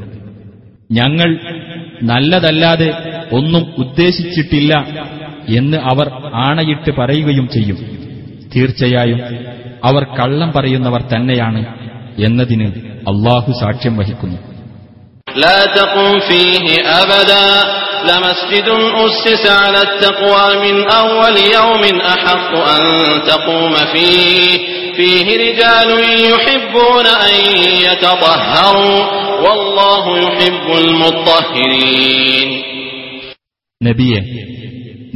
[0.92, 1.40] ഞങ്ങൾ
[2.04, 2.94] നല്ലതല്ലാതെ
[3.32, 4.74] ഒന്നും ഉദ്ദേശിച്ചിട്ടില്ല
[5.50, 7.78] എന്ന് അവർ ആണയിട്ട് പറയുകയും ചെയ്യും.
[8.56, 9.20] തീർച്ചയായും
[9.84, 11.66] അവർ കള്ളം പറയുന്നവർ തന്നെയാണ്
[12.20, 12.66] എന്നതിന്
[13.08, 14.51] അള്ളാഹു സാക്ഷ്യം വഹിക്കുന്നു.
[15.37, 17.47] لا تقم فيه أبدا
[18.05, 22.85] لمسجد أسس على التقوى من أول يوم أحق أن
[23.23, 24.59] تقوم فيه
[24.97, 25.89] فيه رجال
[26.25, 27.35] يحبون أن
[27.83, 28.99] يتطهروا
[29.45, 32.51] والله يحب المطهرين
[33.81, 34.21] നബിയെ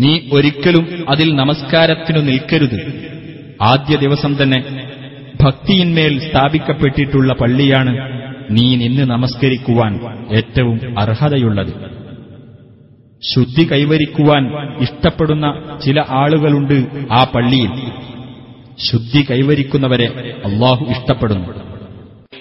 [0.03, 2.77] നീ ഒരിക്കലും അതിൽ നമസ്കാരത്തിനു നിൽക്കരുത്
[3.71, 4.59] ആദ്യ ദിവസം തന്നെ
[5.41, 7.93] ഭക്തിയിന്മേൽ സ്ഥാപിക്കപ്പെട്ടിട്ടുള്ള പള്ളിയാണ്
[8.51, 9.93] നീ നിന്ന് നമസ്കരിക്കുവാൻ
[10.39, 11.73] ഏറ്റവും അർഹതയുള്ളത്
[13.23, 14.43] ശുദ്ധി കൈവരിക്കുവാൻ
[14.81, 15.47] ഇഷ്ടപ്പെടുന്ന
[15.85, 16.77] ചില ആളുകളുണ്ട്
[17.12, 17.73] ആ പള്ളിയിൽ
[18.81, 20.09] ശുദ്ധി കൈവരിക്കുന്നവരെ
[20.49, 21.49] അള്ളാഹു ഇഷ്ടപ്പെടുന്നു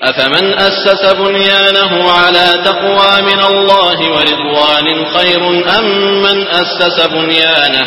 [0.01, 5.85] أفمن أسس بنيانه على تقوى من الله ورضوان خير أم
[6.25, 7.85] من أسس بنيانه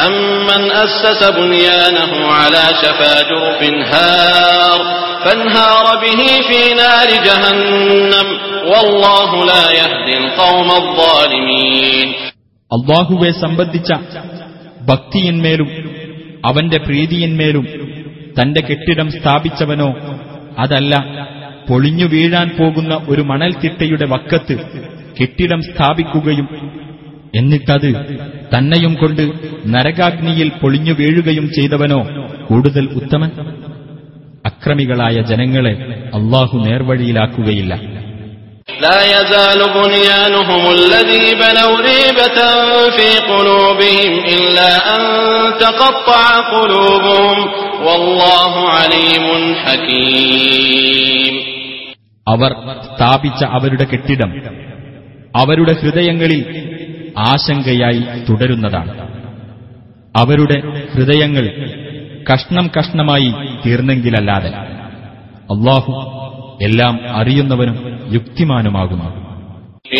[0.00, 4.78] أمن أسس بنيانه على شفا جرف هار
[5.24, 8.26] فانهار به في نار جهنم
[8.66, 12.08] والله لا يهدي القوم الظالمين
[12.70, 13.90] അള്ളാഹുവെ സംബന്ധിച്ച
[14.88, 15.68] ഭക്തിയിന്മേലും
[16.44, 17.64] അവന്റെ പ്രീതിയിന്മേലും
[18.38, 19.88] തന്റെ കെട്ടിടം സ്ഥാപിച്ചവനോ
[20.58, 20.92] അതല്ല
[21.68, 24.56] പൊളിഞ്ഞു വീഴാൻ പോകുന്ന ഒരു മണൽത്തിട്ടയുടെ വക്കത്ത്
[25.18, 26.46] കെട്ടിടം സ്ഥാപിക്കുകയും
[27.34, 27.90] എന്നിട്ടത്
[28.52, 29.24] തന്നെയും കൊണ്ട്
[29.74, 32.00] നരകാഗ്നിയിൽ പൊളിഞ്ഞു വീഴുകയും ചെയ്തവനോ
[32.48, 33.32] കൂടുതൽ ഉത്തമൻ
[34.52, 35.74] അക്രമികളായ ജനങ്ങളെ
[36.18, 37.72] അള്ളാഹു നേർവഴിയിലാക്കുകയില്ല
[38.80, 42.38] لا يزال بنيانهم الذي بنوا ريبة
[42.90, 45.02] في قلوبهم إلا أن
[45.58, 47.36] تقطع قلوبهم
[47.82, 49.26] والله عليم
[49.64, 51.34] حكيم
[52.26, 52.50] അവർ
[52.88, 54.30] സ്ഥാപിച്ച അവരുടെ കെട്ടിടം
[55.34, 56.40] അവരുടെ ഹൃദയങ്ങളിൽ
[57.30, 58.92] ആശങ്കയായി തുടരുന്നതാണ്
[60.14, 60.58] അവരുടെ
[60.92, 61.44] ഹൃദയങ്ങൾ
[62.30, 63.30] കഷ്ണം കഷ്ണമായി
[63.64, 64.50] തീർന്നെങ്കിലല്ലാതെ
[65.50, 65.92] അള്ളാഹു
[66.62, 67.78] എല്ലാം അറിയുന്നവനും
[68.16, 69.08] യുക്തിമാനുമാകുന്നു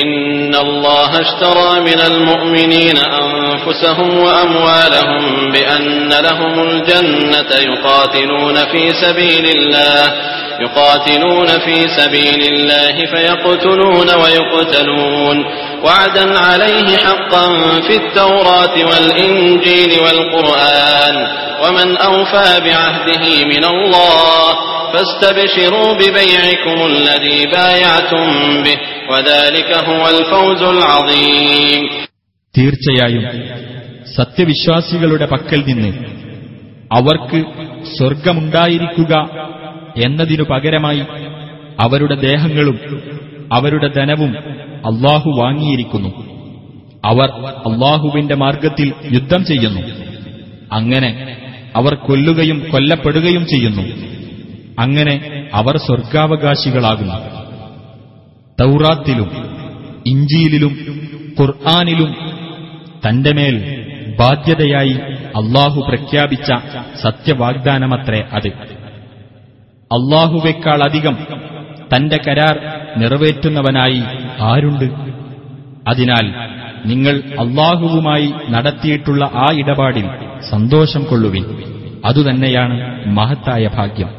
[0.02, 5.22] إن الله اشترى من المؤمنين أنفسهم وأموالهم
[5.54, 10.02] بأن لهم الجنة يقاتلون في سبيل الله
[10.60, 15.36] يقاتلون في سبيل الله فيقتلون ويقتلون
[15.84, 17.46] وعدا عليه حقا
[17.80, 21.16] في التوراة والإنجيل والقرآن
[21.62, 24.46] ومن أوفى بعهده من الله
[24.92, 28.26] فاستبشروا ببيعكم الذي بايعتم
[28.64, 28.78] به
[29.10, 31.82] وذلك هو الفوز العظيم
[32.54, 33.24] തീർച്ചയായും
[34.18, 35.90] സത്യവിശ്വാസികളുടെ പക്കൽ നിന്ന്
[36.90, 37.38] അവർക്ക്
[37.96, 39.12] സ്വർഗമുണ്ടായിരിക്കുക
[40.02, 41.02] എന്നതിനു പകരമായി
[41.78, 42.76] അവരുടെ ദേഹങ്ങളും
[43.50, 44.32] അവരുടെ ധനവും
[44.85, 46.09] അള്ളാഹു വാങ്ങിയിരിക്കുന്നു.
[47.05, 49.81] അവർ അള്ളാഹുവിന്റെ മാർഗത്തിൽ യുദ്ധം ചെയ്യുന്നു.
[50.71, 51.37] അങ്ങനെ
[51.75, 53.81] അവർ കൊല്ലുകയും കൊല്ലപ്പെടുകയും ചെയ്യുന്നു.
[54.79, 57.15] അങ്ങനെ അവർ സ്വർഗാവകാശികളാകുന്നു
[58.61, 59.31] തൗറാത്തിലും
[60.05, 60.99] ഇഞ്ചിയിലും
[61.39, 62.15] ഖുർആാനിലും
[63.07, 63.83] തന്റെ മേൽ
[64.19, 64.93] ബാധ്യതയായി
[65.35, 66.53] അള്ളാഹു പ്രഖ്യാപിച്ച
[67.01, 68.47] സത്യവാഗ്ദാനമത്രേ അത്.
[69.83, 71.17] അള്ളാഹുവേക്കാളധികം
[71.95, 72.59] തന്റെ കരാർ
[72.97, 74.03] നിറവേറ്റുന്നവനായി
[74.48, 74.86] ആരുണ്ട്
[75.88, 76.26] അതിനാൽ
[76.84, 77.14] നിങ്ങൾ
[77.44, 80.06] അള്ളാഹുവുമായി നടത്തിയിട്ടുള്ള ആ ഇടപാടിൽ
[80.50, 81.44] സന്തോഷം കൊള്ളുവിൻ
[82.04, 82.76] അതുതന്നെയാണ്
[83.18, 84.10] മഹത്തായ ഭാഗ്യം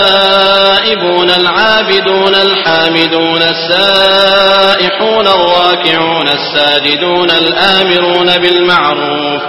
[0.00, 9.42] التائبون العابدون الحامدون السائحون الراكعون الساجدون الآمرون بالمعروف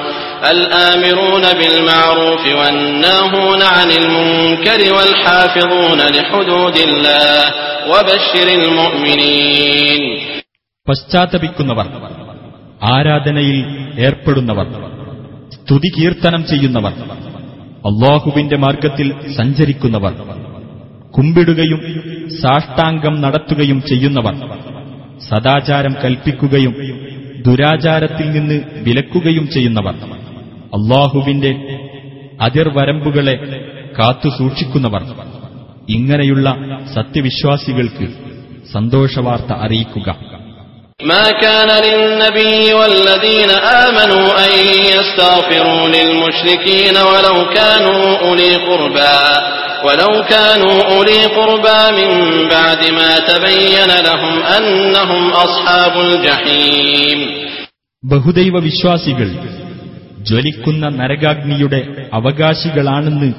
[0.46, 7.42] الآمرون بالمعروف والناهون عن المنكر والحافظون لحدود الله
[7.92, 10.02] وبشر المؤمنين
[10.88, 11.88] പശ്ചാത്തപിക്കുന്നവർ
[12.90, 13.58] ആരാധനയിൽ
[14.06, 14.68] ഏർപ്പെടുന്നവർ
[15.56, 16.94] സ്തുതി കീർത്തനം ചെയ്യുന്നവർ
[17.90, 19.08] അള്ളാഹുവിന്റെ മാർഗത്തിൽ
[19.38, 20.14] സഞ്ചരിക്കുന്നവർ
[21.14, 21.82] കുമ്പിടുകയും
[22.42, 24.36] സാഷ്ടാംഗം നടത്തുകയും ചെയ്യുന്നവർ
[25.30, 26.74] സദാചാരം കൽപ്പിക്കുകയും
[27.46, 29.96] ദുരാചാരത്തിൽ നിന്ന് വിലക്കുകയും ചെയ്യുന്നവർ
[30.74, 31.52] അള്ളാഹുവിന്റെ
[32.46, 33.36] അതിർവരമ്പുകളെ
[33.98, 35.04] കാത്തു സൂക്ഷിക്കുന്നവർ
[35.88, 36.48] ഇങ്ങനെയുള്ള
[36.96, 38.08] സത്യവിശ്വാസികൾക്ക്
[38.76, 40.10] സന്തോഷവാർത്ത അറിയിക്കുക
[41.10, 43.52] ما كان للنبي والذين
[43.86, 44.52] آمنوا أن
[44.90, 49.18] يستغفروا للمشركين ولو كانوا أولي قربى
[49.86, 52.10] ولو كانوا أولي قربى من
[52.50, 57.20] بعد ما تبين لهم أنهم أصحاب الجحيم
[58.04, 59.30] ബഹുദൈവ വിശ്വാസികൾ
[60.28, 61.82] ജ്വലിക്കുന്ന നരകാഗ്നിയുടെ
[62.20, 63.30] അവകാശികളാണെന്ന്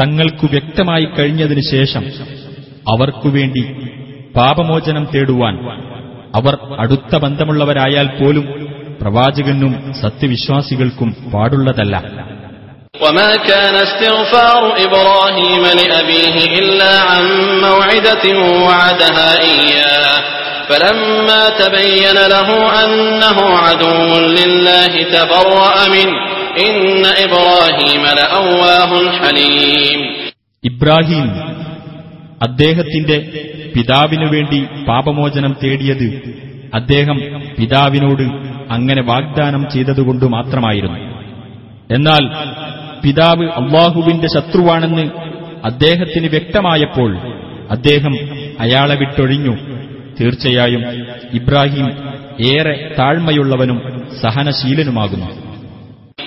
[0.00, 2.04] തങ്ങൾക്കു വ്യക്തമായി കഴിഞ്ഞതിനു ശേഷം
[2.86, 3.64] അവർക്കുവേണ്ടി
[4.36, 5.54] പാപമോചനം തേടുവാൻ
[6.34, 8.44] അവർ അടുത്ത ബന്ധമുള്ളവരായാൽ പോലും
[9.00, 9.72] പ്രവാചകനും
[10.02, 11.96] സത്യവിശ്വാസികൾക്കും പാടുള്ളതല്ല
[13.00, 17.24] وما كان استغفار إبراهيم لأبيه إلا عن
[17.60, 18.24] موعدة
[18.66, 20.18] وعدها إياه
[20.70, 22.48] فلما تبين له
[22.80, 23.98] أنه عدو
[24.30, 26.16] لله تبرأ منه
[26.60, 26.76] إن
[27.18, 30.00] إبراهيم لأواه حليم
[30.64, 31.26] ഇബ്രാഹിം
[32.40, 33.16] അദ്ദേഹത്തിന്റെ
[33.74, 34.58] പിതാവിനു വേണ്ടി
[34.88, 36.08] പാപമോചനം തേടിയത്
[36.72, 37.18] അദ്ദേഹം
[37.58, 38.24] പിതാവിനോട്
[38.70, 41.00] അങ്ങനെ വാഗ്ദാനം ചെയ്തതുകൊണ്ട് മാത്രമായിരുന്നു
[41.90, 42.24] എന്നാൽ
[43.04, 45.04] പിതാവ് അള്ളാഹുവിന്റെ ശത്രുവാണെന്ന്
[45.64, 47.10] അദ്ദേഹത്തിന് വ്യക്തമായപ്പോൾ
[47.70, 48.14] അദ്ദേഹം
[48.60, 49.54] അയാളെ വിട്ടൊഴിഞ്ഞു
[50.18, 50.82] തീർച്ചയായും
[51.38, 51.86] ഇബ്രാഹിം
[52.50, 53.78] ഏറെ താഴ്മയുള്ളവനും
[54.22, 55.28] സഹനശീലനുമാകുന്നു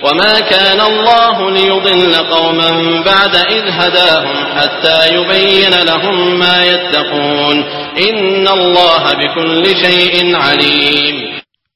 [0.03, 2.69] وما كان الله ليضل قوما
[3.03, 7.57] بعد إذ هداهم حتى يبين لهم ما يتقون
[7.99, 11.15] إن الله بكل شيء عليم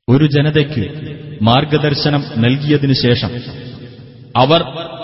[0.07, 0.83] ഒരു ജനതയ്ക്ക്
[1.41, 3.31] മാർഗദർശനം നൽകിയതിനു ശേഷം
[4.35, 4.61] അവർ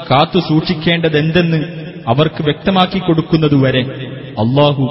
[0.10, 1.60] കാത്തു സൂക്ഷിക്കേണ്ടതെന്തെന്ന്
[2.08, 3.84] അവർക്ക് വ്യക്തമാക്കി കൊടുക്കുന്നതുവരെ
[4.38, 4.84] അള്ളാഹു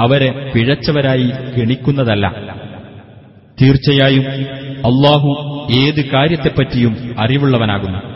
[0.00, 2.26] അവരെ പിഴച്ചവരായി ഗണിക്കുന്നതല്ല
[3.60, 4.24] തീർച്ചയായും
[4.86, 5.28] അള്ളാഹു
[5.72, 8.12] ഏത് കാര്യത്തെപ്പറ്റിയും അറിവുള്ളവനാകുന്നു.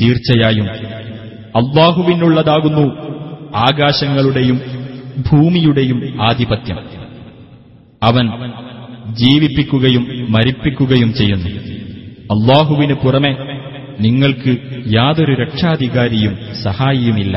[0.00, 0.66] തീർച്ചയായും
[1.56, 3.16] അള്ളാഹുവിനുള്ളതാകുന്നു
[3.56, 4.75] ആകാശങ്ങളുടെയും
[5.27, 6.77] ഭൂമിയുടെയും ആധിപത്യം
[8.01, 8.25] അവൻ
[9.21, 11.49] ജീവിപ്പിക്കുകയും മരിപ്പിക്കുകയും ചെയ്യുന്നു
[12.33, 13.33] അള്ളാഹുവിന് പുറമെ
[13.99, 14.51] നിങ്ങൾക്ക്
[14.97, 16.33] യാതൊരു രക്ഷാധികാരിയും
[16.65, 17.35] സഹായിയുമില്ല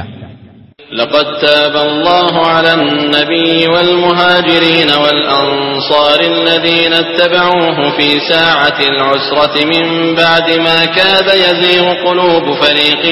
[0.93, 9.85] لقد تاب الله على النبي والمهاجرين والأنصار الذين اتبعوه في ساعة العسرة من
[10.15, 13.03] بعد ما كاد يزيغ قلوب فريق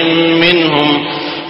[0.45, 0.89] منهم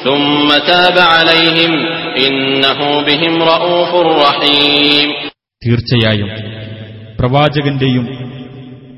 [0.05, 1.73] ثم تاب عليهم
[2.19, 5.09] إنه بهم رؤوف رحيم
[5.63, 6.31] തീർച്ചയായും
[7.19, 8.05] പ്രവാചകന്റെയും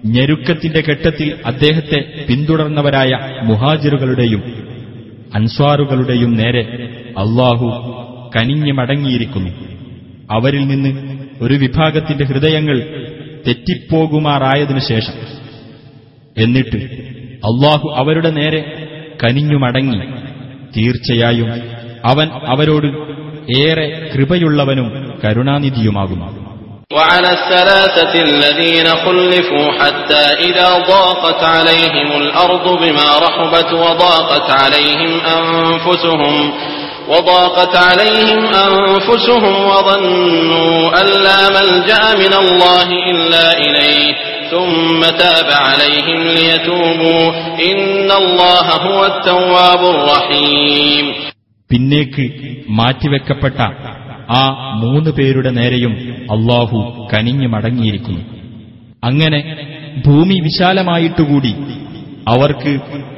[0.07, 1.99] ഞെരുക്കത്തിന്റെ ഘട്ടത്തിൽ അദ്ദേഹത്തെ
[2.29, 3.11] പിന്തുടർന്നവരായ
[3.43, 4.43] മുഹാജിറുകളുടെയും
[5.35, 6.63] അൻസ്വാറുകളുടെയും നേരെ
[7.17, 7.69] അള്ളാഹു
[8.37, 9.51] കനിഞ്ഞു മടങ്ങിയിരിക്കുന്നു
[10.31, 10.91] അവരിൽ നിന്ന്
[11.41, 12.77] ഒരു വിഭാഗത്തിന്റെ ഹൃദയങ്ങൾ
[13.47, 15.17] തെറ്റിപ്പോകുമാറായതിനു ശേഷം
[16.37, 16.81] എന്നിട്ട്
[17.43, 18.61] അള്ളാഹു അവരുടെ നേരെ
[19.25, 19.99] കനിഞ്ഞു മടങ്ങി
[20.77, 21.49] തീർച്ചയായും
[22.05, 22.89] അവൻ അവരോട്
[23.61, 24.89] ഏറെ കൃപയുള്ളവനും
[25.25, 26.29] കരുണാനിധിയുമാകുന്നു
[26.91, 36.35] وعلى الثلاثة الذين خلفوا حتى إذا ضاقت عليهم الأرض بما رحبت وضاقت عليهم أنفسهم
[37.09, 44.07] وضاقت عليهم أنفسهم وظنوا أن لا ملجأ من الله إلا إليه
[44.51, 47.25] ثم تاب عليهم ليتوبوا
[47.63, 51.07] إن الله هو التواب الرحيم
[51.71, 52.25] പിന്നേക്ക്
[52.79, 53.59] മാറ്റിവെക്കപ്പെട്ട
[54.33, 54.43] ആ
[54.83, 55.95] മൂന്ന് പേരുടെ നേരെയും
[56.35, 56.79] അള്ളാഹു
[57.13, 58.23] കനിഞ്ഞു മടങ്ങിയിരിക്കുന്നു
[59.03, 59.41] അങ്ങനെ
[60.05, 61.53] ഭൂമി വിശാലമായിട്ടുകൂടി
[62.33, 62.73] അവർക്ക്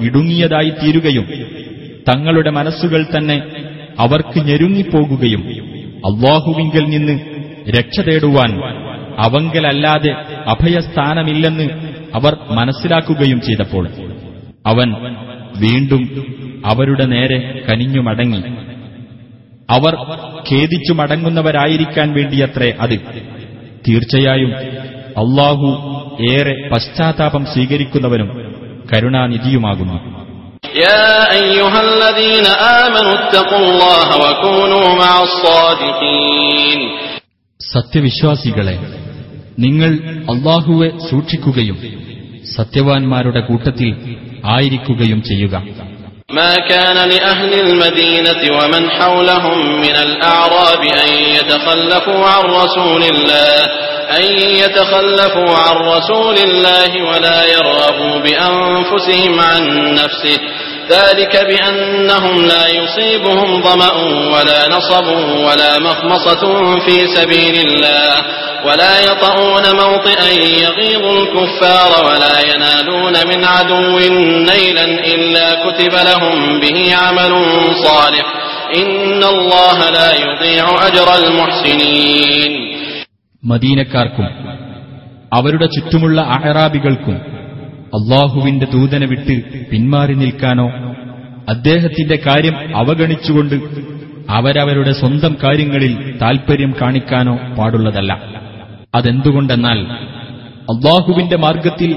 [0.06, 1.26] ഇടുങ്ങിയതായി തീരുകയും
[2.08, 3.36] തങ്ങളുടെ മനസ്സുകൾ തന്നെ
[3.98, 5.42] അവർക്ക് ഞെരുങ്ങിപ്പോകുകയും
[6.08, 7.16] അള്ളാഹുവിങ്കൽ നിന്ന്
[7.76, 8.50] രക്ഷ തേടുവാൻ
[9.23, 10.11] അവങ്കലല്ലാതെ
[10.47, 11.69] അഭയസ്ഥാനമില്ലെന്ന്
[12.15, 13.87] അവർ മനസ്സിലാക്കുകയും ചെയ്തപ്പോൾ
[14.65, 14.95] അവൻ
[15.57, 16.25] വീണ്ടും
[16.65, 18.43] അവരുടെ നേരെ കനിഞ്ഞു മടങ്ങി
[19.69, 19.95] അവർ
[20.51, 22.95] ഖേദിച്ചു മടങ്ങുന്നവരായിരിക്കാൻ വേണ്ടിയത്രേ അത്.
[23.87, 24.51] തീർച്ചയായും
[25.17, 25.69] അള്ളാഹു
[26.31, 28.55] ഏറെ പശ്ചാത്താപം സ്വീകരിക്കുന്നവനും
[28.93, 30.21] കരുണാനിധിയുമാകുന്നു.
[37.59, 38.79] സത്യവിശ്വാസികളെ
[39.60, 39.92] നിങ്ങൾ
[40.32, 41.78] അള്ളാഹുവെ സൂക്ഷിക്കുകയും
[42.56, 43.90] സത്യവാൻമാരുടെ കൂട്ടത്തിൽ
[44.54, 45.56] ആയിരിക്കുകയും ചെയ്യുക
[46.30, 53.54] ما كان لأهل المدينة ومن حولهم من الأعراب أن يتخلفوا عن رسول الله
[54.10, 54.24] أن
[54.62, 59.62] يتخلفوا عن رسول الله ولا يرغبوا بأنفسهم عن
[59.94, 60.38] نفسه
[60.90, 63.92] ذلك بأنهم لا يصيبهم ظمأ
[64.34, 65.06] ولا نصب
[65.46, 66.42] ولا مخمصة
[66.78, 68.14] في سبيل الله
[68.66, 70.30] ولا يطؤون موطئا
[70.64, 73.98] يغيظ الكفار ولا ينالون من عدو
[74.50, 74.84] نيلا
[75.14, 77.32] إلا كتب لهم به عمل
[77.84, 78.26] صالح
[78.76, 82.52] إن الله لا يضيع أجر المحسنين
[83.42, 84.26] മദീനക്കാർക്കും
[85.32, 87.16] അവരുടെ ചുറ്റുമുള്ള അഹറാബികൾക്കും
[87.93, 89.35] അള്ളാഹുവിന്റെ ദൂതനെ വിട്ട്
[89.69, 90.67] പിന്മാറി നിൽക്കാനോ?
[91.49, 93.55] അദ്ദേഹത്തിന്റെ കാര്യം അവഗണിച്ചുകൊണ്ട്
[94.29, 98.11] അവരവരുടെ സ്വന്തം കാര്യങ്ങളിൽ താൽപര്യം കാണിക്കാനോ പാടുള്ളതല്ല.
[98.95, 99.79] അതെന്തുകൊണ്ടെന്നാൽ
[100.69, 101.91] അള്ളാഹുവിന്റെ മാർഗത്തിൽ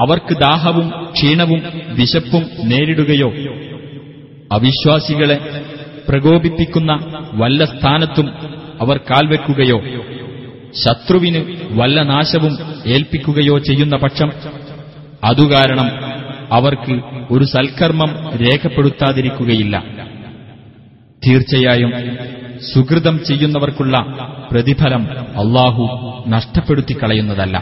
[0.00, 1.60] അവർക്ക് ദാഹവും ക്ഷീണവും
[1.94, 3.30] വിശപ്പും നേരിടുകയോ
[4.52, 5.38] അവിശ്വാസികളെ
[6.08, 6.92] പ്രകോപിപ്പിക്കുന്ന
[7.34, 8.26] വല്ല സ്ഥാനത്തും
[8.80, 9.78] അവർ കാൽവെക്കുകയോ
[10.84, 11.40] ശത്രുവിന്
[11.70, 12.54] വല്ല നാശവും
[12.86, 14.30] ഏൽപ്പിക്കുകയോ ചെയ്യുന്ന പക്ഷം
[15.25, 15.89] അതുകാരണം
[16.51, 16.93] അവർക്ക്
[17.31, 18.11] ഒരു സൽക്കർമ്മം
[18.41, 19.75] രേഖപ്പെടുത്താതിരിക്കുകയില്ല
[21.21, 21.91] തീർച്ചയായും
[22.71, 23.95] സുഹൃതം ചെയ്യുന്നവർക്കുള്ള
[24.51, 25.05] പ്രതിഫലം
[25.43, 25.85] അള്ളാഹു
[26.35, 27.57] നഷ്ടപ്പെടുത്തിക്കളയുന്നതല്ല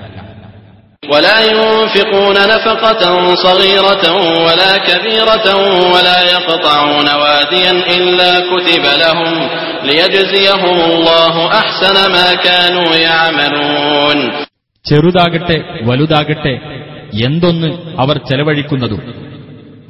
[1.04, 3.04] ولا ينفقون نفقة
[3.38, 4.04] صغيرة
[4.46, 5.48] ولا كبيرة
[5.94, 9.34] ولا يقطعون واديا إلا كتب لهم
[9.84, 14.18] ليجزيهم الله أحسن ما كانوا يعملون
[14.86, 15.58] ചെറുതാകട്ടെ
[15.88, 16.54] വലുതാകട്ടെ
[17.22, 19.02] എന്തൊന്ന് അവർ ചെലവഴിക്കുന്നതും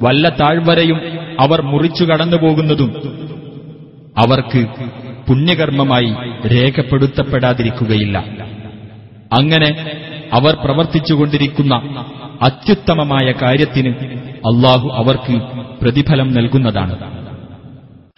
[0.02, 0.98] വല്ല താഴ്വരയും
[1.40, 2.90] അവർ മുറിച്ചു കടന്നുപോകുന്നതും
[4.16, 4.62] അവർക്ക്
[5.26, 6.12] പുണ്യകർമ്മമായി
[6.54, 8.16] രേഖപ്പെടുത്തപ്പെടാതിരിക്കുകയില്ല
[9.34, 9.70] അങ്ങനെ
[10.32, 11.74] അവർ പ്രവർത്തിച്ചുകൊണ്ടിരിക്കുന്ന
[12.42, 13.92] അത്യുത്തമമായ കാര്യത്തിന്
[14.50, 15.36] അള്ളാഹു അവർക്ക്
[15.82, 16.96] പ്രതിഫലം നൽകുന്നതാണ്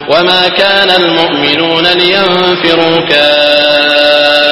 [0.09, 4.46] وما كان المؤمنون لينفروا كافة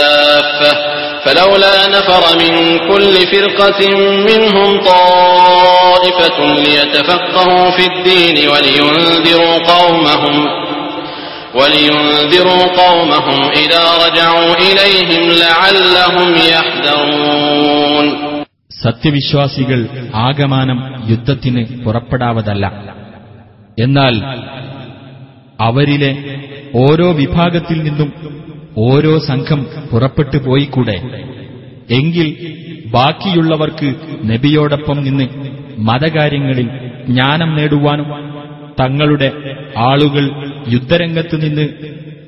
[1.26, 2.54] فلولا نفر من
[2.90, 3.82] كل فرقة
[4.30, 10.36] منهم طائفة ليتفقهوا في الدين ولينذروا قومهم
[11.56, 18.08] ولينذروا قومهم إذا رجعوا إليهم لعلهم يحذرون
[18.86, 19.80] സത്യവിശ്വാസികൾ
[20.28, 20.80] ആകമാനം
[21.12, 22.66] യുദ്ധത്തിന് പുറപ്പെടാവതല്ല
[23.84, 24.16] എന്നാൽ
[25.60, 26.12] അവരിലെ
[26.76, 28.10] ഓരോ വിഭാഗത്തിൽ നിന്നും
[28.79, 30.97] ഓരോ സംഘം പുറപ്പെട്ടു പോയിക്കൂടെ?
[31.91, 32.37] എങ്കിൽ
[32.87, 33.95] ബാക്കിയുള്ളവർക്ക്
[34.25, 35.25] നബിയോടൊപ്പം നിന്ന്
[35.79, 36.69] മതകാര്യങ്ങളിൽ
[37.07, 38.07] ജ്ഞാനം നേടുവാനും
[38.81, 40.25] തങ്ങളുടെ ആളുകൾ
[40.69, 41.69] യുദ്ധരംഗത്ത് നിന്ന്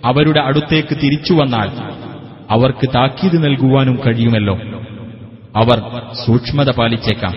[0.04, 1.68] അവരുടെ അടുത്തേക്ക് തിരിച്ചു വന്നാൽ
[2.50, 4.58] അവർക്ക് താക്കീത് നൽകുവാനും കഴിയുമല്ലോ.
[5.56, 5.82] അവർ
[6.26, 7.34] സൂക്ഷ്മത പാലിച്ചേക്കാം.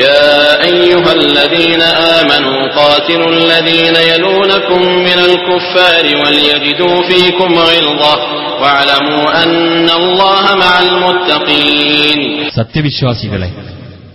[0.00, 0.28] يا
[0.64, 1.82] أيها الذين
[2.16, 8.14] آمنوا قاتلوا الذين يلونكم من الكفار وليجدوا فيكم غلظة
[8.62, 12.20] واعلموا أن الله مع المتقين
[12.58, 13.50] സത്യവിശ്വാസികളെ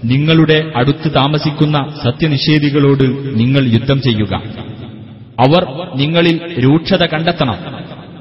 [0.04, 3.06] നിങ്ങളുടെ അടുത്ത് താമസിക്കുന്ന സത്യനിഷേധികളോട്
[3.42, 4.34] നിങ്ങൾ യുദ്ധം ചെയ്യുക
[5.40, 5.64] അവർ
[5.96, 6.36] നിങ്ങളിൽ
[6.66, 7.58] രൂക്ഷത കണ്ടെത്തണം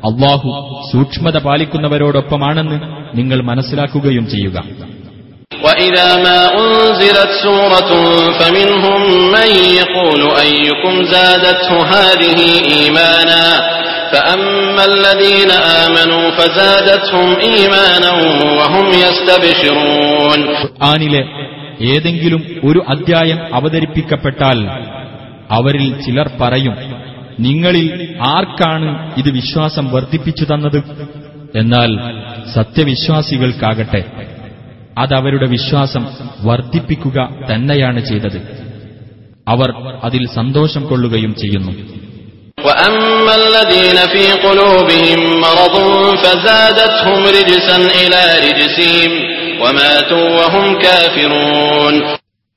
[0.03, 0.49] അള്ളാഹു
[0.93, 2.79] സൂക്ഷ്മത പാലിക്കുന്നവരോടൊപ്പമാണെന്ന്
[3.15, 4.57] നിങ്ങൾ മനസ്സിലാക്കുകയും ചെയ്യുക
[5.63, 7.91] وإذا ما أنزلت سورة
[8.33, 12.39] فمنهم من يقول أيكم زادته هذه
[12.73, 13.45] إيمانا
[14.13, 15.51] فأما الذين
[15.81, 18.11] آمنوا فزادتهم إيمانا
[18.59, 21.23] وهم يستبشرون ഖുർആനിലെ
[21.89, 24.59] ഏതെങ്കിലും ഒരു അധ്യായം അവതരിപ്പിക്കപ്പെട്ടാൽ
[25.51, 26.75] അവരിൽ ചിലർ പറയും
[27.39, 27.87] നിങ്ങളിൽ
[28.35, 28.89] ആർക്കാണ്
[29.21, 30.81] ഇത് വിശ്വാസം വർദ്ധിപ്പിച്ചു തന്നത്
[31.55, 31.91] എന്നാൽ
[32.57, 34.03] സത്യവിശ്വാസികൾക്കാകട്ടെ
[34.98, 36.06] അതവരുടെ വിശ്വാസം
[36.44, 38.68] വർദ്ധിപ്പിക്കുക തന്നെയാണ് ചെയ്തത്.
[39.48, 41.72] അവർ അതിൽ സന്തോഷം കൊള്ളുകയും ചെയ്യുന്നു.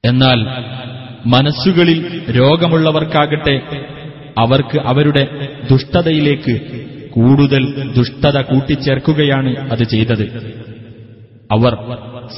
[0.06, 0.38] എന്നാൽ
[1.26, 3.60] മനസ്സുകളിൽ രോഗമുള്ളവർക്കാകട്ടെ
[4.38, 5.28] അവർക്ക് അവരുടെ
[5.70, 6.60] ദുഷ്ടതയിലേക്ക്
[7.10, 10.24] കൂടുതൽ ദുഷ്ടത കൂട്ടിച്ചേർക്കുകയാണ് അത് ചെയ്തത്.
[11.52, 11.74] അവർ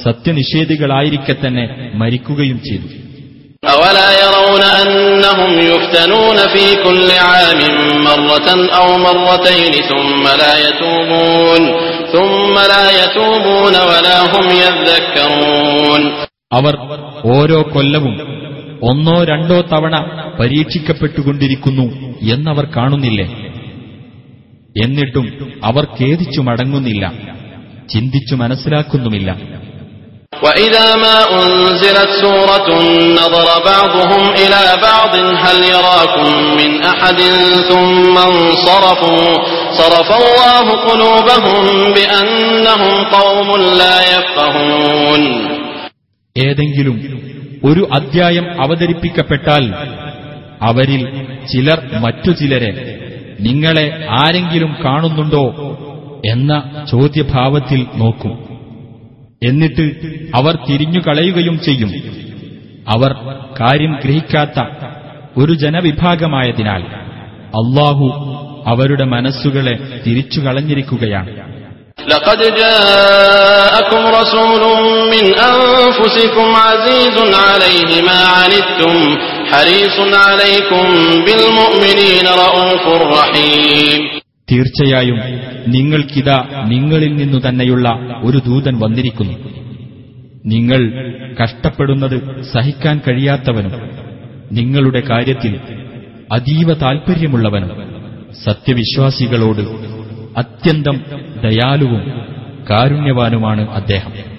[0.02, 1.64] സത്യനിഷേധികളായിരിക്കെ തന്നെ
[1.94, 2.88] മരിക്കുകയും ചെയ്തു
[3.68, 7.60] أولا يرون أنهم يفتنون في كل عام
[8.04, 11.62] مرة أو مرتين ثم لا يتوبون
[12.12, 16.02] ثم لا يتوبون ولا هم يذكرون
[16.52, 16.74] അവർ
[17.34, 18.14] ഓരോ കൊല്ലവും
[18.82, 19.94] ഒന്നോ രണ്ടോ തവണ
[20.40, 21.86] പരീക്ഷിക്കപ്പെട്ടുകൊണ്ടിരിക്കുന്നു
[22.34, 23.26] എന്നവർ കാണുന്നില്ലേ
[24.74, 25.26] എന്നിട്ടും
[25.64, 27.04] അവർ ഖേദിച്ചു മടങ്ങുന്നില്ല
[27.88, 29.30] ചിന്തിച്ചു മനസ്സിലാക്കുന്നുമില്ല
[30.38, 32.68] وإذا ما أنزلت سورة
[33.12, 37.20] نظر بعضهم إلى بعض هل يراكم من أحد
[37.70, 39.26] ثم انصرفوا
[39.72, 43.48] صرف الله قلوبهم بأنهم قوم
[43.78, 45.22] لا يفقهون
[46.36, 46.96] ഏതെങ്കിലും
[47.62, 49.64] ഒരു അദ്ധ്യായം അവതരിപ്പിക്കപ്പെട്ടാൽ
[50.62, 51.02] അവരിൽ
[51.48, 52.70] ചിലർ മറ്റു ചിലരെ
[53.40, 53.86] നിങ്ങളെ
[54.20, 55.44] ആരെങ്കിലും കാണുന്നുണ്ടോ
[56.32, 56.52] എന്ന
[56.92, 58.32] ചോദ്യഭാവത്തിൽ നോക്കും
[59.42, 59.84] എന്നിട്ട്
[60.34, 61.90] അവർ തിരിഞ്ഞു കളയുകയും ചെയ്യും
[62.86, 63.12] അവർ
[63.60, 64.58] കാര്യം ഗ്രഹിക്കാത്ത
[65.36, 66.82] ഒരു ജനവിഭാഗമായതിനാൽ
[67.60, 68.06] അള്ളാഹു
[68.70, 69.74] അവരുടെ മനസ്സുകളെ
[70.06, 71.28] തിരിച്ചു കളഞ്ഞിരിക്കുകയാണ്
[72.08, 74.62] لقد جاءكم رسول
[75.14, 78.94] من أنفسكم عزيز عليه ما عنتم
[79.52, 80.84] حريص عليكم
[81.26, 84.00] بالمؤمنين رؤوف رحيم
[84.51, 85.19] തീർച്ചയായും
[85.67, 87.89] നിങ്ങൾക്കിതാ നിങ്ങളിൽ നിന്നു തന്നെയുള്ള
[88.23, 89.33] ഒരു ദൂതൻ വന്നിരിക്കുന്നു.
[90.45, 90.81] നിങ്ങൾ
[91.43, 93.71] കഷ്ടപ്പെടുന്നത് സഹിക്കാൻ കഴിയാത്തവനും
[94.51, 95.59] നിങ്ങളുടെ കാര്യത്തിൽ
[96.31, 97.71] അതീവ താൽപര്യമുള്ളവനും
[98.43, 99.61] സത്യവിശ്വാസികളോട്
[100.37, 100.97] അത്യന്തം
[101.43, 102.03] ദയാലുവും
[102.69, 104.32] കാരുണ്യവാനുമാണ് അദ്ദേഹം.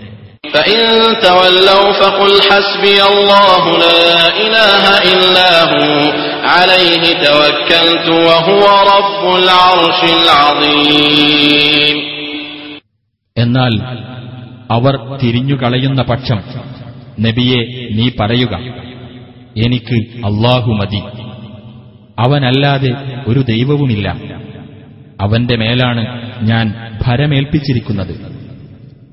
[13.38, 13.80] എന്നാൽ
[14.70, 16.42] അവർ തിരിഞ്ഞുകളയുന്ന പക്ഷം
[17.20, 18.54] നബിയെ നീ പറയുക
[19.56, 21.02] എനിക്ക് അള്ളാഹു മതി.
[22.18, 22.90] അവനല്ലാതെ
[23.26, 24.16] ഒരു ദൈവവുമില്ല.
[25.20, 28.34] അവന്റെ മേലാണ് ഞാൻ ഭരമേൽപ്പിച്ചിരിക്കുന്നത്.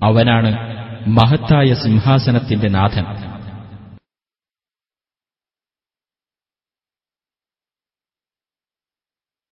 [0.03, 3.30] അവനാണ് മഹത്തായ സിംഹാസനത്തിന്റെ നാഥൻ.